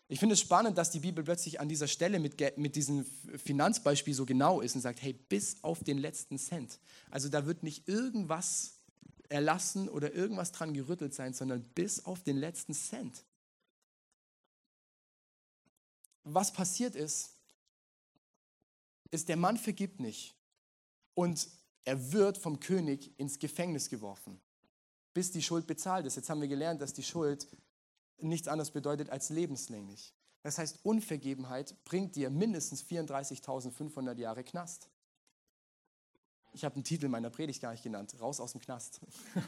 Ich 0.08 0.18
finde 0.18 0.32
es 0.32 0.40
spannend, 0.40 0.76
dass 0.78 0.90
die 0.90 1.00
Bibel 1.00 1.22
plötzlich 1.22 1.60
an 1.60 1.68
dieser 1.68 1.86
Stelle 1.86 2.18
mit, 2.18 2.58
mit 2.58 2.74
diesem 2.74 3.06
Finanzbeispiel 3.36 4.14
so 4.14 4.26
genau 4.26 4.60
ist 4.62 4.74
und 4.74 4.80
sagt, 4.80 5.00
hey, 5.00 5.12
bis 5.12 5.62
auf 5.62 5.84
den 5.84 5.98
letzten 5.98 6.38
Cent. 6.38 6.80
Also 7.08 7.28
da 7.28 7.46
wird 7.46 7.62
nicht 7.62 7.86
irgendwas 7.86 8.77
erlassen 9.28 9.88
oder 9.88 10.12
irgendwas 10.14 10.52
dran 10.52 10.74
gerüttelt 10.74 11.14
sein, 11.14 11.34
sondern 11.34 11.62
bis 11.74 12.04
auf 12.04 12.22
den 12.22 12.36
letzten 12.36 12.74
Cent. 12.74 13.24
Was 16.24 16.52
passiert 16.52 16.94
ist, 16.94 17.36
ist, 19.10 19.28
der 19.28 19.36
Mann 19.36 19.56
vergibt 19.56 20.00
nicht 20.00 20.34
und 21.14 21.48
er 21.84 22.12
wird 22.12 22.36
vom 22.36 22.60
König 22.60 23.18
ins 23.18 23.38
Gefängnis 23.38 23.88
geworfen, 23.88 24.40
bis 25.14 25.30
die 25.30 25.42
Schuld 25.42 25.66
bezahlt 25.66 26.04
ist. 26.06 26.16
Jetzt 26.16 26.28
haben 26.28 26.40
wir 26.40 26.48
gelernt, 26.48 26.82
dass 26.82 26.92
die 26.92 27.02
Schuld 27.02 27.48
nichts 28.18 28.48
anderes 28.48 28.70
bedeutet 28.70 29.08
als 29.10 29.30
lebenslänglich. 29.30 30.12
Das 30.42 30.58
heißt, 30.58 30.80
Unvergebenheit 30.82 31.74
bringt 31.84 32.16
dir 32.16 32.30
mindestens 32.30 32.82
34.500 32.84 34.18
Jahre 34.18 34.44
Knast. 34.44 34.88
Ich 36.58 36.64
habe 36.64 36.74
den 36.74 36.82
Titel 36.82 37.06
meiner 37.06 37.30
Predigt 37.30 37.62
gar 37.62 37.70
nicht 37.70 37.84
genannt. 37.84 38.16
Raus 38.20 38.40
aus 38.40 38.50
dem 38.50 38.60
Knast. 38.60 39.00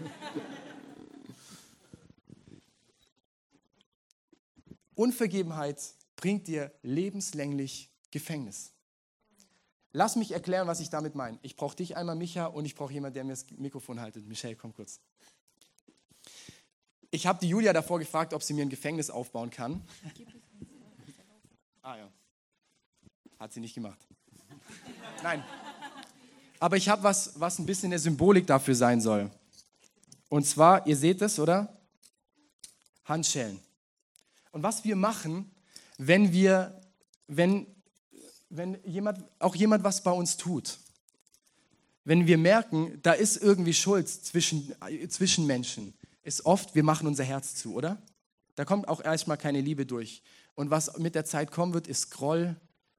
Unvergebenheit 4.95 5.97
bringt 6.15 6.47
dir 6.47 6.73
lebenslänglich 6.83 7.91
Gefängnis. 8.13 8.75
Lass 9.91 10.15
mich 10.15 10.31
erklären, 10.31 10.69
was 10.69 10.79
ich 10.79 10.89
damit 10.89 11.17
meine. 11.17 11.37
Ich 11.43 11.57
brauche 11.57 11.75
dich 11.75 11.97
einmal, 11.97 12.15
Micha, 12.15 12.47
und 12.47 12.65
ich 12.65 12.77
brauche 12.77 12.93
jemanden, 12.93 13.15
der 13.15 13.25
mir 13.25 13.33
das 13.33 13.51
Mikrofon 13.59 13.99
haltet. 13.99 14.29
Michelle, 14.29 14.55
komm 14.55 14.73
kurz. 14.73 15.01
Ich 17.11 17.27
habe 17.27 17.41
die 17.41 17.49
Julia 17.49 17.73
davor 17.73 17.99
gefragt, 17.99 18.35
ob 18.35 18.45
sie 18.45 18.55
mir 18.55 18.63
ein 18.63 18.71
Gefängnis 18.71 19.11
aufbauen 19.11 19.51
kann. 19.51 19.85
Ah 21.83 21.97
ja. 21.97 22.09
Hat 23.41 23.53
sie 23.53 23.59
nicht 23.59 23.75
gemacht. 23.75 23.99
Nein. 25.25 25.43
Aber 26.61 26.77
ich 26.77 26.89
habe 26.89 27.03
was, 27.03 27.33
was 27.41 27.59
ein 27.59 27.67
bisschen 27.67 27.91
der 27.91 27.99
Symbolik 27.99 28.47
dafür 28.47 28.75
sein 28.75 29.01
soll. 29.01 29.31
Und 30.29 30.47
zwar, 30.47 30.87
ihr 30.87 30.97
seht 30.97 31.21
es, 31.23 31.41
oder? 31.41 31.77
Handschellen. 33.05 33.59
Und 34.53 34.63
was 34.63 34.85
wir 34.85 34.95
machen, 34.95 35.51
wenn 35.99 36.33
wir, 36.33 36.81
wenn, 37.27 37.67
wenn 38.51 38.79
jemand, 38.85 39.25
auch 39.39 39.57
jemand 39.57 39.83
was 39.83 40.03
bei 40.03 40.13
uns 40.13 40.37
tut, 40.37 40.79
wenn 42.05 42.27
wir 42.27 42.39
merken, 42.39 42.99
da 43.03 43.13
ist 43.13 43.39
irgendwie 43.39 43.75
Schuld 43.75 44.09
zwischen, 44.09 44.75
zwischen 45.09 45.47
Menschen, 45.47 45.95
ist 46.23 46.45
oft, 46.45 46.75
wir 46.75 46.85
machen 46.85 47.07
unser 47.07 47.25
Herz 47.25 47.55
zu, 47.55 47.75
oder? 47.75 48.01
Da 48.55 48.65
kommt 48.65 48.87
auch 48.89 49.03
erstmal 49.03 49.39
keine 49.39 49.61
Liebe 49.61 49.87
durch. 49.87 50.23
Und 50.55 50.71
was 50.71 50.99
mit 50.99 51.15
der 51.15 51.25
Zeit 51.25 51.51
kommen 51.51 51.73
wird, 51.73 51.87
ist 51.87 52.11
Groll, 52.11 52.57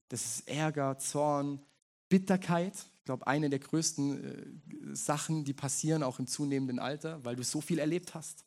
das 0.10 0.26
ist 0.26 0.48
Ärger, 0.48 0.98
Zorn, 0.98 1.62
Bitterkeit. 2.10 2.74
Ich 3.02 3.06
glaube, 3.06 3.26
eine 3.26 3.50
der 3.50 3.58
größten 3.58 4.92
äh, 4.92 4.96
Sachen, 4.96 5.44
die 5.44 5.54
passieren 5.54 6.04
auch 6.04 6.20
im 6.20 6.28
zunehmenden 6.28 6.78
Alter, 6.78 7.26
weil 7.26 7.36
du 7.36 7.44
so 7.44 7.60
viel 7.60 7.80
erlebt 7.80 8.14
hast, 8.14 8.46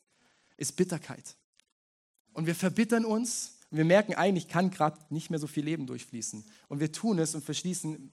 ist 0.55 0.77
Bitterkeit. 0.77 1.35
Und 2.31 2.47
wir 2.47 2.55
verbittern 2.55 3.03
uns 3.03 3.59
und 3.69 3.77
wir 3.77 3.83
merken 3.83 4.13
eigentlich, 4.15 4.47
kann 4.47 4.71
gerade 4.71 4.97
nicht 5.09 5.29
mehr 5.29 5.39
so 5.39 5.47
viel 5.47 5.65
Leben 5.65 5.87
durchfließen. 5.87 6.45
Und 6.69 6.79
wir 6.79 6.93
tun 6.93 7.19
es 7.19 7.35
und 7.35 7.43
verschließen. 7.43 8.11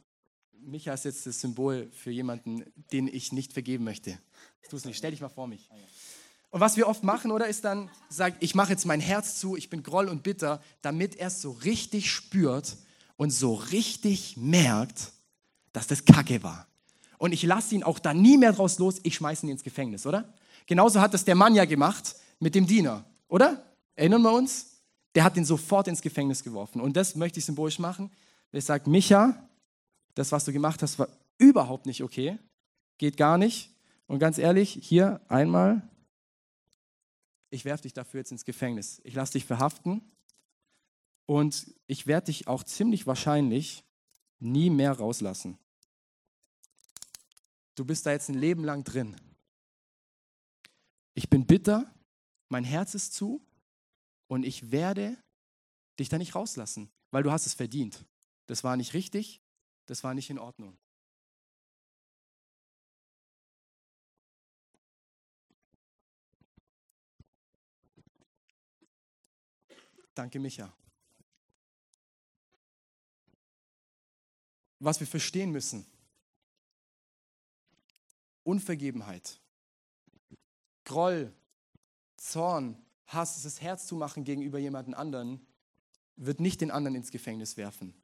Micha 0.59 0.93
ist 0.93 1.05
jetzt 1.05 1.27
das 1.27 1.41
Symbol 1.41 1.89
für 1.93 2.11
jemanden, 2.11 2.65
den 2.91 3.07
ich 3.07 3.31
nicht 3.31 3.53
vergeben 3.53 3.85
möchte. 3.85 4.19
Tu 4.69 4.75
es 4.75 4.85
nicht, 4.85 4.97
stell 4.97 5.13
dich 5.13 5.21
mal 5.21 5.29
vor 5.29 5.47
mich. 5.47 5.71
Und 6.51 6.61
was 6.61 6.77
wir 6.77 6.89
oft 6.89 7.05
machen, 7.05 7.31
oder, 7.31 7.47
ist 7.47 7.65
dann, 7.65 7.89
sagt, 8.09 8.43
ich 8.43 8.57
mache 8.57 8.73
jetzt 8.73 8.85
mein 8.85 9.01
Herz 9.01 9.39
zu, 9.39 9.57
ich 9.57 9.71
bin 9.71 9.85
groll 9.85 10.09
und 10.09 10.25
bitter, 10.25 10.61
damit 10.81 11.15
er 11.15 11.29
es 11.29 11.41
so 11.41 11.53
richtig 11.53 12.11
spürt 12.11 12.77
und 13.17 13.31
so 13.31 13.55
richtig 13.55 14.37
merkt, 14.37 15.13
dass 15.73 15.87
das 15.87 16.05
Kacke 16.05 16.43
war. 16.43 16.67
Und 17.19 17.33
ich 17.33 17.43
lasse 17.43 17.75
ihn 17.75 17.83
auch 17.83 17.99
da 17.99 18.13
nie 18.15 18.37
mehr 18.37 18.53
draus 18.53 18.79
los, 18.79 19.01
ich 19.03 19.15
schmeiße 19.15 19.47
ihn 19.47 19.51
ins 19.51 19.63
Gefängnis, 19.63 20.07
oder? 20.07 20.33
Genauso 20.67 21.01
hat 21.01 21.15
das 21.15 21.25
der 21.25 21.35
Mann 21.35 21.55
ja 21.55 21.65
gemacht 21.65 22.17
mit 22.41 22.55
dem 22.55 22.67
Diener, 22.67 23.05
oder? 23.29 23.65
Erinnern 23.95 24.23
wir 24.23 24.33
uns? 24.33 24.83
Der 25.15 25.25
hat 25.25 25.37
ihn 25.37 25.45
sofort 25.45 25.89
ins 25.89 26.01
Gefängnis 26.01 26.43
geworfen. 26.43 26.81
Und 26.81 26.97
das 26.97 27.15
möchte 27.15 27.39
ich 27.39 27.45
symbolisch 27.45 27.79
machen. 27.79 28.11
Er 28.51 28.63
sagt, 28.63 28.87
Micha, 28.87 29.49
das, 30.15 30.33
was 30.33 30.45
du 30.45 30.53
gemacht 30.53 30.83
hast, 30.83 30.99
war 30.99 31.09
überhaupt 31.39 31.87
nicht 31.87 32.03
okay. 32.03 32.39
Geht 32.99 33.17
gar 33.17 33.39
nicht. 33.39 33.71
Und 34.07 34.19
ganz 34.19 34.39
ehrlich, 34.39 34.79
hier 34.83 35.21
einmal 35.29 35.83
ich 37.53 37.67
werfe 37.67 37.83
dich 37.83 37.93
dafür 37.93 38.21
jetzt 38.21 38.33
ins 38.33 38.47
Gefängnis. 38.47 39.01
Ich 39.05 39.15
lasse 39.15 39.35
dich 39.35 39.45
verhaften 39.45 40.01
und 41.27 41.67
ich 41.87 42.07
werde 42.07 42.27
dich 42.27 42.49
auch 42.49 42.65
ziemlich 42.65 43.07
wahrscheinlich 43.07 43.85
nie 44.39 44.71
mehr 44.71 44.93
rauslassen. 44.93 45.59
Du 47.75 47.85
bist 47.85 48.05
da 48.07 48.13
jetzt 48.13 48.29
ein 48.29 48.35
Leben 48.35 48.65
lang 48.65 48.85
drin. 48.85 49.17
Ich 51.15 51.29
bin 51.29 51.47
bitter, 51.47 51.93
mein 52.49 52.65
Herz 52.65 52.95
ist 52.95 53.15
zu 53.15 53.45
und 54.29 54.45
ich 54.45 54.71
werde 54.71 55.17
dich 55.99 56.09
da 56.09 56.19
nicht 56.19 56.35
rauslassen, 56.35 56.91
weil 57.11 57.23
du 57.23 57.31
hast 57.31 57.47
es 57.47 57.55
verdient. 57.55 58.05
Das 58.47 58.65
war 58.65 58.77
nicht 58.77 58.95
richtig, 58.95 59.43
das 59.87 60.05
war 60.05 60.15
nicht 60.15 60.31
in 60.31 60.39
Ordnung. 60.39 60.79
Danke, 70.15 70.39
Micha. 70.39 70.73
Was 74.79 75.01
wir 75.01 75.07
verstehen 75.07 75.53
müssen, 75.53 75.87
Unvergebenheit, 78.45 79.41
Groll, 80.85 81.33
Zorn, 82.17 82.77
Hass, 83.07 83.43
das 83.43 83.61
Herz 83.61 83.87
zu 83.87 83.95
machen 83.95 84.25
gegenüber 84.25 84.59
jemandem 84.59 84.95
anderen, 84.95 85.47
wird 86.17 86.41
nicht 86.41 86.61
den 86.61 86.71
anderen 86.71 86.97
ins 86.97 87.11
Gefängnis 87.11 87.57
werfen, 87.57 87.95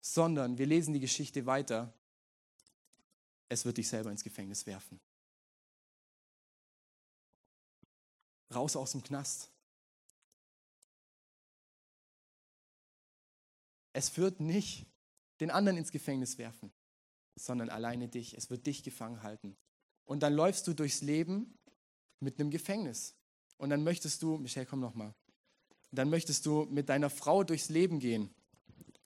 sondern 0.00 0.58
wir 0.58 0.66
lesen 0.66 0.94
die 0.94 1.00
Geschichte 1.00 1.46
weiter, 1.46 1.92
es 3.48 3.64
wird 3.64 3.76
dich 3.76 3.88
selber 3.88 4.10
ins 4.10 4.24
Gefängnis 4.24 4.66
werfen. 4.66 5.00
Raus 8.54 8.76
aus 8.76 8.92
dem 8.92 9.02
Knast. 9.02 9.50
Es 13.92 14.16
wird 14.16 14.40
nicht 14.40 14.86
den 15.40 15.50
anderen 15.50 15.78
ins 15.78 15.92
Gefängnis 15.92 16.38
werfen, 16.38 16.72
sondern 17.34 17.68
alleine 17.68 18.08
dich. 18.08 18.34
Es 18.34 18.48
wird 18.48 18.66
dich 18.66 18.82
gefangen 18.82 19.22
halten. 19.22 19.56
Und 20.12 20.22
dann 20.22 20.34
läufst 20.34 20.66
du 20.66 20.74
durchs 20.74 21.00
Leben 21.00 21.58
mit 22.20 22.38
einem 22.38 22.50
Gefängnis. 22.50 23.14
Und 23.56 23.70
dann 23.70 23.82
möchtest 23.82 24.22
du, 24.22 24.36
Michelle, 24.36 24.66
komm 24.66 24.80
noch 24.80 24.92
mal. 24.92 25.14
Dann 25.90 26.10
möchtest 26.10 26.44
du 26.44 26.66
mit 26.66 26.90
deiner 26.90 27.08
Frau 27.08 27.44
durchs 27.44 27.70
Leben 27.70 27.98
gehen. 27.98 28.28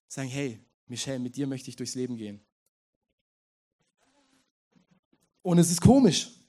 Sagen, 0.09 0.29
hey, 0.29 0.59
Michelle, 0.89 1.21
mit 1.21 1.37
dir 1.37 1.47
möchte 1.47 1.71
ich 1.71 1.77
durchs 1.77 1.95
Leben 1.95 2.17
gehen. 2.17 2.45
Und 5.43 5.59
es 5.59 5.71
ist 5.71 5.81
komisch. 5.81 6.41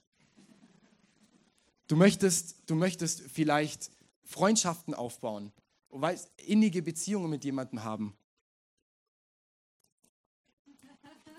Du 1.86 1.96
möchtest, 1.96 2.68
du 2.68 2.74
möchtest 2.74 3.22
vielleicht 3.30 3.92
Freundschaften 4.24 4.96
aufbauen, 4.96 5.52
weißt, 5.90 6.32
innige 6.48 6.82
Beziehungen 6.82 7.30
mit 7.30 7.46
jemandem 7.46 7.84
haben. 7.84 8.18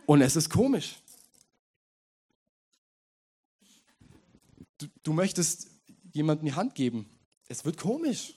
Und 0.06 0.20
es 0.20 0.36
ist 0.36 0.48
komisch. 0.48 1.02
Du, 4.78 4.86
du 5.02 5.12
möchtest 5.12 5.68
jemandem 6.12 6.46
die 6.46 6.54
Hand 6.54 6.74
geben. 6.74 7.08
Es 7.48 7.64
wird 7.64 7.76
komisch. 7.76 8.34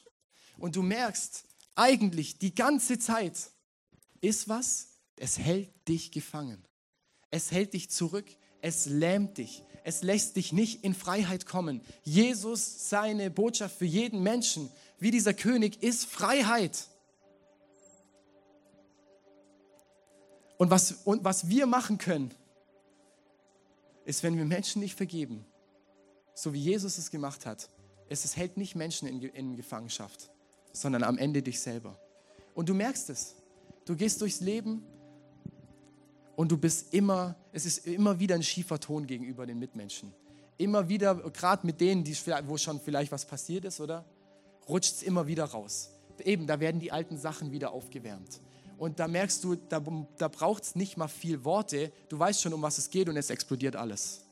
Und 0.58 0.75
du 0.75 0.82
merkst, 0.82 1.45
eigentlich 1.75 2.38
die 2.38 2.54
ganze 2.54 2.99
Zeit 2.99 3.51
ist 4.21 4.49
was, 4.49 4.89
es 5.15 5.38
hält 5.38 5.69
dich 5.88 6.12
gefangen. 6.12 6.63
Es 7.30 7.51
hält 7.51 7.73
dich 7.73 7.89
zurück. 7.89 8.25
Es 8.62 8.86
lähmt 8.86 9.38
dich. 9.38 9.63
Es 9.84 10.04
lässt 10.04 10.36
dich 10.36 10.54
nicht 10.54 10.84
in 10.84 10.93
Freiheit 10.93 11.45
kommen. 11.45 11.82
Jesus, 12.04 12.89
seine 12.89 13.32
Botschaft 13.32 13.77
für 13.77 13.86
jeden 13.86 14.21
Menschen, 14.21 14.69
wie 14.99 15.10
dieser 15.10 15.34
König, 15.34 15.82
ist 15.82 16.06
Freiheit. 16.06 16.88
Und 20.58 20.69
was, 20.69 20.91
und 21.06 21.24
was 21.24 21.49
wir 21.49 21.66
machen 21.66 21.97
können, 21.97 22.32
ist, 24.05 24.22
wenn 24.22 24.38
wir 24.38 24.45
Menschen 24.45 24.82
nicht 24.82 24.95
vergeben, 24.95 25.45
so 26.34 26.53
wie 26.53 26.59
Jesus 26.59 26.97
es 26.97 27.11
gemacht 27.11 27.45
hat, 27.45 27.69
es 28.09 28.36
hält 28.36 28.57
nicht 28.57 28.75
Menschen 28.75 29.07
in, 29.07 29.21
in 29.21 29.55
Gefangenschaft, 29.55 30.29
sondern 30.73 31.03
am 31.03 31.17
Ende 31.17 31.41
dich 31.41 31.59
selber. 31.59 31.97
Und 32.53 32.67
du 32.69 32.73
merkst 32.73 33.09
es. 33.09 33.36
Du 33.86 33.95
gehst 33.95 34.21
durchs 34.21 34.41
Leben 34.41 34.84
und 36.36 36.51
du 36.51 36.57
bist 36.57 36.93
immer, 36.93 37.36
es 37.51 37.65
ist 37.65 37.88
immer 37.88 38.19
wieder 38.19 38.36
ein 38.36 38.43
schiefer 38.43 38.79
Ton 38.79 39.07
gegenüber 39.07 39.45
den 39.45 39.59
Mitmenschen. 39.59 40.13
Immer 40.57 40.88
wieder, 40.89 41.15
gerade 41.15 41.65
mit 41.65 41.82
denen, 41.82 42.03
die, 42.03 42.15
wo 42.45 42.57
schon 42.57 42.79
vielleicht 42.79 43.11
was 43.11 43.25
passiert 43.25 43.65
ist, 43.65 43.79
oder? 43.79 44.05
Rutscht 44.67 44.95
es 44.95 45.03
immer 45.03 45.25
wieder 45.27 45.45
raus. 45.45 45.91
Eben, 46.23 46.45
da 46.45 46.59
werden 46.59 46.79
die 46.79 46.91
alten 46.91 47.17
Sachen 47.17 47.51
wieder 47.51 47.71
aufgewärmt. 47.71 48.41
Und 48.77 48.99
da 48.99 49.07
merkst 49.07 49.43
du, 49.43 49.55
da, 49.55 49.82
da 50.17 50.27
braucht 50.27 50.63
es 50.63 50.75
nicht 50.75 50.97
mal 50.97 51.07
viel 51.07 51.43
Worte. 51.45 51.91
Du 52.09 52.19
weißt 52.19 52.41
schon, 52.41 52.53
um 52.53 52.61
was 52.61 52.77
es 52.77 52.89
geht 52.89 53.09
und 53.09 53.17
es 53.17 53.29
explodiert 53.29 53.75
alles. 53.75 54.25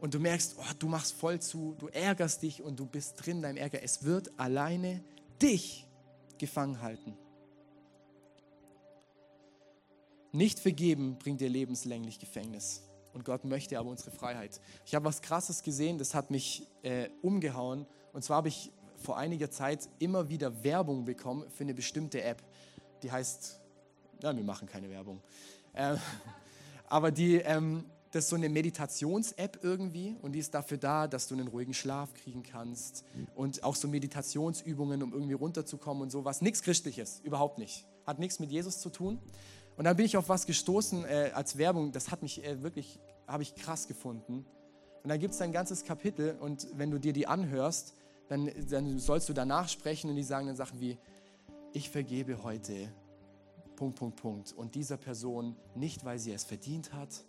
Und 0.00 0.14
du 0.14 0.20
merkst, 0.20 0.56
oh, 0.58 0.72
du 0.78 0.88
machst 0.88 1.12
voll 1.12 1.40
zu, 1.40 1.74
du 1.78 1.88
ärgerst 1.88 2.42
dich 2.42 2.62
und 2.62 2.78
du 2.78 2.86
bist 2.86 3.24
drin, 3.24 3.42
dein 3.42 3.56
Ärger. 3.56 3.82
Es 3.82 4.04
wird 4.04 4.30
alleine 4.38 5.02
dich 5.42 5.86
gefangen 6.38 6.80
halten. 6.80 7.16
Nicht 10.32 10.60
vergeben 10.60 11.18
bringt 11.18 11.40
dir 11.40 11.48
lebenslänglich 11.48 12.18
Gefängnis. 12.18 12.82
Und 13.12 13.24
Gott 13.24 13.44
möchte 13.44 13.78
aber 13.78 13.88
unsere 13.88 14.10
Freiheit. 14.10 14.60
Ich 14.84 14.94
habe 14.94 15.06
was 15.06 15.22
Krasses 15.22 15.62
gesehen, 15.62 15.98
das 15.98 16.14
hat 16.14 16.30
mich 16.30 16.66
äh, 16.82 17.08
umgehauen. 17.22 17.86
Und 18.12 18.22
zwar 18.22 18.38
habe 18.38 18.48
ich 18.48 18.70
vor 18.96 19.16
einiger 19.16 19.50
Zeit 19.50 19.88
immer 19.98 20.28
wieder 20.28 20.62
Werbung 20.62 21.04
bekommen 21.04 21.48
für 21.50 21.64
eine 21.64 21.74
bestimmte 21.74 22.22
App. 22.22 22.42
Die 23.02 23.10
heißt, 23.10 23.60
na, 24.22 24.36
wir 24.36 24.44
machen 24.44 24.68
keine 24.68 24.90
Werbung. 24.90 25.22
Äh, 25.72 25.96
aber 26.88 27.10
die, 27.10 27.36
ähm, 27.36 27.84
das 28.10 28.24
ist 28.24 28.30
so 28.30 28.36
eine 28.36 28.48
Meditations-App 28.48 29.60
irgendwie 29.62 30.16
und 30.22 30.32
die 30.32 30.38
ist 30.38 30.54
dafür 30.54 30.78
da, 30.78 31.06
dass 31.06 31.28
du 31.28 31.34
einen 31.34 31.48
ruhigen 31.48 31.74
Schlaf 31.74 32.14
kriegen 32.14 32.42
kannst 32.42 33.04
und 33.34 33.62
auch 33.62 33.76
so 33.76 33.86
Meditationsübungen, 33.88 35.02
um 35.02 35.12
irgendwie 35.12 35.34
runterzukommen 35.34 36.02
und 36.02 36.10
sowas. 36.10 36.40
Nichts 36.40 36.62
Christliches, 36.62 37.20
überhaupt 37.22 37.58
nicht. 37.58 37.86
Hat 38.06 38.18
nichts 38.18 38.40
mit 38.40 38.50
Jesus 38.50 38.80
zu 38.80 38.90
tun. 38.90 39.18
Und 39.76 39.84
dann 39.84 39.96
bin 39.96 40.06
ich 40.06 40.16
auf 40.16 40.28
was 40.28 40.46
gestoßen 40.46 41.04
äh, 41.04 41.30
als 41.34 41.58
Werbung, 41.58 41.92
das 41.92 42.10
hat 42.10 42.22
mich 42.22 42.44
äh, 42.44 42.62
wirklich, 42.62 42.98
habe 43.26 43.42
ich 43.42 43.54
krass 43.54 43.86
gefunden. 43.86 44.44
Und 45.02 45.08
da 45.08 45.16
gibt 45.16 45.34
es 45.34 45.40
ein 45.40 45.52
ganzes 45.52 45.84
Kapitel 45.84 46.36
und 46.40 46.66
wenn 46.74 46.90
du 46.90 46.98
dir 46.98 47.12
die 47.12 47.26
anhörst, 47.26 47.94
dann, 48.28 48.50
dann 48.68 48.98
sollst 48.98 49.28
du 49.28 49.32
danach 49.32 49.68
sprechen 49.68 50.10
und 50.10 50.16
die 50.16 50.22
sagen 50.22 50.46
dann 50.46 50.56
Sachen 50.56 50.80
wie, 50.80 50.98
ich 51.72 51.90
vergebe 51.90 52.42
heute, 52.42 52.92
Punkt, 53.76 53.98
Punkt, 53.98 54.16
Punkt. 54.16 54.52
Und 54.52 54.74
dieser 54.74 54.96
Person 54.96 55.54
nicht, 55.76 56.04
weil 56.04 56.18
sie 56.18 56.32
es 56.32 56.42
verdient 56.42 56.92
hat, 56.92 57.24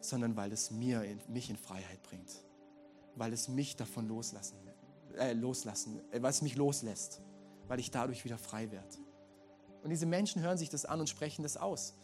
sondern 0.00 0.36
weil 0.36 0.52
es 0.52 0.70
mir, 0.70 1.04
mich 1.28 1.50
in 1.50 1.56
Freiheit 1.56 2.02
bringt. 2.02 2.30
Weil 3.16 3.32
es 3.32 3.48
mich 3.48 3.76
davon 3.76 4.08
loslassen, 4.08 4.56
äh, 5.18 5.32
loslassen, 5.32 6.00
äh, 6.12 6.22
weil 6.22 6.30
es 6.30 6.42
mich 6.42 6.56
loslässt, 6.56 7.20
weil 7.68 7.80
ich 7.80 7.90
dadurch 7.90 8.24
wieder 8.24 8.38
frei 8.38 8.70
werde. 8.70 8.96
Und 9.82 9.90
diese 9.90 10.06
Menschen 10.06 10.42
hören 10.42 10.58
sich 10.58 10.68
das 10.68 10.84
an 10.84 11.00
und 11.00 11.08
sprechen 11.08 11.42
das 11.42 11.56
aus. 11.56 11.94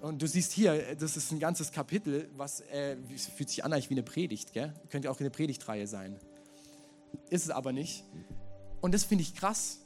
Und 0.00 0.22
du 0.22 0.26
siehst 0.26 0.52
hier, 0.52 0.96
das 0.96 1.16
ist 1.16 1.30
ein 1.30 1.38
ganzes 1.38 1.72
Kapitel, 1.72 2.30
was 2.34 2.62
äh, 2.62 2.96
fühlt 3.36 3.50
sich 3.50 3.64
an 3.64 3.72
eigentlich 3.72 3.90
wie 3.90 3.94
eine 3.94 4.02
Predigt, 4.02 4.54
gell? 4.54 4.72
Könnte 4.88 5.10
auch 5.10 5.20
eine 5.20 5.30
Predigtreihe 5.30 5.86
sein. 5.86 6.18
Ist 7.28 7.44
es 7.44 7.50
aber 7.50 7.72
nicht. 7.72 8.04
Und 8.80 8.94
das 8.94 9.04
finde 9.04 9.22
ich 9.22 9.34
krass, 9.34 9.80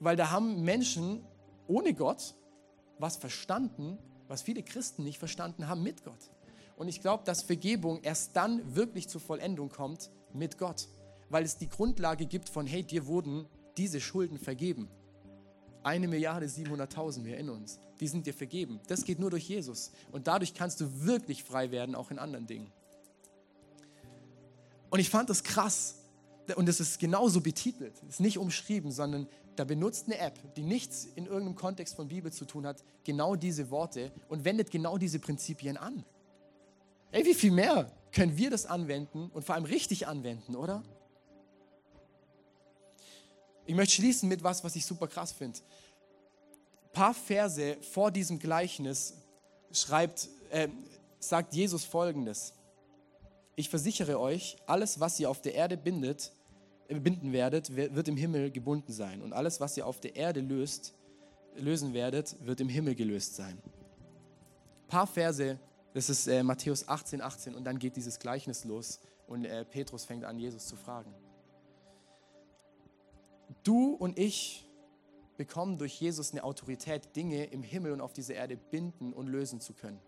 weil 0.00 0.16
da 0.16 0.30
haben 0.30 0.62
Menschen 0.62 1.24
ohne 1.68 1.94
Gott 1.94 2.34
was 2.98 3.16
verstanden, 3.16 3.98
was 4.28 4.42
viele 4.42 4.62
Christen 4.62 5.04
nicht 5.04 5.18
verstanden 5.18 5.68
haben 5.68 5.82
mit 5.82 6.02
Gott. 6.04 6.30
Und 6.76 6.88
ich 6.88 7.00
glaube, 7.00 7.24
dass 7.24 7.42
Vergebung 7.42 8.00
erst 8.02 8.36
dann 8.36 8.76
wirklich 8.76 9.08
zur 9.08 9.20
Vollendung 9.20 9.70
kommt 9.70 10.10
mit 10.32 10.58
Gott, 10.58 10.88
weil 11.30 11.42
es 11.42 11.56
die 11.56 11.68
Grundlage 11.68 12.26
gibt 12.26 12.48
von, 12.48 12.66
hey, 12.66 12.82
dir 12.82 13.06
wurden 13.06 13.46
diese 13.76 14.00
Schulden 14.00 14.38
vergeben. 14.38 14.88
Eine 15.82 16.08
Milliarde 16.08 16.46
700.000, 16.46 17.24
wir 17.24 17.34
erinnern 17.34 17.56
uns. 17.56 17.78
Die 18.00 18.08
sind 18.08 18.26
dir 18.26 18.34
vergeben. 18.34 18.80
Das 18.88 19.04
geht 19.04 19.18
nur 19.18 19.30
durch 19.30 19.48
Jesus. 19.48 19.92
Und 20.12 20.26
dadurch 20.26 20.52
kannst 20.52 20.80
du 20.80 21.04
wirklich 21.04 21.44
frei 21.44 21.70
werden, 21.70 21.94
auch 21.94 22.10
in 22.10 22.18
anderen 22.18 22.46
Dingen. 22.46 22.72
Und 24.90 24.98
ich 24.98 25.08
fand 25.08 25.30
das 25.30 25.42
krass. 25.44 26.02
Und 26.56 26.68
es 26.68 26.80
ist 26.80 26.98
genauso 26.98 27.40
betitelt. 27.40 27.94
Es 28.02 28.14
ist 28.14 28.20
nicht 28.20 28.38
umschrieben, 28.38 28.92
sondern 28.92 29.28
da 29.56 29.64
benutzt 29.64 30.06
eine 30.06 30.18
App, 30.18 30.38
die 30.54 30.62
nichts 30.62 31.06
in 31.14 31.26
irgendeinem 31.26 31.56
Kontext 31.56 31.96
von 31.96 32.08
Bibel 32.08 32.32
zu 32.32 32.44
tun 32.44 32.66
hat, 32.66 32.84
genau 33.04 33.34
diese 33.34 33.70
Worte 33.70 34.12
und 34.28 34.44
wendet 34.44 34.70
genau 34.70 34.98
diese 34.98 35.18
Prinzipien 35.18 35.76
an. 35.76 36.04
Ey, 37.16 37.24
wie 37.24 37.32
viel 37.32 37.50
mehr 37.50 37.90
können 38.12 38.36
wir 38.36 38.50
das 38.50 38.66
anwenden 38.66 39.30
und 39.32 39.42
vor 39.42 39.54
allem 39.54 39.64
richtig 39.64 40.06
anwenden, 40.06 40.54
oder? 40.54 40.82
Ich 43.64 43.74
möchte 43.74 43.94
schließen 43.94 44.28
mit 44.28 44.44
was, 44.44 44.62
was 44.62 44.76
ich 44.76 44.84
super 44.84 45.08
krass 45.08 45.32
finde. 45.32 45.58
Ein 46.84 46.92
paar 46.92 47.14
Verse 47.14 47.78
vor 47.80 48.10
diesem 48.10 48.38
Gleichnis 48.38 49.14
schreibt, 49.72 50.28
äh, 50.50 50.68
sagt 51.18 51.54
Jesus 51.54 51.86
folgendes. 51.86 52.52
Ich 53.54 53.70
versichere 53.70 54.20
euch, 54.20 54.58
alles, 54.66 55.00
was 55.00 55.18
ihr 55.18 55.30
auf 55.30 55.40
der 55.40 55.54
Erde 55.54 55.78
bindet, 55.78 56.32
äh, 56.88 57.00
binden 57.00 57.32
werdet, 57.32 57.74
wird 57.74 58.08
im 58.08 58.18
Himmel 58.18 58.50
gebunden 58.50 58.92
sein. 58.92 59.22
Und 59.22 59.32
alles, 59.32 59.58
was 59.58 59.74
ihr 59.78 59.86
auf 59.86 60.00
der 60.00 60.16
Erde 60.16 60.40
löst, 60.40 60.92
lösen 61.54 61.94
werdet, 61.94 62.36
wird 62.44 62.60
im 62.60 62.68
Himmel 62.68 62.94
gelöst 62.94 63.36
sein. 63.36 63.56
Ein 63.56 64.88
paar 64.88 65.06
Verse, 65.06 65.58
das 65.96 66.10
ist 66.10 66.26
äh, 66.26 66.42
Matthäus 66.42 66.86
18, 66.86 67.22
18, 67.22 67.54
und 67.54 67.64
dann 67.64 67.78
geht 67.78 67.96
dieses 67.96 68.18
Gleichnis 68.18 68.66
los 68.66 69.00
und 69.26 69.46
äh, 69.46 69.64
Petrus 69.64 70.04
fängt 70.04 70.26
an, 70.26 70.38
Jesus 70.38 70.66
zu 70.66 70.76
fragen. 70.76 71.10
Du 73.62 73.94
und 73.94 74.18
ich 74.18 74.70
bekommen 75.38 75.78
durch 75.78 75.98
Jesus 75.98 76.32
eine 76.32 76.44
Autorität, 76.44 77.16
Dinge 77.16 77.44
im 77.46 77.62
Himmel 77.62 77.92
und 77.92 78.02
auf 78.02 78.12
dieser 78.12 78.34
Erde 78.34 78.58
binden 78.58 79.14
und 79.14 79.28
lösen 79.28 79.58
zu 79.62 79.72
können. 79.72 79.98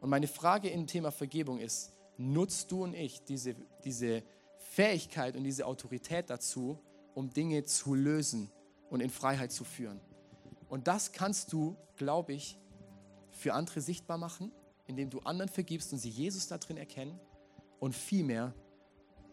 Und 0.00 0.08
meine 0.08 0.28
Frage 0.28 0.68
im 0.68 0.86
Thema 0.86 1.10
Vergebung 1.10 1.58
ist, 1.58 1.90
nutzt 2.16 2.70
du 2.70 2.84
und 2.84 2.94
ich 2.94 3.24
diese, 3.24 3.56
diese 3.82 4.22
Fähigkeit 4.56 5.34
und 5.34 5.42
diese 5.42 5.66
Autorität 5.66 6.30
dazu, 6.30 6.78
um 7.16 7.30
Dinge 7.30 7.64
zu 7.64 7.96
lösen 7.96 8.52
und 8.88 9.00
in 9.00 9.10
Freiheit 9.10 9.50
zu 9.50 9.64
führen? 9.64 10.00
Und 10.68 10.86
das 10.86 11.10
kannst 11.10 11.52
du, 11.52 11.76
glaube 11.96 12.34
ich, 12.34 12.56
für 13.32 13.54
andere 13.54 13.80
sichtbar 13.80 14.16
machen, 14.16 14.52
indem 14.90 15.08
du 15.08 15.20
anderen 15.20 15.48
vergibst 15.48 15.92
und 15.92 15.98
sie 15.98 16.10
Jesus 16.10 16.46
da 16.48 16.58
drin 16.58 16.76
erkennen. 16.76 17.18
Und 17.78 17.94
vielmehr 17.94 18.54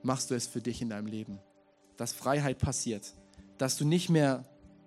machst 0.04 0.32
du 0.32 0.36
es 0.36 0.48
für 0.48 0.62
dich 0.62 0.82
in 0.82 0.90
deinem 0.90 1.08
Leben 1.08 1.40
dass 1.98 2.14
Freiheit 2.14 2.60
passiert, 2.60 3.14
dass 3.58 3.78
du 3.78 3.86
nicht 3.86 4.10
mehr 4.10 4.46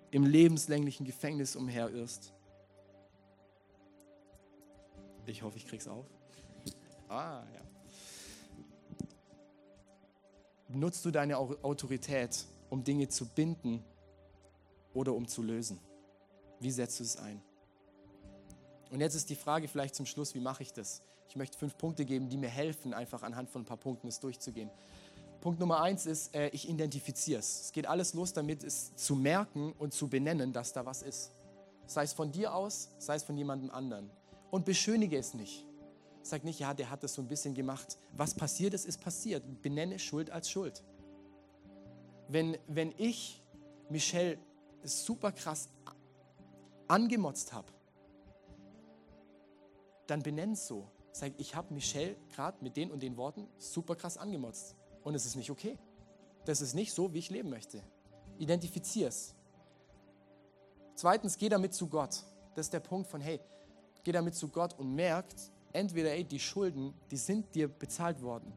im 0.09 0.25
lebenslänglichen 0.25 1.05
Gefängnis 1.05 1.55
umherirrst. 1.55 2.33
Ich 5.25 5.43
hoffe, 5.43 5.57
ich 5.57 5.67
krieg's 5.67 5.87
auf. 5.87 6.05
Ah, 7.07 7.43
ja. 7.53 7.61
Nutzt 10.69 11.03
du 11.03 11.11
deine 11.11 11.37
Autorität, 11.37 12.45
um 12.69 12.83
Dinge 12.83 13.09
zu 13.09 13.25
binden 13.25 13.83
oder 14.93 15.13
um 15.13 15.27
zu 15.27 15.43
lösen? 15.43 15.79
Wie 16.59 16.71
setzt 16.71 16.99
du 16.99 17.03
es 17.03 17.17
ein? 17.17 17.41
Und 18.91 18.99
jetzt 18.99 19.15
ist 19.15 19.29
die 19.29 19.35
Frage 19.35 19.67
vielleicht 19.67 19.95
zum 19.95 20.05
Schluss, 20.05 20.35
wie 20.35 20.39
mache 20.39 20.63
ich 20.63 20.73
das? 20.73 21.01
Ich 21.29 21.37
möchte 21.37 21.57
fünf 21.57 21.77
Punkte 21.77 22.03
geben, 22.03 22.29
die 22.29 22.37
mir 22.37 22.49
helfen, 22.49 22.93
einfach 22.93 23.23
anhand 23.23 23.49
von 23.49 23.61
ein 23.61 23.65
paar 23.65 23.77
Punkten 23.77 24.09
es 24.09 24.19
durchzugehen. 24.19 24.69
Punkt 25.39 25.59
Nummer 25.59 25.81
eins 25.81 26.05
ist, 26.05 26.35
äh, 26.35 26.49
ich 26.49 26.69
identifiziere 26.69 27.39
es. 27.39 27.61
Es 27.61 27.71
geht 27.71 27.87
alles 27.87 28.13
los 28.13 28.33
damit, 28.33 28.63
es 28.63 28.95
zu 28.95 29.15
merken 29.15 29.73
und 29.79 29.93
zu 29.93 30.07
benennen, 30.07 30.51
dass 30.53 30.73
da 30.73 30.85
was 30.85 31.01
ist. 31.01 31.31
Sei 31.87 32.03
es 32.03 32.13
von 32.13 32.31
dir 32.31 32.53
aus, 32.53 32.89
sei 32.99 33.15
es 33.15 33.23
von 33.23 33.37
jemandem 33.37 33.71
anderen. 33.71 34.11
Und 34.51 34.65
beschönige 34.65 35.17
es 35.17 35.33
nicht. 35.33 35.65
Sag 36.21 36.43
nicht, 36.43 36.59
ja, 36.59 36.73
der 36.73 36.91
hat 36.91 37.01
das 37.01 37.15
so 37.15 37.21
ein 37.21 37.27
bisschen 37.27 37.55
gemacht. 37.55 37.97
Was 38.15 38.35
passiert 38.35 38.73
ist, 38.73 38.85
ist 38.85 39.01
passiert. 39.01 39.43
Benenne 39.61 39.97
Schuld 39.99 40.29
als 40.29 40.49
Schuld. 40.49 40.83
Wenn, 42.27 42.57
wenn 42.67 42.93
ich 42.97 43.41
Michelle 43.89 44.37
super 44.83 45.31
krass 45.31 45.69
angemotzt 46.87 47.53
habe, 47.53 47.67
dann 50.11 50.21
benenne 50.21 50.53
es 50.53 50.67
so. 50.67 50.91
Sag, 51.13 51.33
ich 51.37 51.55
habe 51.55 51.73
Michelle 51.73 52.15
gerade 52.35 52.57
mit 52.61 52.75
den 52.75 52.91
und 52.91 53.01
den 53.01 53.17
Worten 53.17 53.47
super 53.57 53.95
krass 53.95 54.17
angemotzt. 54.17 54.75
Und 55.03 55.15
es 55.15 55.25
ist 55.25 55.35
nicht 55.35 55.49
okay. 55.49 55.77
Das 56.45 56.61
ist 56.61 56.73
nicht 56.73 56.93
so, 56.93 57.13
wie 57.13 57.19
ich 57.19 57.29
leben 57.29 57.49
möchte. 57.49 57.81
Identifiziere 58.37 59.09
es. 59.09 59.33
Zweitens, 60.95 61.37
geh 61.37 61.49
damit 61.49 61.73
zu 61.73 61.87
Gott. 61.87 62.23
Das 62.55 62.65
ist 62.67 62.73
der 62.73 62.81
Punkt 62.81 63.07
von, 63.07 63.21
hey, 63.21 63.39
geh 64.03 64.11
damit 64.11 64.35
zu 64.35 64.49
Gott 64.49 64.77
und 64.77 64.93
merkt, 64.93 65.51
entweder, 65.71 66.11
ey, 66.11 66.25
die 66.25 66.39
Schulden, 66.39 66.93
die 67.09 67.17
sind 67.17 67.55
dir 67.55 67.67
bezahlt 67.69 68.21
worden. 68.21 68.51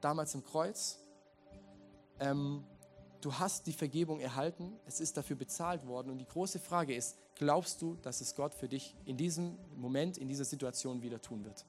Damals 0.00 0.34
im 0.34 0.44
Kreuz. 0.44 0.98
Ähm, 2.20 2.64
du 3.24 3.32
hast 3.38 3.66
die 3.66 3.72
Vergebung 3.72 4.20
erhalten, 4.20 4.78
es 4.86 5.00
ist 5.00 5.16
dafür 5.16 5.36
bezahlt 5.36 5.86
worden. 5.86 6.10
Und 6.10 6.18
die 6.18 6.26
große 6.26 6.58
Frage 6.58 6.94
ist, 6.94 7.16
glaubst 7.36 7.80
du, 7.80 7.96
dass 8.02 8.20
es 8.20 8.34
Gott 8.34 8.54
für 8.54 8.68
dich 8.68 8.94
in 9.06 9.16
diesem 9.16 9.56
Moment, 9.76 10.18
in 10.18 10.28
dieser 10.28 10.44
Situation 10.44 11.02
wieder 11.02 11.20
tun 11.22 11.44
wird? 11.44 11.64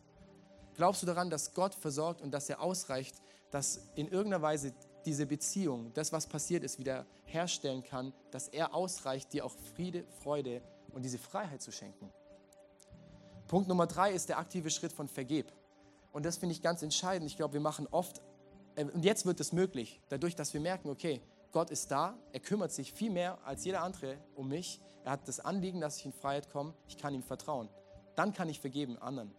Glaubst 0.76 1.02
du 1.02 1.06
daran, 1.06 1.30
dass 1.30 1.54
Gott 1.54 1.74
versorgt 1.74 2.22
und 2.22 2.32
dass 2.32 2.50
er 2.50 2.62
ausreicht, 2.62 3.16
dass 3.52 3.88
in 3.96 4.08
irgendeiner 4.10 4.42
Weise 4.42 4.74
diese 5.06 5.26
Beziehung, 5.26 5.94
das, 5.94 6.12
was 6.12 6.28
passiert 6.28 6.64
ist, 6.64 6.80
wieder 6.80 7.06
herstellen 7.24 7.84
kann, 7.84 8.12
dass 8.32 8.50
er 8.50 8.74
ausreicht, 8.74 9.32
dir 9.32 9.46
auch 9.46 9.54
Friede, 9.76 10.04
Freude 10.22 10.62
und 10.92 11.04
diese 11.04 11.18
Freiheit 11.18 11.62
zu 11.62 11.72
schenken. 11.72 12.12
Punkt 13.48 13.70
Nummer 13.70 13.88
drei 13.88 14.12
ist 14.12 14.28
der 14.28 14.40
aktive 14.40 14.70
Schritt 14.70 14.92
von 14.92 15.08
Vergeb. 15.08 15.54
Und 16.12 16.26
das 16.26 16.38
finde 16.38 16.54
ich 16.54 16.62
ganz 16.62 16.82
entscheidend. 16.82 17.30
Ich 17.30 17.38
glaube, 17.38 17.54
wir 17.54 17.62
machen 17.62 17.88
oft, 17.92 18.22
äh, 18.76 18.84
und 18.84 19.06
jetzt 19.06 19.26
wird 19.26 19.40
es 19.40 19.54
möglich, 19.54 20.02
dadurch, 20.10 20.36
dass 20.36 20.54
wir 20.54 20.60
merken, 20.60 20.90
okay, 20.90 21.22
Gott 21.56 21.70
ist 21.70 21.90
da, 21.90 22.20
er 22.34 22.42
kümmert 22.42 22.74
sich 22.74 22.92
viel 22.92 23.10
mehr 23.10 23.40
als 23.46 23.64
jeder 23.64 23.82
andere 23.82 24.18
um 24.36 24.50
mich. 24.50 24.82
Er 25.06 25.14
hat 25.14 25.26
das 25.26 25.40
Anliegen, 25.40 25.80
dass 25.80 25.96
ich 26.00 26.06
in 26.06 26.12
Freiheit 26.12 26.52
komme, 26.52 26.74
ich 26.90 26.98
kann 26.98 27.14
ihm 27.14 27.24
vertrauen. 27.24 27.70
Dann 28.18 28.34
kann 28.34 28.50
ich 28.50 28.60
vergeben 28.60 28.98
anderen. 28.98 29.34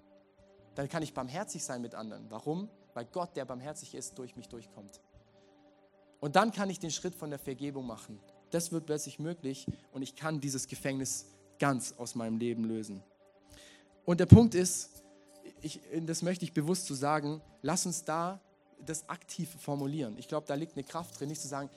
Dann 0.76 0.88
kann 0.88 1.02
ich 1.02 1.12
barmherzig 1.12 1.62
sein 1.62 1.82
mit 1.82 1.94
anderen. 1.94 2.30
Warum? 2.30 2.70
Weil 2.94 3.04
Gott, 3.04 3.36
der 3.36 3.44
barmherzig 3.44 3.94
ist, 3.94 4.16
durch 4.16 4.34
mich 4.34 4.48
durchkommt. 4.48 5.02
Und 6.18 6.36
dann 6.36 6.52
kann 6.52 6.70
ich 6.70 6.78
den 6.78 6.90
Schritt 6.90 7.14
von 7.14 7.28
der 7.28 7.38
Vergebung 7.38 7.86
machen. 7.86 8.18
Das 8.48 8.72
wird 8.72 8.86
plötzlich 8.86 9.18
möglich 9.18 9.66
und 9.92 10.00
ich 10.00 10.16
kann 10.16 10.40
dieses 10.40 10.68
Gefängnis 10.68 11.26
ganz 11.58 11.92
aus 11.98 12.14
meinem 12.14 12.38
Leben 12.38 12.64
lösen. 12.64 13.02
Und 14.06 14.20
der 14.20 14.26
Punkt 14.26 14.54
ist, 14.54 15.04
ich, 15.60 15.82
das 16.06 16.22
möchte 16.22 16.46
ich 16.46 16.54
bewusst 16.54 16.86
zu 16.86 16.94
so 16.94 17.00
sagen, 17.00 17.42
lass 17.60 17.84
uns 17.84 18.06
da 18.06 18.40
das 18.80 19.06
aktiv 19.10 19.54
formulieren. 19.60 20.16
Ich 20.16 20.28
glaube, 20.28 20.46
da 20.46 20.54
liegt 20.54 20.76
eine 20.76 20.84
Kraft 20.84 21.20
drin, 21.20 21.28
nicht 21.28 21.42
zu 21.42 21.48
sagen, 21.48 21.68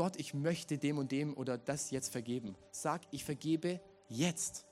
Gott, 0.00 0.16
ich 0.16 0.32
möchte 0.32 0.78
dem 0.78 0.96
und 0.96 1.12
dem 1.12 1.36
oder 1.36 1.58
das 1.58 1.90
jetzt 1.90 2.10
vergeben. 2.10 2.56
Sag, 2.70 3.02
ich 3.10 3.22
vergebe 3.22 3.80
jetzt. 4.08 4.64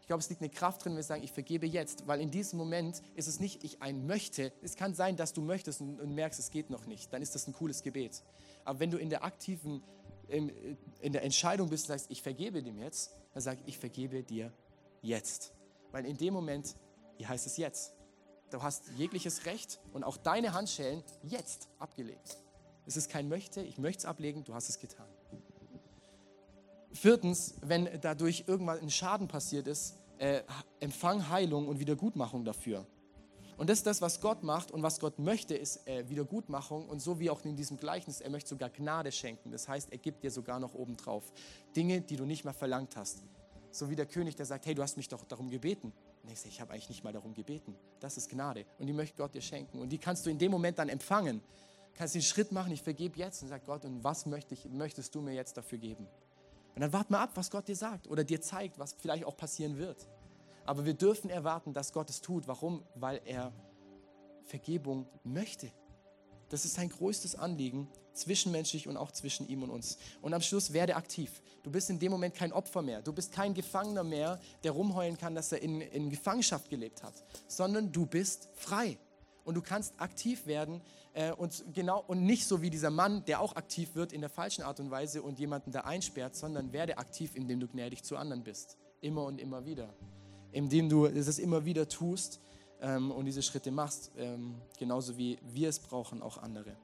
Ich 0.00 0.06
glaube, 0.06 0.20
es 0.20 0.28
liegt 0.30 0.40
eine 0.40 0.50
Kraft 0.50 0.84
drin, 0.84 0.92
wenn 0.92 0.98
wir 0.98 1.02
sagen, 1.02 1.24
ich 1.24 1.32
vergebe 1.32 1.66
jetzt, 1.66 2.06
weil 2.06 2.20
in 2.20 2.30
diesem 2.30 2.60
Moment 2.60 3.02
ist 3.16 3.26
es 3.26 3.40
nicht, 3.40 3.64
ich 3.64 3.82
ein 3.82 4.06
möchte. 4.06 4.52
Es 4.62 4.76
kann 4.76 4.94
sein, 4.94 5.16
dass 5.16 5.32
du 5.32 5.42
möchtest 5.42 5.80
und, 5.80 6.00
und 6.00 6.14
merkst, 6.14 6.38
es 6.38 6.52
geht 6.52 6.70
noch 6.70 6.86
nicht. 6.86 7.12
Dann 7.12 7.22
ist 7.22 7.34
das 7.34 7.48
ein 7.48 7.54
cooles 7.54 7.82
Gebet. 7.82 8.22
Aber 8.64 8.78
wenn 8.78 8.92
du 8.92 8.98
in 8.98 9.10
der 9.10 9.24
aktiven, 9.24 9.82
in 10.28 11.12
der 11.12 11.24
Entscheidung 11.24 11.70
bist 11.70 11.86
und 11.86 11.88
sagst, 11.88 12.06
ich 12.08 12.22
vergebe 12.22 12.62
dem 12.62 12.78
jetzt, 12.78 13.16
dann 13.34 13.42
sag, 13.42 13.58
ich 13.66 13.78
vergebe 13.78 14.22
dir 14.22 14.52
jetzt. 15.02 15.54
Weil 15.90 16.06
in 16.06 16.16
dem 16.16 16.32
Moment, 16.32 16.76
wie 17.16 17.26
heißt 17.26 17.48
es 17.48 17.56
jetzt? 17.56 17.94
Du 18.52 18.62
hast 18.62 18.84
jegliches 18.96 19.44
Recht 19.44 19.80
und 19.92 20.04
auch 20.04 20.18
deine 20.18 20.52
Handschellen 20.52 21.02
jetzt 21.24 21.68
abgelegt. 21.80 22.38
Es 22.88 22.96
ist 22.96 23.10
kein 23.10 23.28
Möchte, 23.28 23.60
ich 23.60 23.76
möchte 23.76 23.98
es 23.98 24.04
ablegen, 24.06 24.44
du 24.44 24.54
hast 24.54 24.70
es 24.70 24.78
getan. 24.78 25.06
Viertens, 26.90 27.56
wenn 27.60 27.86
dadurch 28.00 28.44
irgendwann 28.46 28.80
ein 28.80 28.88
Schaden 28.88 29.28
passiert 29.28 29.66
ist, 29.66 29.96
äh, 30.16 30.40
empfang 30.80 31.28
Heilung 31.28 31.68
und 31.68 31.80
Wiedergutmachung 31.80 32.46
dafür. 32.46 32.86
Und 33.58 33.68
das 33.68 33.80
ist 33.80 33.86
das, 33.86 34.00
was 34.00 34.22
Gott 34.22 34.42
macht 34.42 34.70
und 34.70 34.82
was 34.82 35.00
Gott 35.00 35.18
möchte, 35.18 35.54
ist 35.54 35.86
äh, 35.86 36.08
Wiedergutmachung. 36.08 36.88
Und 36.88 37.00
so 37.00 37.20
wie 37.20 37.28
auch 37.28 37.44
in 37.44 37.56
diesem 37.56 37.76
Gleichnis, 37.76 38.22
er 38.22 38.30
möchte 38.30 38.48
sogar 38.48 38.70
Gnade 38.70 39.12
schenken. 39.12 39.50
Das 39.50 39.68
heißt, 39.68 39.92
er 39.92 39.98
gibt 39.98 40.24
dir 40.24 40.30
sogar 40.30 40.58
noch 40.58 40.72
obendrauf 40.72 41.30
Dinge, 41.76 42.00
die 42.00 42.16
du 42.16 42.24
nicht 42.24 42.44
mehr 42.44 42.54
verlangt 42.54 42.96
hast. 42.96 43.22
So 43.70 43.90
wie 43.90 43.96
der 43.96 44.06
König, 44.06 44.34
der 44.34 44.46
sagt, 44.46 44.64
hey, 44.64 44.74
du 44.74 44.82
hast 44.82 44.96
mich 44.96 45.08
doch 45.08 45.24
darum 45.24 45.50
gebeten. 45.50 45.92
Und 46.22 46.32
ich 46.32 46.38
sage, 46.38 46.48
ich 46.48 46.60
habe 46.62 46.72
eigentlich 46.72 46.88
nicht 46.88 47.04
mal 47.04 47.12
darum 47.12 47.34
gebeten. 47.34 47.74
Das 48.00 48.16
ist 48.16 48.30
Gnade. 48.30 48.64
Und 48.78 48.86
die 48.86 48.94
möchte 48.94 49.18
Gott 49.18 49.34
dir 49.34 49.42
schenken. 49.42 49.78
Und 49.78 49.90
die 49.90 49.98
kannst 49.98 50.24
du 50.24 50.30
in 50.30 50.38
dem 50.38 50.50
Moment 50.50 50.78
dann 50.78 50.88
empfangen. 50.88 51.42
Kannst 51.98 52.14
den 52.14 52.22
Schritt 52.22 52.52
machen, 52.52 52.70
ich 52.70 52.82
vergebe 52.82 53.18
jetzt 53.18 53.42
und 53.42 53.48
sag 53.48 53.66
Gott, 53.66 53.84
und 53.84 54.04
was 54.04 54.24
möchte 54.24 54.54
ich, 54.54 54.66
möchtest 54.66 55.16
du 55.16 55.20
mir 55.20 55.34
jetzt 55.34 55.56
dafür 55.56 55.78
geben? 55.78 56.06
Und 56.76 56.82
dann 56.82 56.92
wart 56.92 57.10
mal 57.10 57.20
ab, 57.20 57.30
was 57.34 57.50
Gott 57.50 57.66
dir 57.66 57.74
sagt 57.74 58.06
oder 58.06 58.22
dir 58.22 58.40
zeigt, 58.40 58.78
was 58.78 58.92
vielleicht 58.92 59.24
auch 59.24 59.36
passieren 59.36 59.78
wird. 59.78 60.06
Aber 60.64 60.86
wir 60.86 60.94
dürfen 60.94 61.28
erwarten, 61.28 61.72
dass 61.72 61.92
Gott 61.92 62.08
es 62.08 62.20
tut. 62.20 62.46
Warum? 62.46 62.84
Weil 62.94 63.20
er 63.24 63.52
Vergebung 64.44 65.08
möchte. 65.24 65.72
Das 66.50 66.64
ist 66.64 66.74
sein 66.74 66.88
größtes 66.88 67.34
Anliegen, 67.34 67.88
zwischenmenschlich 68.12 68.86
und 68.86 68.96
auch 68.96 69.10
zwischen 69.10 69.48
ihm 69.48 69.64
und 69.64 69.70
uns. 69.70 69.98
Und 70.22 70.34
am 70.34 70.40
Schluss 70.40 70.72
werde 70.72 70.94
aktiv. 70.94 71.42
Du 71.64 71.72
bist 71.72 71.90
in 71.90 71.98
dem 71.98 72.12
Moment 72.12 72.36
kein 72.36 72.52
Opfer 72.52 72.80
mehr. 72.80 73.02
Du 73.02 73.12
bist 73.12 73.32
kein 73.32 73.54
Gefangener 73.54 74.04
mehr, 74.04 74.38
der 74.62 74.70
rumheulen 74.70 75.18
kann, 75.18 75.34
dass 75.34 75.50
er 75.50 75.62
in, 75.62 75.80
in 75.80 76.10
Gefangenschaft 76.10 76.70
gelebt 76.70 77.02
hat, 77.02 77.14
sondern 77.48 77.90
du 77.90 78.06
bist 78.06 78.50
frei. 78.54 78.98
Und 79.48 79.54
du 79.54 79.62
kannst 79.62 80.00
aktiv 80.00 80.46
werden 80.46 80.80
äh, 81.14 81.32
und, 81.32 81.64
genau, 81.72 82.04
und 82.06 82.22
nicht 82.22 82.46
so 82.46 82.62
wie 82.62 82.70
dieser 82.70 82.90
Mann, 82.90 83.24
der 83.24 83.40
auch 83.40 83.56
aktiv 83.56 83.94
wird 83.94 84.12
in 84.12 84.20
der 84.20 84.30
falschen 84.30 84.62
Art 84.62 84.78
und 84.78 84.90
Weise 84.90 85.22
und 85.22 85.38
jemanden 85.38 85.72
da 85.72 85.80
einsperrt, 85.80 86.36
sondern 86.36 86.72
werde 86.72 86.98
aktiv, 86.98 87.34
indem 87.34 87.58
du 87.58 87.66
gnädig 87.66 88.04
zu 88.04 88.16
anderen 88.16 88.44
bist. 88.44 88.76
Immer 89.00 89.24
und 89.24 89.40
immer 89.40 89.64
wieder 89.64 89.88
indem 90.52 90.88
du 90.88 91.06
es 91.06 91.38
immer 91.38 91.64
wieder 91.64 91.88
tust 91.88 92.40
ähm, 92.80 93.10
und 93.10 93.24
diese 93.26 93.42
Schritte 93.42 93.70
machst, 93.70 94.10
ähm, 94.16 94.60
genauso 94.78 95.16
wie 95.16 95.38
wir 95.42 95.68
es 95.68 95.78
brauchen, 95.78 96.22
auch 96.22 96.38
andere. 96.38 96.76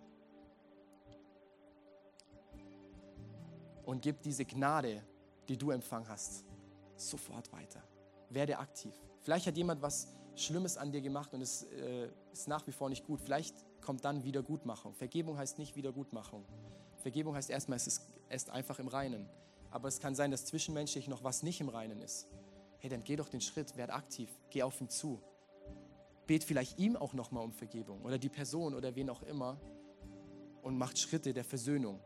Und 3.85 4.03
gib 4.03 4.23
diese 4.23 4.45
Gnade, 4.45 5.03
die 5.49 5.57
du 5.57 5.71
empfangen 5.71 6.09
hast, 6.09 6.45
sofort 6.97 7.53
weiter. 7.53 7.83
Werde 8.31 8.59
aktiv. 8.59 8.95
Vielleicht 9.21 9.47
hat 9.47 9.57
jemand 9.57 9.83
was 9.83 10.09
Schlimmes 10.37 10.77
an 10.77 10.93
dir 10.93 11.01
gemacht 11.01 11.33
und 11.35 11.41
es 11.41 11.65
äh, 11.65 12.09
ist 12.33 12.49
nach 12.49 12.67
wie 12.67 12.73
vor 12.73 12.89
nicht 12.89 13.07
gut. 13.07 13.21
Vielleicht 13.21 13.55
kommt 13.81 14.05
dann 14.05 14.25
Wiedergutmachung. 14.25 14.95
Vergebung 14.95 15.39
heißt 15.39 15.59
nicht 15.59 15.77
Wiedergutmachung. 15.77 16.45
Vergebung 16.97 17.35
heißt 17.35 17.51
erstmal, 17.51 17.77
es 17.77 17.87
ist, 17.87 18.09
ist 18.31 18.51
einfach 18.51 18.79
im 18.79 18.89
Reinen. 18.89 19.29
Aber 19.71 19.89
es 19.89 20.01
kann 20.01 20.15
sein, 20.15 20.31
dass 20.31 20.45
zwischenmenschlich 20.47 21.09
noch 21.09 21.25
was 21.25 21.43
nicht 21.43 21.61
im 21.61 21.69
Reinen 21.69 22.01
ist 22.01 22.29
hey, 22.85 22.91
dann 22.91 23.03
geh 23.03 23.17
doch 23.17 23.31
den 23.31 23.41
Schritt, 23.41 23.79
werd 23.79 23.89
aktiv, 23.89 24.29
geh 24.51 24.63
auf 24.63 24.79
ihn 24.79 24.91
zu. 24.91 25.19
Bet 26.27 26.45
vielleicht 26.45 26.79
ihm 26.79 26.97
auch 26.97 27.15
nochmal 27.15 27.43
um 27.43 27.51
Vergebung 27.51 28.03
oder 28.03 28.19
die 28.19 28.29
Person 28.29 28.75
oder 28.75 28.95
wen 28.95 29.09
auch 29.09 29.23
immer 29.23 29.59
und 30.61 30.77
macht 30.77 30.99
Schritte 30.99 31.33
der 31.33 31.45
Versöhnung, 31.45 31.99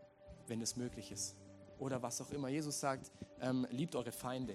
wenn 0.47 0.63
es 0.63 0.77
möglich 0.77 1.11
ist. 1.11 1.37
Oder 1.81 2.01
was 2.01 2.21
auch 2.21 2.31
immer. 2.31 2.47
Jesus 2.47 2.79
sagt, 2.79 3.11
ähm, 3.41 3.67
liebt 3.71 3.97
eure 3.97 4.13
Feinde. 4.13 4.55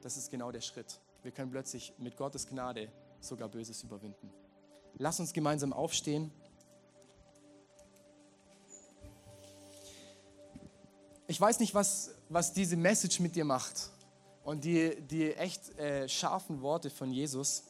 Das 0.00 0.16
ist 0.16 0.32
genau 0.32 0.50
der 0.50 0.62
Schritt. 0.62 1.00
Wir 1.22 1.30
können 1.30 1.52
plötzlich 1.52 1.92
mit 1.96 2.16
Gottes 2.16 2.48
Gnade 2.48 2.90
sogar 3.22 3.48
Böses 3.48 3.82
überwinden. 3.82 4.30
Lass 4.98 5.20
uns 5.20 5.32
gemeinsam 5.32 5.72
aufstehen. 5.72 6.30
Ich 11.26 11.40
weiß 11.40 11.60
nicht, 11.60 11.74
was, 11.74 12.14
was 12.28 12.52
diese 12.52 12.76
Message 12.76 13.20
mit 13.20 13.34
dir 13.34 13.44
macht 13.44 13.90
und 14.44 14.64
die, 14.64 15.00
die 15.00 15.32
echt 15.32 15.78
äh, 15.78 16.08
scharfen 16.08 16.60
Worte 16.60 16.90
von 16.90 17.10
Jesus. 17.10 17.64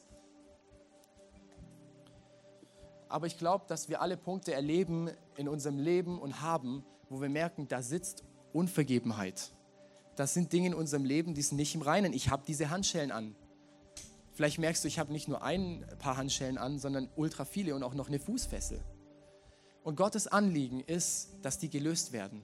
Aber 3.07 3.27
ich 3.27 3.37
glaube, 3.37 3.65
dass 3.67 3.87
wir 3.89 4.01
alle 4.01 4.17
Punkte 4.17 4.53
erleben 4.53 5.09
in 5.37 5.47
unserem 5.47 5.77
Leben 5.77 6.19
und 6.19 6.41
haben, 6.41 6.83
wo 7.09 7.21
wir 7.21 7.29
merken, 7.29 7.67
da 7.67 7.81
sitzt 7.81 8.23
Unvergebenheit. 8.53 9.51
Das 10.15 10.33
sind 10.33 10.51
Dinge 10.51 10.67
in 10.67 10.73
unserem 10.73 11.05
Leben, 11.05 11.33
die 11.33 11.41
sind 11.41 11.57
nicht 11.57 11.75
im 11.75 11.81
Reinen. 11.81 12.11
Ich 12.11 12.29
habe 12.29 12.43
diese 12.45 12.69
Handschellen 12.69 13.11
an. 13.11 13.35
Vielleicht 14.33 14.57
merkst 14.57 14.83
du, 14.83 14.87
ich 14.87 14.97
habe 14.97 15.11
nicht 15.11 15.27
nur 15.27 15.43
ein 15.43 15.85
paar 15.99 16.17
Handschellen 16.17 16.57
an, 16.57 16.79
sondern 16.79 17.09
ultra 17.15 17.45
viele 17.45 17.75
und 17.75 17.83
auch 17.83 17.93
noch 17.93 18.07
eine 18.07 18.19
Fußfessel. 18.19 18.83
Und 19.83 19.95
Gottes 19.95 20.27
Anliegen 20.27 20.79
ist, 20.79 21.29
dass 21.43 21.59
die 21.59 21.69
gelöst 21.69 22.13
werden. 22.13 22.43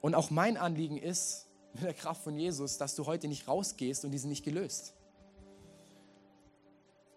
Und 0.00 0.14
auch 0.14 0.30
mein 0.30 0.56
Anliegen 0.56 0.98
ist, 0.98 1.46
mit 1.74 1.84
der 1.84 1.94
Kraft 1.94 2.22
von 2.22 2.36
Jesus, 2.36 2.76
dass 2.76 2.94
du 2.96 3.06
heute 3.06 3.28
nicht 3.28 3.48
rausgehst 3.48 4.04
und 4.04 4.10
die 4.10 4.18
sind 4.18 4.28
nicht 4.28 4.44
gelöst. 4.44 4.94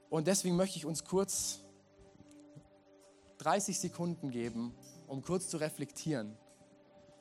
Und 0.09 0.27
deswegen 0.27 0.55
möchte 0.55 0.77
ich 0.77 0.85
uns 0.85 1.03
kurz 1.03 1.59
30 3.39 3.77
Sekunden 3.77 4.31
geben, 4.31 4.73
um 5.07 5.21
kurz 5.21 5.49
zu 5.49 5.57
reflektieren. 5.57 6.37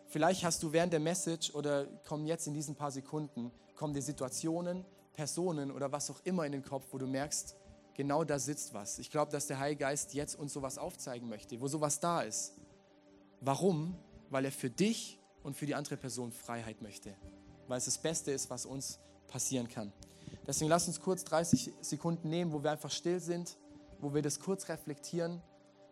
Vielleicht 0.07 0.45
hast 0.45 0.63
du 0.63 0.73
während 0.73 0.93
der 0.93 1.01
Message 1.01 1.53
oder 1.55 1.87
kommen 2.05 2.27
jetzt 2.27 2.47
in 2.47 2.55
diesen 2.55 2.77
paar 2.77 2.93
Sekunden, 2.93 3.51
kommen 3.75 3.95
dir 3.95 4.03
Situationen, 4.03 4.85
Personen 5.15 5.71
oder 5.71 5.91
was 5.93 6.11
auch 6.11 6.21
immer 6.25 6.45
in 6.45 6.53
den 6.53 6.63
Kopf, 6.63 6.87
wo 6.93 6.99
du 6.99 7.07
merkst, 7.07 7.57
genau 7.95 8.25
da 8.25 8.39
sitzt 8.39 8.75
was. 8.75 8.99
Ich 8.99 9.11
glaube, 9.11 9.33
dass 9.33 9.47
der 9.47 9.59
Heilige 9.59 9.81
Geist 9.81 10.15
jetzt 10.15 10.39
uns 10.39 10.53
sowas 10.53 10.79
aufzeigen 10.79 11.29
möchte, 11.29 11.61
wo 11.61 11.69
sowas 11.69 12.01
da 12.01 12.23
ist. 12.23 12.55
Warum? 13.41 13.97
Weil 14.31 14.45
er 14.45 14.53
für 14.53 14.71
dich 14.71 15.19
und 15.43 15.57
für 15.57 15.67
die 15.67 15.75
andere 15.75 15.97
Person 15.97 16.33
Freiheit 16.33 16.83
möchte, 16.83 17.15
weil 17.69 17.79
es 17.79 17.85
das 17.85 17.99
Beste 17.99 18.33
ist, 18.33 18.51
was 18.51 18.67
uns 18.67 18.99
passieren 19.29 19.69
kann. 19.69 19.93
Deswegen 20.47 20.69
lass 20.69 20.87
uns 20.89 21.01
kurz 21.01 21.25
30 21.25 21.73
Sekunden 21.81 22.29
nehmen, 22.29 22.53
wo 22.53 22.63
wir 22.63 22.71
einfach 22.71 22.91
still 22.91 23.21
sind, 23.21 23.57
wo 24.01 24.13
wir 24.13 24.23
das 24.23 24.41
kurz 24.41 24.69
reflektieren 24.69 25.41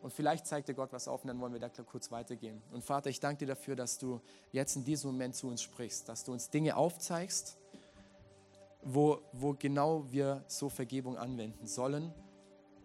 und 0.03 0.13
vielleicht 0.13 0.47
zeigt 0.47 0.69
dir 0.69 0.75
Gott 0.75 0.93
was 0.93 1.07
auf 1.07 1.23
und 1.23 1.29
dann 1.29 1.41
wollen 1.41 1.53
wir 1.53 1.61
da 1.61 1.69
kurz 1.69 2.11
weitergehen. 2.11 2.61
Und 2.73 2.85
Vater, 2.85 3.09
ich 3.09 3.21
danke 3.21 3.41
dir 3.41 3.55
dafür, 3.55 3.77
dass 3.77 3.99
du 3.99 4.21
jetzt 4.51 4.75
in 4.75 4.85
diesem 4.85 5.13
Moment 5.13 5.37
zu 5.37 5.47
uns 5.47 5.63
sprichst, 5.63 6.09
dass 6.09 6.25
du 6.25 6.33
uns 6.33 6.51
Dinge 6.51 6.77
aufzeigst, 6.77 7.57
wo, 8.83 9.21
wo 9.33 9.55
genau 9.55 10.11
wir 10.11 10.45
so 10.47 10.69
Vergebung 10.69 11.17
anwenden 11.17 11.67
sollen 11.67 12.13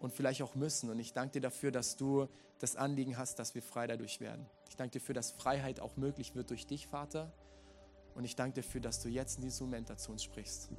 und 0.00 0.12
vielleicht 0.12 0.42
auch 0.42 0.54
müssen. 0.54 0.90
Und 0.90 0.98
ich 0.98 1.12
danke 1.12 1.32
dir 1.32 1.40
dafür, 1.40 1.70
dass 1.70 1.96
du 1.96 2.28
das 2.58 2.76
Anliegen 2.76 3.18
hast, 3.18 3.38
dass 3.38 3.54
wir 3.54 3.62
frei 3.62 3.86
dadurch 3.86 4.20
werden. 4.20 4.46
Ich 4.68 4.76
danke 4.76 4.92
dir 4.92 5.00
dafür, 5.00 5.14
dass 5.14 5.30
Freiheit 5.32 5.80
auch 5.80 5.96
möglich 5.96 6.34
wird 6.34 6.50
durch 6.50 6.66
dich, 6.66 6.86
Vater. 6.86 7.32
Und 8.14 8.24
ich 8.24 8.36
danke 8.36 8.54
dir 8.54 8.62
dafür, 8.62 8.80
dass 8.80 9.02
du 9.02 9.08
jetzt 9.08 9.36
in 9.38 9.42
diesem 9.42 9.66
Moment 9.66 9.90
dazu 9.90 10.12
uns 10.12 10.24
sprichst. 10.24 10.70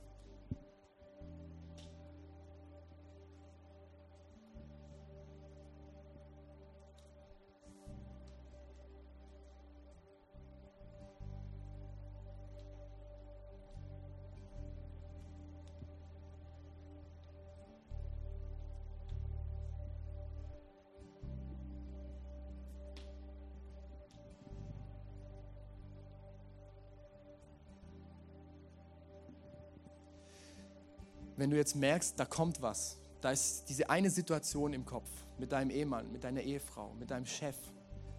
Wenn 31.50 31.56
du 31.56 31.58
jetzt 31.58 31.76
merkst, 31.76 32.14
da 32.20 32.26
kommt 32.26 32.62
was, 32.62 32.98
da 33.22 33.32
ist 33.32 33.68
diese 33.70 33.90
eine 33.90 34.12
Situation 34.12 34.72
im 34.72 34.86
Kopf 34.86 35.10
mit 35.40 35.52
deinem 35.52 35.72
Ehemann, 35.72 36.12
mit 36.12 36.24
deiner 36.24 36.42
Ehefrau, 36.42 36.94
mit 37.00 37.10
deinem 37.10 37.26
Chef, 37.26 37.56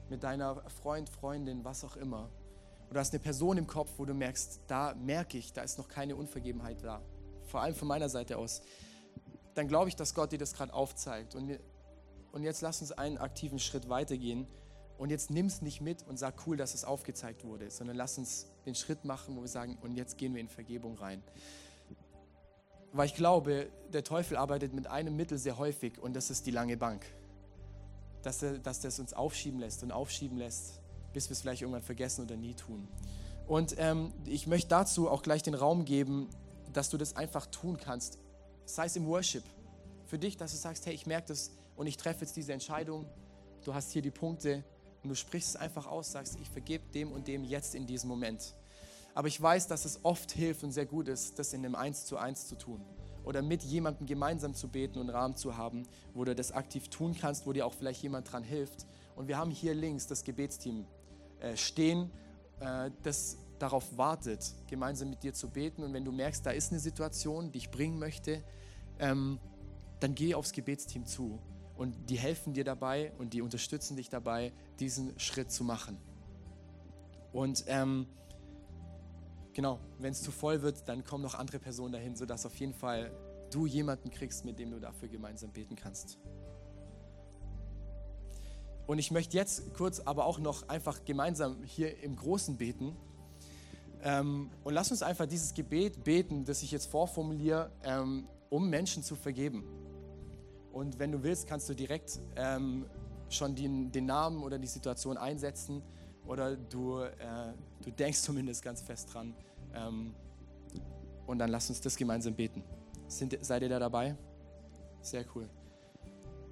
mit 0.08 0.24
deiner 0.24 0.68
Freund, 0.82 1.08
Freundin, 1.08 1.64
was 1.64 1.84
auch 1.84 1.94
immer. 1.94 2.28
Oder 2.90 2.98
hast 2.98 3.12
eine 3.12 3.20
Person 3.20 3.56
im 3.56 3.68
Kopf, 3.68 3.88
wo 3.98 4.04
du 4.04 4.14
merkst, 4.14 4.62
da 4.66 4.96
merke 4.96 5.38
ich, 5.38 5.52
da 5.52 5.62
ist 5.62 5.78
noch 5.78 5.86
keine 5.86 6.16
Unvergebenheit 6.16 6.82
da. 6.82 7.02
Vor 7.44 7.60
allem 7.60 7.76
von 7.76 7.86
meiner 7.86 8.08
Seite 8.08 8.36
aus. 8.36 8.62
Dann 9.54 9.68
glaube 9.68 9.90
ich, 9.90 9.94
dass 9.94 10.12
Gott 10.12 10.32
dir 10.32 10.38
das 10.40 10.52
gerade 10.52 10.74
aufzeigt. 10.74 11.36
Und, 11.36 11.56
und 12.32 12.42
jetzt 12.42 12.62
lass 12.62 12.80
uns 12.80 12.90
einen 12.90 13.18
aktiven 13.18 13.60
Schritt 13.60 13.88
weitergehen. 13.88 14.48
Und 14.98 15.10
jetzt 15.10 15.30
nimm 15.30 15.46
es 15.46 15.62
nicht 15.62 15.80
mit 15.80 16.04
und 16.08 16.18
sag 16.18 16.48
cool, 16.48 16.56
dass 16.56 16.74
es 16.74 16.84
aufgezeigt 16.84 17.44
wurde, 17.44 17.70
sondern 17.70 17.96
lass 17.96 18.18
uns 18.18 18.46
den 18.66 18.74
Schritt 18.74 19.04
machen, 19.04 19.36
wo 19.36 19.42
wir 19.42 19.48
sagen, 19.48 19.78
und 19.82 19.94
jetzt 19.94 20.18
gehen 20.18 20.34
wir 20.34 20.40
in 20.40 20.48
Vergebung 20.48 20.98
rein. 20.98 21.22
Weil 22.92 23.06
ich 23.06 23.14
glaube, 23.14 23.68
der 23.92 24.04
Teufel 24.04 24.36
arbeitet 24.36 24.72
mit 24.74 24.86
einem 24.86 25.16
Mittel 25.16 25.38
sehr 25.38 25.58
häufig 25.58 25.98
und 25.98 26.14
das 26.14 26.30
ist 26.30 26.46
die 26.46 26.50
lange 26.50 26.76
Bank. 26.76 27.04
Dass 28.22 28.42
er, 28.42 28.58
dass 28.58 28.80
das 28.80 28.98
uns 28.98 29.12
aufschieben 29.12 29.60
lässt 29.60 29.82
und 29.82 29.92
aufschieben 29.92 30.38
lässt, 30.38 30.80
bis 31.12 31.28
wir 31.28 31.32
es 31.32 31.40
vielleicht 31.40 31.62
irgendwann 31.62 31.82
vergessen 31.82 32.24
oder 32.24 32.36
nie 32.36 32.54
tun. 32.54 32.88
Und 33.46 33.74
ähm, 33.78 34.12
ich 34.26 34.46
möchte 34.46 34.68
dazu 34.68 35.08
auch 35.08 35.22
gleich 35.22 35.42
den 35.42 35.54
Raum 35.54 35.84
geben, 35.84 36.28
dass 36.72 36.90
du 36.90 36.96
das 36.96 37.16
einfach 37.16 37.46
tun 37.46 37.78
kannst. 37.82 38.18
Sei 38.64 38.86
es 38.86 38.96
im 38.96 39.06
Worship. 39.06 39.44
Für 40.06 40.18
dich, 40.18 40.36
dass 40.36 40.52
du 40.52 40.56
sagst, 40.56 40.86
hey, 40.86 40.94
ich 40.94 41.06
merke 41.06 41.28
das 41.28 41.50
und 41.76 41.86
ich 41.86 41.96
treffe 41.96 42.20
jetzt 42.20 42.36
diese 42.36 42.52
Entscheidung. 42.52 43.06
Du 43.64 43.74
hast 43.74 43.90
hier 43.92 44.02
die 44.02 44.10
Punkte 44.10 44.64
und 45.02 45.08
du 45.08 45.14
sprichst 45.14 45.50
es 45.50 45.56
einfach 45.56 45.86
aus, 45.86 46.12
sagst, 46.12 46.38
ich 46.40 46.50
vergebe 46.50 46.84
dem 46.92 47.12
und 47.12 47.26
dem 47.26 47.44
jetzt 47.44 47.74
in 47.74 47.86
diesem 47.86 48.08
Moment. 48.08 48.54
Aber 49.14 49.28
ich 49.28 49.40
weiß, 49.40 49.66
dass 49.68 49.84
es 49.84 50.04
oft 50.04 50.32
hilft 50.32 50.62
und 50.62 50.72
sehr 50.72 50.86
gut 50.86 51.08
ist, 51.08 51.38
das 51.38 51.52
in 51.52 51.64
einem 51.64 51.74
Eins 51.74 52.06
zu 52.06 52.16
eins 52.16 52.46
zu 52.46 52.56
tun. 52.56 52.80
Oder 53.24 53.42
mit 53.42 53.62
jemandem 53.62 54.06
gemeinsam 54.06 54.54
zu 54.54 54.68
beten 54.68 54.98
und 54.98 55.10
Rahmen 55.10 55.36
zu 55.36 55.56
haben, 55.56 55.82
wo 56.14 56.24
du 56.24 56.34
das 56.34 56.52
aktiv 56.52 56.88
tun 56.88 57.14
kannst, 57.18 57.46
wo 57.46 57.52
dir 57.52 57.66
auch 57.66 57.74
vielleicht 57.74 58.02
jemand 58.02 58.32
dran 58.32 58.42
hilft. 58.42 58.86
Und 59.14 59.28
wir 59.28 59.36
haben 59.36 59.50
hier 59.50 59.74
links 59.74 60.06
das 60.06 60.24
Gebetsteam 60.24 60.86
äh, 61.40 61.56
stehen, 61.56 62.10
äh, 62.60 62.90
das 63.02 63.36
darauf 63.58 63.96
wartet, 63.98 64.54
gemeinsam 64.66 65.10
mit 65.10 65.22
dir 65.22 65.34
zu 65.34 65.50
beten. 65.50 65.82
Und 65.82 65.92
wenn 65.92 66.04
du 66.04 66.12
merkst, 66.12 66.44
da 66.46 66.50
ist 66.50 66.72
eine 66.72 66.80
Situation, 66.80 67.52
die 67.52 67.58
ich 67.58 67.70
bringen 67.70 67.98
möchte, 67.98 68.42
ähm, 68.98 69.38
dann 70.00 70.14
geh 70.14 70.34
aufs 70.34 70.52
Gebetsteam 70.52 71.04
zu. 71.04 71.38
Und 71.76 72.10
die 72.10 72.18
helfen 72.18 72.52
dir 72.52 72.64
dabei 72.64 73.12
und 73.18 73.32
die 73.32 73.42
unterstützen 73.42 73.96
dich 73.96 74.08
dabei, 74.08 74.52
diesen 74.78 75.18
Schritt 75.18 75.50
zu 75.50 75.64
machen. 75.64 75.98
Und 77.32 77.64
ähm, 77.68 78.06
genau, 79.52 79.80
wenn 79.98 80.12
es 80.12 80.22
zu 80.22 80.30
voll 80.30 80.62
wird, 80.62 80.88
dann 80.88 81.04
kommen 81.04 81.22
noch 81.22 81.34
andere 81.34 81.58
Personen 81.58 81.92
dahin, 81.92 82.16
sodass 82.16 82.46
auf 82.46 82.56
jeden 82.56 82.74
Fall 82.74 83.12
du 83.50 83.66
jemanden 83.66 84.10
kriegst, 84.10 84.44
mit 84.44 84.58
dem 84.58 84.70
du 84.70 84.80
dafür 84.80 85.08
gemeinsam 85.08 85.50
beten 85.50 85.76
kannst. 85.76 86.18
Und 88.86 88.98
ich 88.98 89.10
möchte 89.10 89.36
jetzt 89.36 89.72
kurz 89.74 90.00
aber 90.00 90.24
auch 90.26 90.38
noch 90.38 90.68
einfach 90.68 91.04
gemeinsam 91.04 91.62
hier 91.62 92.02
im 92.02 92.16
Großen 92.16 92.56
beten. 92.56 92.96
Ähm, 94.02 94.50
und 94.64 94.74
lass 94.74 94.90
uns 94.90 95.02
einfach 95.02 95.26
dieses 95.26 95.54
Gebet 95.54 96.02
beten, 96.02 96.44
das 96.44 96.62
ich 96.62 96.72
jetzt 96.72 96.86
vorformuliere, 96.86 97.70
ähm, 97.84 98.26
um 98.48 98.68
Menschen 98.68 99.02
zu 99.02 99.14
vergeben. 99.14 99.64
Und 100.72 100.98
wenn 100.98 101.12
du 101.12 101.22
willst, 101.22 101.46
kannst 101.46 101.68
du 101.68 101.74
direkt 101.74 102.20
ähm, 102.36 102.86
schon 103.28 103.54
den, 103.54 103.92
den, 103.92 104.06
Namen 104.06 104.42
oder 104.42 104.58
die 104.58 104.66
Situation 104.66 105.16
einsetzen 105.16 105.82
oder 106.26 106.56
du, 106.56 107.00
äh, 107.00 107.52
du 107.84 107.90
denkst 107.90 108.20
zumindest 108.20 108.62
ganz 108.62 108.82
fest 108.82 109.12
dran. 109.12 109.34
Ähm, 109.74 110.14
und 111.26 111.38
dann 111.38 111.50
lass 111.50 111.68
uns 111.68 111.80
das 111.80 111.96
gemeinsam 111.96 112.34
beten. 112.34 112.62
Sind, 113.08 113.38
seid 113.40 113.62
ihr 113.62 113.68
da 113.68 113.78
dabei? 113.78 114.16
Sehr 115.02 115.24
cool. 115.34 115.48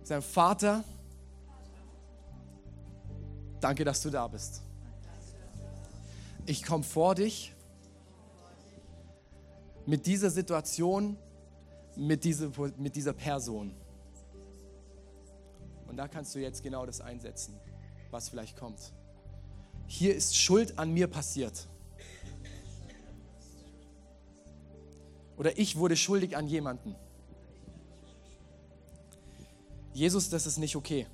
Sein 0.04 0.22
Vater, 0.22 0.84
Danke, 3.60 3.84
dass 3.84 4.02
du 4.02 4.10
da 4.10 4.26
bist. 4.28 4.62
Ich 6.46 6.64
komme 6.64 6.84
vor 6.84 7.14
dich 7.14 7.54
mit 9.84 10.06
dieser 10.06 10.30
Situation, 10.30 11.16
mit 11.96 12.24
dieser, 12.24 12.50
mit 12.76 12.94
dieser 12.94 13.12
Person. 13.12 13.74
Und 15.88 15.96
da 15.96 16.06
kannst 16.06 16.34
du 16.34 16.38
jetzt 16.38 16.62
genau 16.62 16.86
das 16.86 17.00
einsetzen, 17.00 17.54
was 18.10 18.28
vielleicht 18.28 18.56
kommt. 18.56 18.92
Hier 19.88 20.14
ist 20.14 20.36
Schuld 20.36 20.78
an 20.78 20.92
mir 20.92 21.08
passiert. 21.08 21.66
Oder 25.36 25.58
ich 25.58 25.76
wurde 25.76 25.96
schuldig 25.96 26.36
an 26.36 26.46
jemanden. 26.46 26.94
Jesus, 29.92 30.30
das 30.30 30.46
ist 30.46 30.58
nicht 30.58 30.76
okay. 30.76 31.06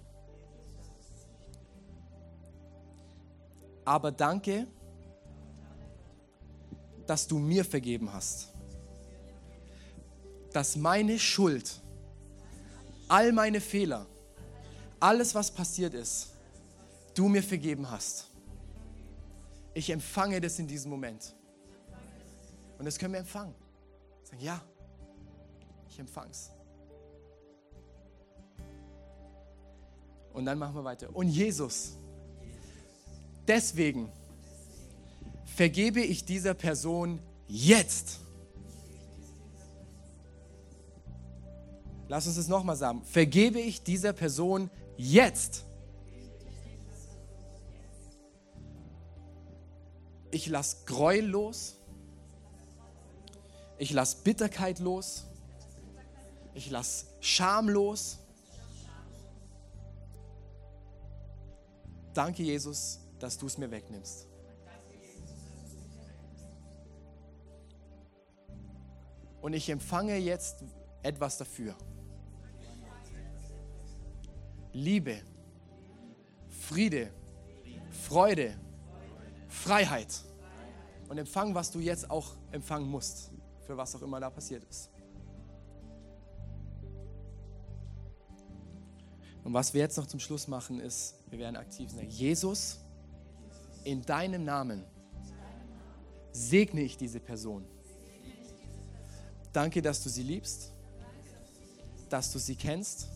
aber 3.85 4.11
danke, 4.11 4.67
dass 7.07 7.27
du 7.27 7.39
mir 7.39 7.65
vergeben 7.65 8.13
hast. 8.13 8.49
Dass 10.53 10.77
meine 10.77 11.19
Schuld, 11.19 11.81
all 13.09 13.33
meine 13.33 13.61
Fehler, 13.61 14.07
alles, 15.01 15.35
was 15.35 15.51
passiert 15.51 15.95
ist, 15.95 16.31
du 17.15 17.29
mir 17.29 17.43
vergeben 17.43 17.91
hast. 17.91 18.31
Ich 19.75 19.91
empfange 19.91 20.41
das 20.41 20.59
in 20.59 20.67
diesem 20.67 20.91
Moment. 20.91 21.35
Und 22.79 22.85
das 22.85 22.99
können 22.99 23.13
wir 23.13 23.21
empfangen. 23.21 23.55
Sagen, 24.23 24.43
ja, 24.43 24.63
ich 25.89 25.99
empfange 25.99 26.31
es. 26.31 26.51
Und 30.33 30.47
dann 30.47 30.59
machen 30.59 30.75
wir 30.75 30.85
weiter. 30.85 31.15
Und 31.15 31.29
Jesus, 31.29 31.97
Deswegen 33.47 34.11
vergebe 35.45 36.01
ich 36.01 36.25
dieser 36.25 36.55
Person 36.55 37.21
jetzt. 37.47 38.21
Lass 42.09 42.27
uns 42.27 42.37
es 42.37 42.49
nochmal 42.49 42.77
sagen. 42.77 43.03
Vergebe 43.05 43.61
ich 43.61 43.83
dieser 43.83 44.13
Person 44.13 44.71
jetzt. 44.97 45.65
Ich 50.35 50.49
lasse 50.49 50.79
Gräuel 50.85 51.27
los. 51.27 51.77
Ich 53.79 53.93
lasse 53.93 54.17
Bitterkeit 54.25 54.81
los. 54.81 55.27
Ich 56.55 56.71
lasse 56.71 57.07
Scham 57.21 57.69
los. 57.69 58.19
Danke, 62.15 62.43
Jesus, 62.43 62.99
dass 63.21 63.39
du 63.39 63.47
es 63.47 63.59
mir 63.59 63.71
wegnimmst. 63.71 64.27
Und 69.41 69.53
ich 69.53 69.69
empfange 69.69 70.17
jetzt 70.17 70.65
etwas 71.05 71.39
dafür. 71.39 71.77
Liebe, 74.73 75.23
Friede, 76.49 77.13
Freude, 77.93 78.64
Freiheit. 79.55 80.23
Und 81.09 81.19
empfang, 81.19 81.55
was 81.55 81.71
du 81.71 81.81
jetzt 81.81 82.11
auch 82.11 82.35
empfangen 82.51 82.89
musst, 82.89 83.31
für 83.67 83.77
was 83.77 83.95
auch 83.95 84.03
immer 84.03 84.21
da 84.21 84.31
passiert 84.31 84.65
ist. 84.65 84.91
Und 89.45 89.53
was 89.53 89.75
wir 89.75 89.83
jetzt 89.83 89.97
noch 89.99 90.07
zum 90.07 90.21
Schluss 90.21 90.49
machen, 90.49 90.81
ist, 90.81 91.17
wir 91.29 91.39
werden 91.39 91.57
aktiv 91.57 91.91
sein. 91.91 92.09
Jesus, 92.09 92.79
in 93.85 94.03
deinem 94.03 94.45
Namen 94.45 94.85
segne 96.33 96.81
ich 96.81 96.97
diese 96.97 97.21
Person. 97.21 97.67
Danke, 99.53 99.83
dass 99.83 100.03
du 100.03 100.09
sie 100.09 100.23
liebst, 100.23 100.73
dass 102.09 102.33
du 102.33 102.39
sie 102.39 102.57
kennst 102.57 103.09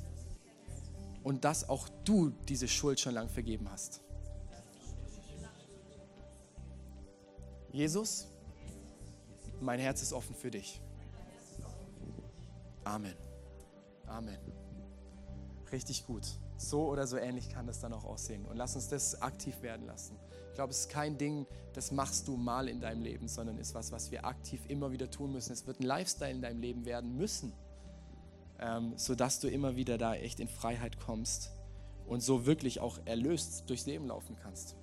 und 1.24 1.44
dass 1.44 1.68
auch 1.68 1.88
du 2.04 2.30
diese 2.48 2.68
Schuld 2.68 3.00
schon 3.00 3.14
lang 3.14 3.28
vergeben 3.28 3.70
hast. 3.70 4.02
Jesus, 7.72 8.28
mein 9.60 9.80
Herz 9.80 10.02
ist 10.02 10.12
offen 10.12 10.34
für 10.34 10.50
dich. 10.50 10.80
Amen. 12.84 13.14
Amen. 14.06 14.38
Richtig 15.70 16.06
gut. 16.06 16.26
So 16.56 16.88
oder 16.88 17.06
so 17.06 17.16
ähnlich 17.16 17.50
kann 17.50 17.66
das 17.66 17.80
dann 17.80 17.92
auch 17.92 18.04
aussehen. 18.04 18.46
Und 18.46 18.56
lass 18.56 18.74
uns 18.74 18.88
das 18.88 19.20
aktiv 19.20 19.60
werden 19.62 19.86
lassen 19.86 20.16
glaube, 20.58 20.72
es 20.72 20.80
ist 20.80 20.88
kein 20.88 21.16
Ding, 21.16 21.46
das 21.72 21.92
machst 21.92 22.26
du 22.26 22.36
mal 22.36 22.68
in 22.68 22.80
deinem 22.80 23.00
Leben, 23.00 23.28
sondern 23.28 23.58
ist 23.58 23.76
was, 23.76 23.92
was 23.92 24.10
wir 24.10 24.24
aktiv 24.24 24.60
immer 24.66 24.90
wieder 24.90 25.08
tun 25.08 25.30
müssen. 25.30 25.52
Es 25.52 25.68
wird 25.68 25.78
ein 25.78 25.84
Lifestyle 25.84 26.32
in 26.32 26.42
deinem 26.42 26.60
Leben 26.60 26.84
werden 26.84 27.16
müssen, 27.16 27.52
ähm, 28.58 28.94
sodass 28.96 29.38
du 29.38 29.46
immer 29.46 29.76
wieder 29.76 29.98
da 29.98 30.16
echt 30.16 30.40
in 30.40 30.48
Freiheit 30.48 30.98
kommst 30.98 31.52
und 32.08 32.24
so 32.24 32.44
wirklich 32.44 32.80
auch 32.80 32.98
erlöst 33.04 33.70
durchs 33.70 33.86
Leben 33.86 34.08
laufen 34.08 34.34
kannst. 34.42 34.74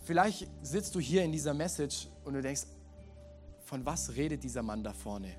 Vielleicht 0.00 0.48
sitzt 0.62 0.94
du 0.94 1.00
hier 1.00 1.22
in 1.24 1.32
dieser 1.32 1.54
Message 1.54 2.08
und 2.24 2.34
du 2.34 2.42
denkst, 2.42 2.62
von 3.64 3.84
was 3.84 4.16
redet 4.16 4.42
dieser 4.42 4.62
Mann 4.62 4.82
da 4.82 4.92
vorne? 4.92 5.34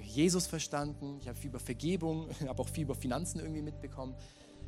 Jesus 0.00 0.46
verstanden, 0.46 1.18
ich 1.20 1.28
habe 1.28 1.36
viel 1.36 1.50
über 1.50 1.60
Vergebung, 1.60 2.28
habe 2.46 2.62
auch 2.62 2.68
viel 2.68 2.84
über 2.84 2.94
Finanzen 2.94 3.40
irgendwie 3.40 3.62
mitbekommen. 3.62 4.14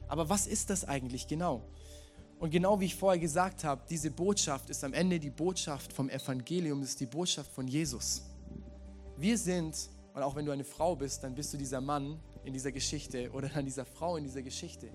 Aber 0.08 0.28
was 0.28 0.46
ist 0.46 0.70
das 0.70 0.84
eigentlich 0.84 1.26
genau? 1.28 1.62
Und 2.38 2.50
genau 2.50 2.80
wie 2.80 2.86
ich 2.86 2.96
vorher 2.96 3.20
gesagt 3.20 3.64
habe, 3.64 3.82
diese 3.88 4.10
Botschaft 4.10 4.68
ist 4.68 4.82
am 4.84 4.92
Ende 4.92 5.18
die 5.18 5.30
Botschaft 5.30 5.92
vom 5.92 6.10
Evangelium, 6.10 6.82
ist 6.82 7.00
die 7.00 7.06
Botschaft 7.06 7.50
von 7.52 7.68
Jesus. 7.68 8.22
Wir 9.16 9.38
sind, 9.38 9.88
und 10.12 10.22
auch 10.22 10.34
wenn 10.34 10.44
du 10.44 10.52
eine 10.52 10.64
Frau 10.64 10.96
bist, 10.96 11.22
dann 11.22 11.34
bist 11.34 11.54
du 11.54 11.56
dieser 11.56 11.80
Mann 11.80 12.18
in 12.44 12.52
dieser 12.52 12.72
Geschichte 12.72 13.30
oder 13.32 13.48
dann 13.48 13.64
dieser 13.64 13.84
Frau 13.84 14.16
in 14.16 14.24
dieser 14.24 14.42
Geschichte. 14.42 14.90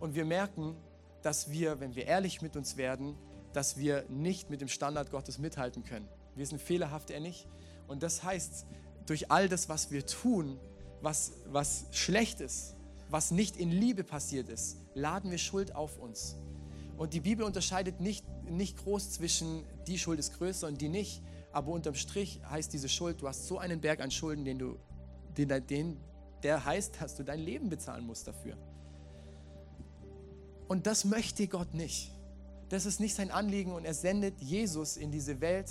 Und 0.00 0.14
wir 0.14 0.24
merken, 0.24 0.76
dass 1.22 1.50
wir, 1.50 1.78
wenn 1.80 1.94
wir 1.94 2.06
ehrlich 2.06 2.40
mit 2.40 2.56
uns 2.56 2.76
werden, 2.76 3.16
dass 3.52 3.76
wir 3.76 4.04
nicht 4.08 4.50
mit 4.50 4.60
dem 4.60 4.68
Standard 4.68 5.10
Gottes 5.10 5.38
mithalten 5.38 5.84
können. 5.84 6.08
Wir 6.34 6.46
sind 6.46 6.60
fehlerhaft, 6.60 7.10
er 7.10 7.20
nicht. 7.20 7.46
Und 7.88 8.02
das 8.02 8.22
heißt, 8.22 8.66
durch 9.06 9.30
all 9.30 9.48
das, 9.48 9.68
was 9.68 9.90
wir 9.90 10.06
tun, 10.06 10.58
was, 11.00 11.32
was 11.46 11.86
schlecht 11.90 12.40
ist, 12.40 12.74
was 13.10 13.30
nicht 13.30 13.56
in 13.56 13.70
Liebe 13.70 14.04
passiert 14.04 14.48
ist, 14.48 14.78
laden 14.94 15.30
wir 15.30 15.38
Schuld 15.38 15.74
auf 15.74 15.98
uns. 15.98 16.36
Und 16.96 17.14
die 17.14 17.20
Bibel 17.20 17.44
unterscheidet 17.44 18.00
nicht, 18.00 18.24
nicht 18.48 18.78
groß 18.78 19.10
zwischen 19.10 19.64
die 19.86 19.98
Schuld 19.98 20.18
ist 20.18 20.38
größer 20.38 20.66
und 20.66 20.80
die 20.80 20.88
nicht. 20.88 21.22
Aber 21.52 21.72
unterm 21.72 21.94
Strich 21.94 22.40
heißt 22.48 22.72
diese 22.72 22.88
Schuld, 22.88 23.20
du 23.20 23.28
hast 23.28 23.46
so 23.46 23.58
einen 23.58 23.80
Berg 23.80 24.00
an 24.00 24.10
Schulden, 24.10 24.44
den 24.44 24.58
du, 24.58 24.78
den, 25.36 25.66
den, 25.66 26.00
der 26.42 26.64
heißt, 26.64 27.00
dass 27.00 27.16
du 27.16 27.24
dein 27.24 27.40
Leben 27.40 27.68
bezahlen 27.68 28.06
musst 28.06 28.26
dafür. 28.26 28.56
Und 30.68 30.86
das 30.86 31.04
möchte 31.04 31.46
Gott 31.48 31.74
nicht. 31.74 32.12
Das 32.72 32.86
ist 32.86 33.00
nicht 33.00 33.14
sein 33.14 33.30
Anliegen 33.30 33.72
und 33.72 33.84
er 33.84 33.92
sendet 33.92 34.40
Jesus 34.40 34.96
in 34.96 35.10
diese 35.10 35.42
Welt, 35.42 35.70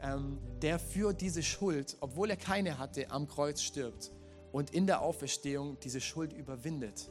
ähm, 0.00 0.38
der 0.62 0.78
für 0.78 1.12
diese 1.12 1.42
Schuld, 1.42 1.98
obwohl 2.00 2.30
er 2.30 2.38
keine 2.38 2.78
hatte, 2.78 3.10
am 3.10 3.28
Kreuz 3.28 3.60
stirbt 3.60 4.12
und 4.50 4.70
in 4.70 4.86
der 4.86 5.02
Auferstehung 5.02 5.78
diese 5.80 6.00
Schuld 6.00 6.32
überwindet. 6.32 7.10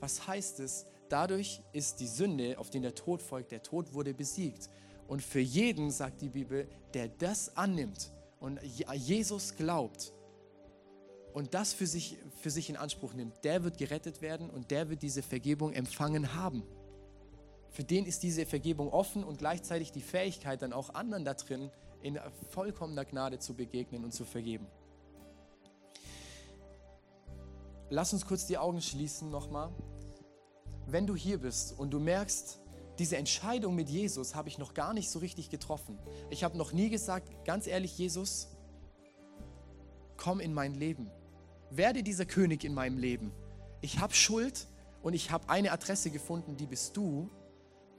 Was 0.00 0.26
heißt 0.26 0.58
es? 0.58 0.84
Dadurch 1.08 1.62
ist 1.72 2.00
die 2.00 2.08
Sünde, 2.08 2.58
auf 2.58 2.70
den 2.70 2.82
der 2.82 2.96
Tod 2.96 3.22
folgt, 3.22 3.52
der 3.52 3.62
Tod 3.62 3.94
wurde 3.94 4.14
besiegt. 4.14 4.68
Und 5.06 5.22
für 5.22 5.38
jeden, 5.38 5.92
sagt 5.92 6.20
die 6.20 6.30
Bibel, 6.30 6.66
der 6.92 7.06
das 7.06 7.56
annimmt 7.56 8.10
und 8.40 8.60
Jesus 8.64 9.54
glaubt 9.54 10.12
und 11.34 11.54
das 11.54 11.72
für 11.72 11.86
sich, 11.86 12.18
für 12.40 12.50
sich 12.50 12.68
in 12.68 12.76
Anspruch 12.76 13.14
nimmt, 13.14 13.44
der 13.44 13.62
wird 13.62 13.78
gerettet 13.78 14.22
werden 14.22 14.50
und 14.50 14.72
der 14.72 14.90
wird 14.90 15.02
diese 15.02 15.22
Vergebung 15.22 15.72
empfangen 15.72 16.34
haben. 16.34 16.64
Für 17.72 17.84
den 17.84 18.04
ist 18.04 18.22
diese 18.22 18.44
Vergebung 18.44 18.90
offen 18.92 19.24
und 19.24 19.38
gleichzeitig 19.38 19.92
die 19.92 20.02
Fähigkeit, 20.02 20.60
dann 20.60 20.74
auch 20.74 20.94
anderen 20.94 21.24
da 21.24 21.32
drin 21.32 21.70
in 22.02 22.18
vollkommener 22.50 23.06
Gnade 23.06 23.38
zu 23.38 23.54
begegnen 23.54 24.04
und 24.04 24.12
zu 24.12 24.26
vergeben. 24.26 24.66
Lass 27.88 28.12
uns 28.12 28.26
kurz 28.26 28.46
die 28.46 28.58
Augen 28.58 28.82
schließen 28.82 29.30
nochmal. 29.30 29.70
Wenn 30.86 31.06
du 31.06 31.16
hier 31.16 31.38
bist 31.38 31.78
und 31.78 31.90
du 31.90 31.98
merkst, 31.98 32.60
diese 32.98 33.16
Entscheidung 33.16 33.74
mit 33.74 33.88
Jesus 33.88 34.34
habe 34.34 34.50
ich 34.50 34.58
noch 34.58 34.74
gar 34.74 34.92
nicht 34.92 35.10
so 35.10 35.18
richtig 35.20 35.48
getroffen. 35.48 35.98
Ich 36.28 36.44
habe 36.44 36.58
noch 36.58 36.72
nie 36.72 36.90
gesagt, 36.90 37.44
ganz 37.46 37.66
ehrlich, 37.66 37.96
Jesus, 37.96 38.48
komm 40.18 40.40
in 40.40 40.52
mein 40.52 40.74
Leben. 40.74 41.10
Werde 41.70 42.02
dieser 42.02 42.26
König 42.26 42.64
in 42.64 42.74
meinem 42.74 42.98
Leben. 42.98 43.32
Ich 43.80 43.98
habe 43.98 44.12
Schuld 44.12 44.66
und 45.02 45.14
ich 45.14 45.30
habe 45.30 45.48
eine 45.48 45.72
Adresse 45.72 46.10
gefunden, 46.10 46.58
die 46.58 46.66
bist 46.66 46.96
du, 46.98 47.30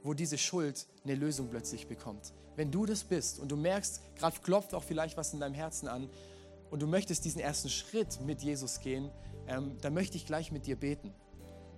wo 0.04 0.14
diese 0.14 0.38
Schuld 0.38 0.86
eine 1.02 1.16
Lösung 1.16 1.48
plötzlich 1.48 1.88
bekommt. 1.88 2.32
Wenn 2.54 2.70
du 2.70 2.86
das 2.86 3.02
bist 3.02 3.40
und 3.40 3.50
du 3.50 3.56
merkst, 3.56 4.00
gerade 4.14 4.38
klopft 4.40 4.72
auch 4.74 4.84
vielleicht 4.84 5.16
was 5.16 5.34
in 5.34 5.40
deinem 5.40 5.54
Herzen 5.54 5.88
an 5.88 6.08
und 6.70 6.80
du 6.80 6.86
möchtest 6.86 7.24
diesen 7.24 7.40
ersten 7.40 7.68
Schritt 7.68 8.20
mit 8.20 8.42
Jesus 8.42 8.78
gehen, 8.78 9.10
ähm, 9.48 9.76
dann 9.80 9.92
möchte 9.92 10.16
ich 10.16 10.26
gleich 10.26 10.52
mit 10.52 10.66
dir 10.66 10.76
beten 10.76 11.12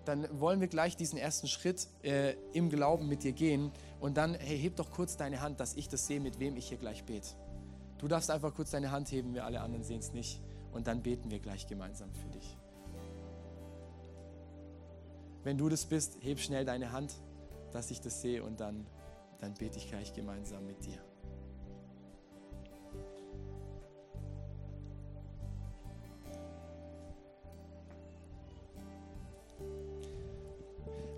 dann 0.06 0.40
wollen 0.40 0.60
wir 0.60 0.68
gleich 0.68 0.96
diesen 0.96 1.18
ersten 1.18 1.48
Schritt 1.48 1.88
äh, 2.02 2.34
im 2.52 2.70
Glauben 2.70 3.08
mit 3.08 3.24
dir 3.24 3.32
gehen. 3.32 3.72
Und 4.00 4.16
dann, 4.16 4.34
hey, 4.34 4.58
heb 4.58 4.76
doch 4.76 4.90
kurz 4.90 5.16
deine 5.16 5.40
Hand, 5.40 5.60
dass 5.60 5.74
ich 5.74 5.88
das 5.88 6.06
sehe, 6.06 6.20
mit 6.20 6.38
wem 6.38 6.56
ich 6.56 6.68
hier 6.68 6.78
gleich 6.78 7.04
bete. 7.04 7.28
Du 7.98 8.08
darfst 8.08 8.30
einfach 8.30 8.54
kurz 8.54 8.70
deine 8.70 8.90
Hand 8.90 9.10
heben, 9.10 9.34
wir 9.34 9.44
alle 9.44 9.60
anderen 9.60 9.82
sehen 9.82 9.98
es 9.98 10.12
nicht. 10.12 10.40
Und 10.72 10.86
dann 10.86 11.02
beten 11.02 11.30
wir 11.30 11.40
gleich 11.40 11.66
gemeinsam 11.66 12.14
für 12.14 12.28
dich. 12.28 12.56
Wenn 15.42 15.58
du 15.58 15.68
das 15.68 15.86
bist, 15.86 16.18
heb 16.20 16.38
schnell 16.38 16.64
deine 16.64 16.92
Hand, 16.92 17.14
dass 17.76 17.90
ich 17.90 18.00
das 18.00 18.22
sehe 18.22 18.42
und 18.42 18.58
dann, 18.58 18.86
dann 19.38 19.52
bete 19.52 19.76
ich 19.76 19.90
gleich 19.90 20.14
gemeinsam 20.14 20.66
mit 20.66 20.82
dir. 20.86 20.98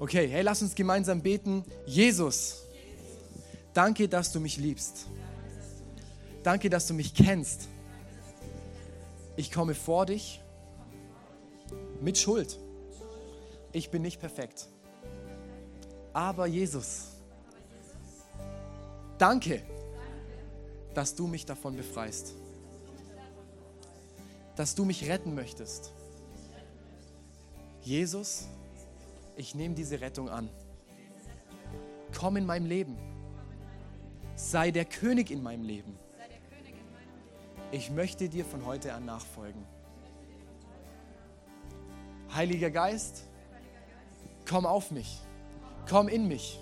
Okay, 0.01 0.27
hey, 0.29 0.43
lass 0.43 0.61
uns 0.61 0.75
gemeinsam 0.75 1.23
beten. 1.23 1.65
Jesus, 1.87 2.65
danke, 3.73 4.09
dass 4.09 4.33
du 4.33 4.41
mich 4.41 4.57
liebst. 4.57 5.07
Danke, 6.43 6.69
dass 6.71 6.89
du 6.89 6.95
mich 6.95 7.15
kennst. 7.15 7.69
Ich 9.37 9.53
komme 9.53 9.75
vor 9.75 10.07
dich 10.07 10.41
mit 12.01 12.19
Schuld. 12.19 12.59
Ich 13.71 13.91
bin 13.91 14.03
nicht 14.03 14.19
perfekt. 14.19 14.69
Aber 16.19 16.49
Jesus, 16.49 17.13
danke, 19.19 19.63
dass 20.93 21.15
du 21.15 21.29
mich 21.29 21.47
davon 21.47 21.77
befreist. 21.77 22.35
Dass 24.57 24.75
du 24.75 24.85
mich 24.85 25.09
retten 25.09 25.37
möchtest. 25.37 25.93
Jesus, 27.83 28.49
ich 29.37 29.55
nehme 29.55 29.77
diese 29.77 30.01
Rettung 30.01 30.29
an. 30.29 30.51
Komm 32.19 32.37
in 32.37 32.47
meinem 32.47 32.67
Leben. 32.67 32.97
Sei 34.35 34.73
der 34.73 34.87
König 34.87 35.31
in 35.31 35.41
meinem 35.41 35.63
Leben. 35.63 35.97
Ich 37.71 37.93
möchte 37.93 38.29
dir 38.29 38.45
von 38.45 38.67
heute 38.67 38.93
an 38.93 39.05
nachfolgen. 39.05 39.65
Heiliger 42.35 42.73
Geist, 42.73 43.23
komm 44.49 44.67
auf 44.67 44.91
mich, 44.91 45.21
komm 45.89 46.09
in 46.09 46.29
mich 46.29 46.59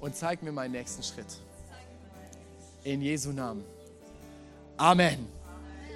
und 0.00 0.14
zeig 0.14 0.42
mir 0.42 0.52
meinen 0.52 0.72
nächsten 0.72 1.02
Schritt. 1.02 1.26
In 2.84 3.02
Jesu 3.02 3.32
Namen. 3.32 3.64
Amen. 4.76 5.26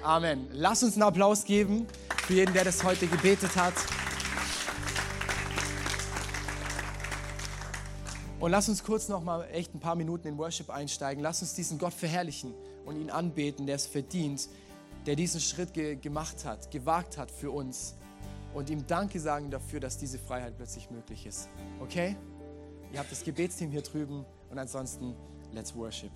Amen. 0.03 0.47
Lass 0.51 0.83
uns 0.83 0.95
einen 0.95 1.03
Applaus 1.03 1.45
geben 1.45 1.87
für 2.27 2.33
jeden, 2.33 2.53
der 2.53 2.65
das 2.65 2.83
heute 2.83 3.07
gebetet 3.07 3.55
hat. 3.55 3.73
Und 8.39 8.51
lass 8.51 8.67
uns 8.67 8.83
kurz 8.83 9.07
noch 9.07 9.23
mal 9.23 9.47
echt 9.53 9.73
ein 9.73 9.79
paar 9.79 9.95
Minuten 9.95 10.27
in 10.27 10.37
Worship 10.37 10.69
einsteigen. 10.69 11.23
Lass 11.23 11.41
uns 11.41 11.53
diesen 11.53 11.77
Gott 11.77 11.93
verherrlichen 11.93 12.53
und 12.85 12.97
ihn 12.99 13.09
anbeten, 13.09 13.65
der 13.65 13.77
es 13.77 13.85
verdient, 13.85 14.49
der 15.05 15.15
diesen 15.15 15.39
Schritt 15.39 15.73
ge 15.73 15.95
gemacht 15.95 16.43
hat, 16.43 16.69
gewagt 16.69 17.17
hat 17.17 17.31
für 17.31 17.51
uns. 17.51 17.95
Und 18.53 18.69
ihm 18.69 18.85
Danke 18.85 19.21
sagen 19.21 19.49
dafür, 19.49 19.79
dass 19.79 19.97
diese 19.97 20.19
Freiheit 20.19 20.57
plötzlich 20.57 20.91
möglich 20.91 21.25
ist. 21.25 21.47
Okay? 21.79 22.17
Ihr 22.93 22.99
habt 22.99 23.11
das 23.11 23.23
Gebetsteam 23.23 23.71
hier 23.71 23.81
drüben 23.81 24.23
und 24.51 24.59
ansonsten, 24.59 25.15
let's 25.51 25.75
worship. 25.75 26.11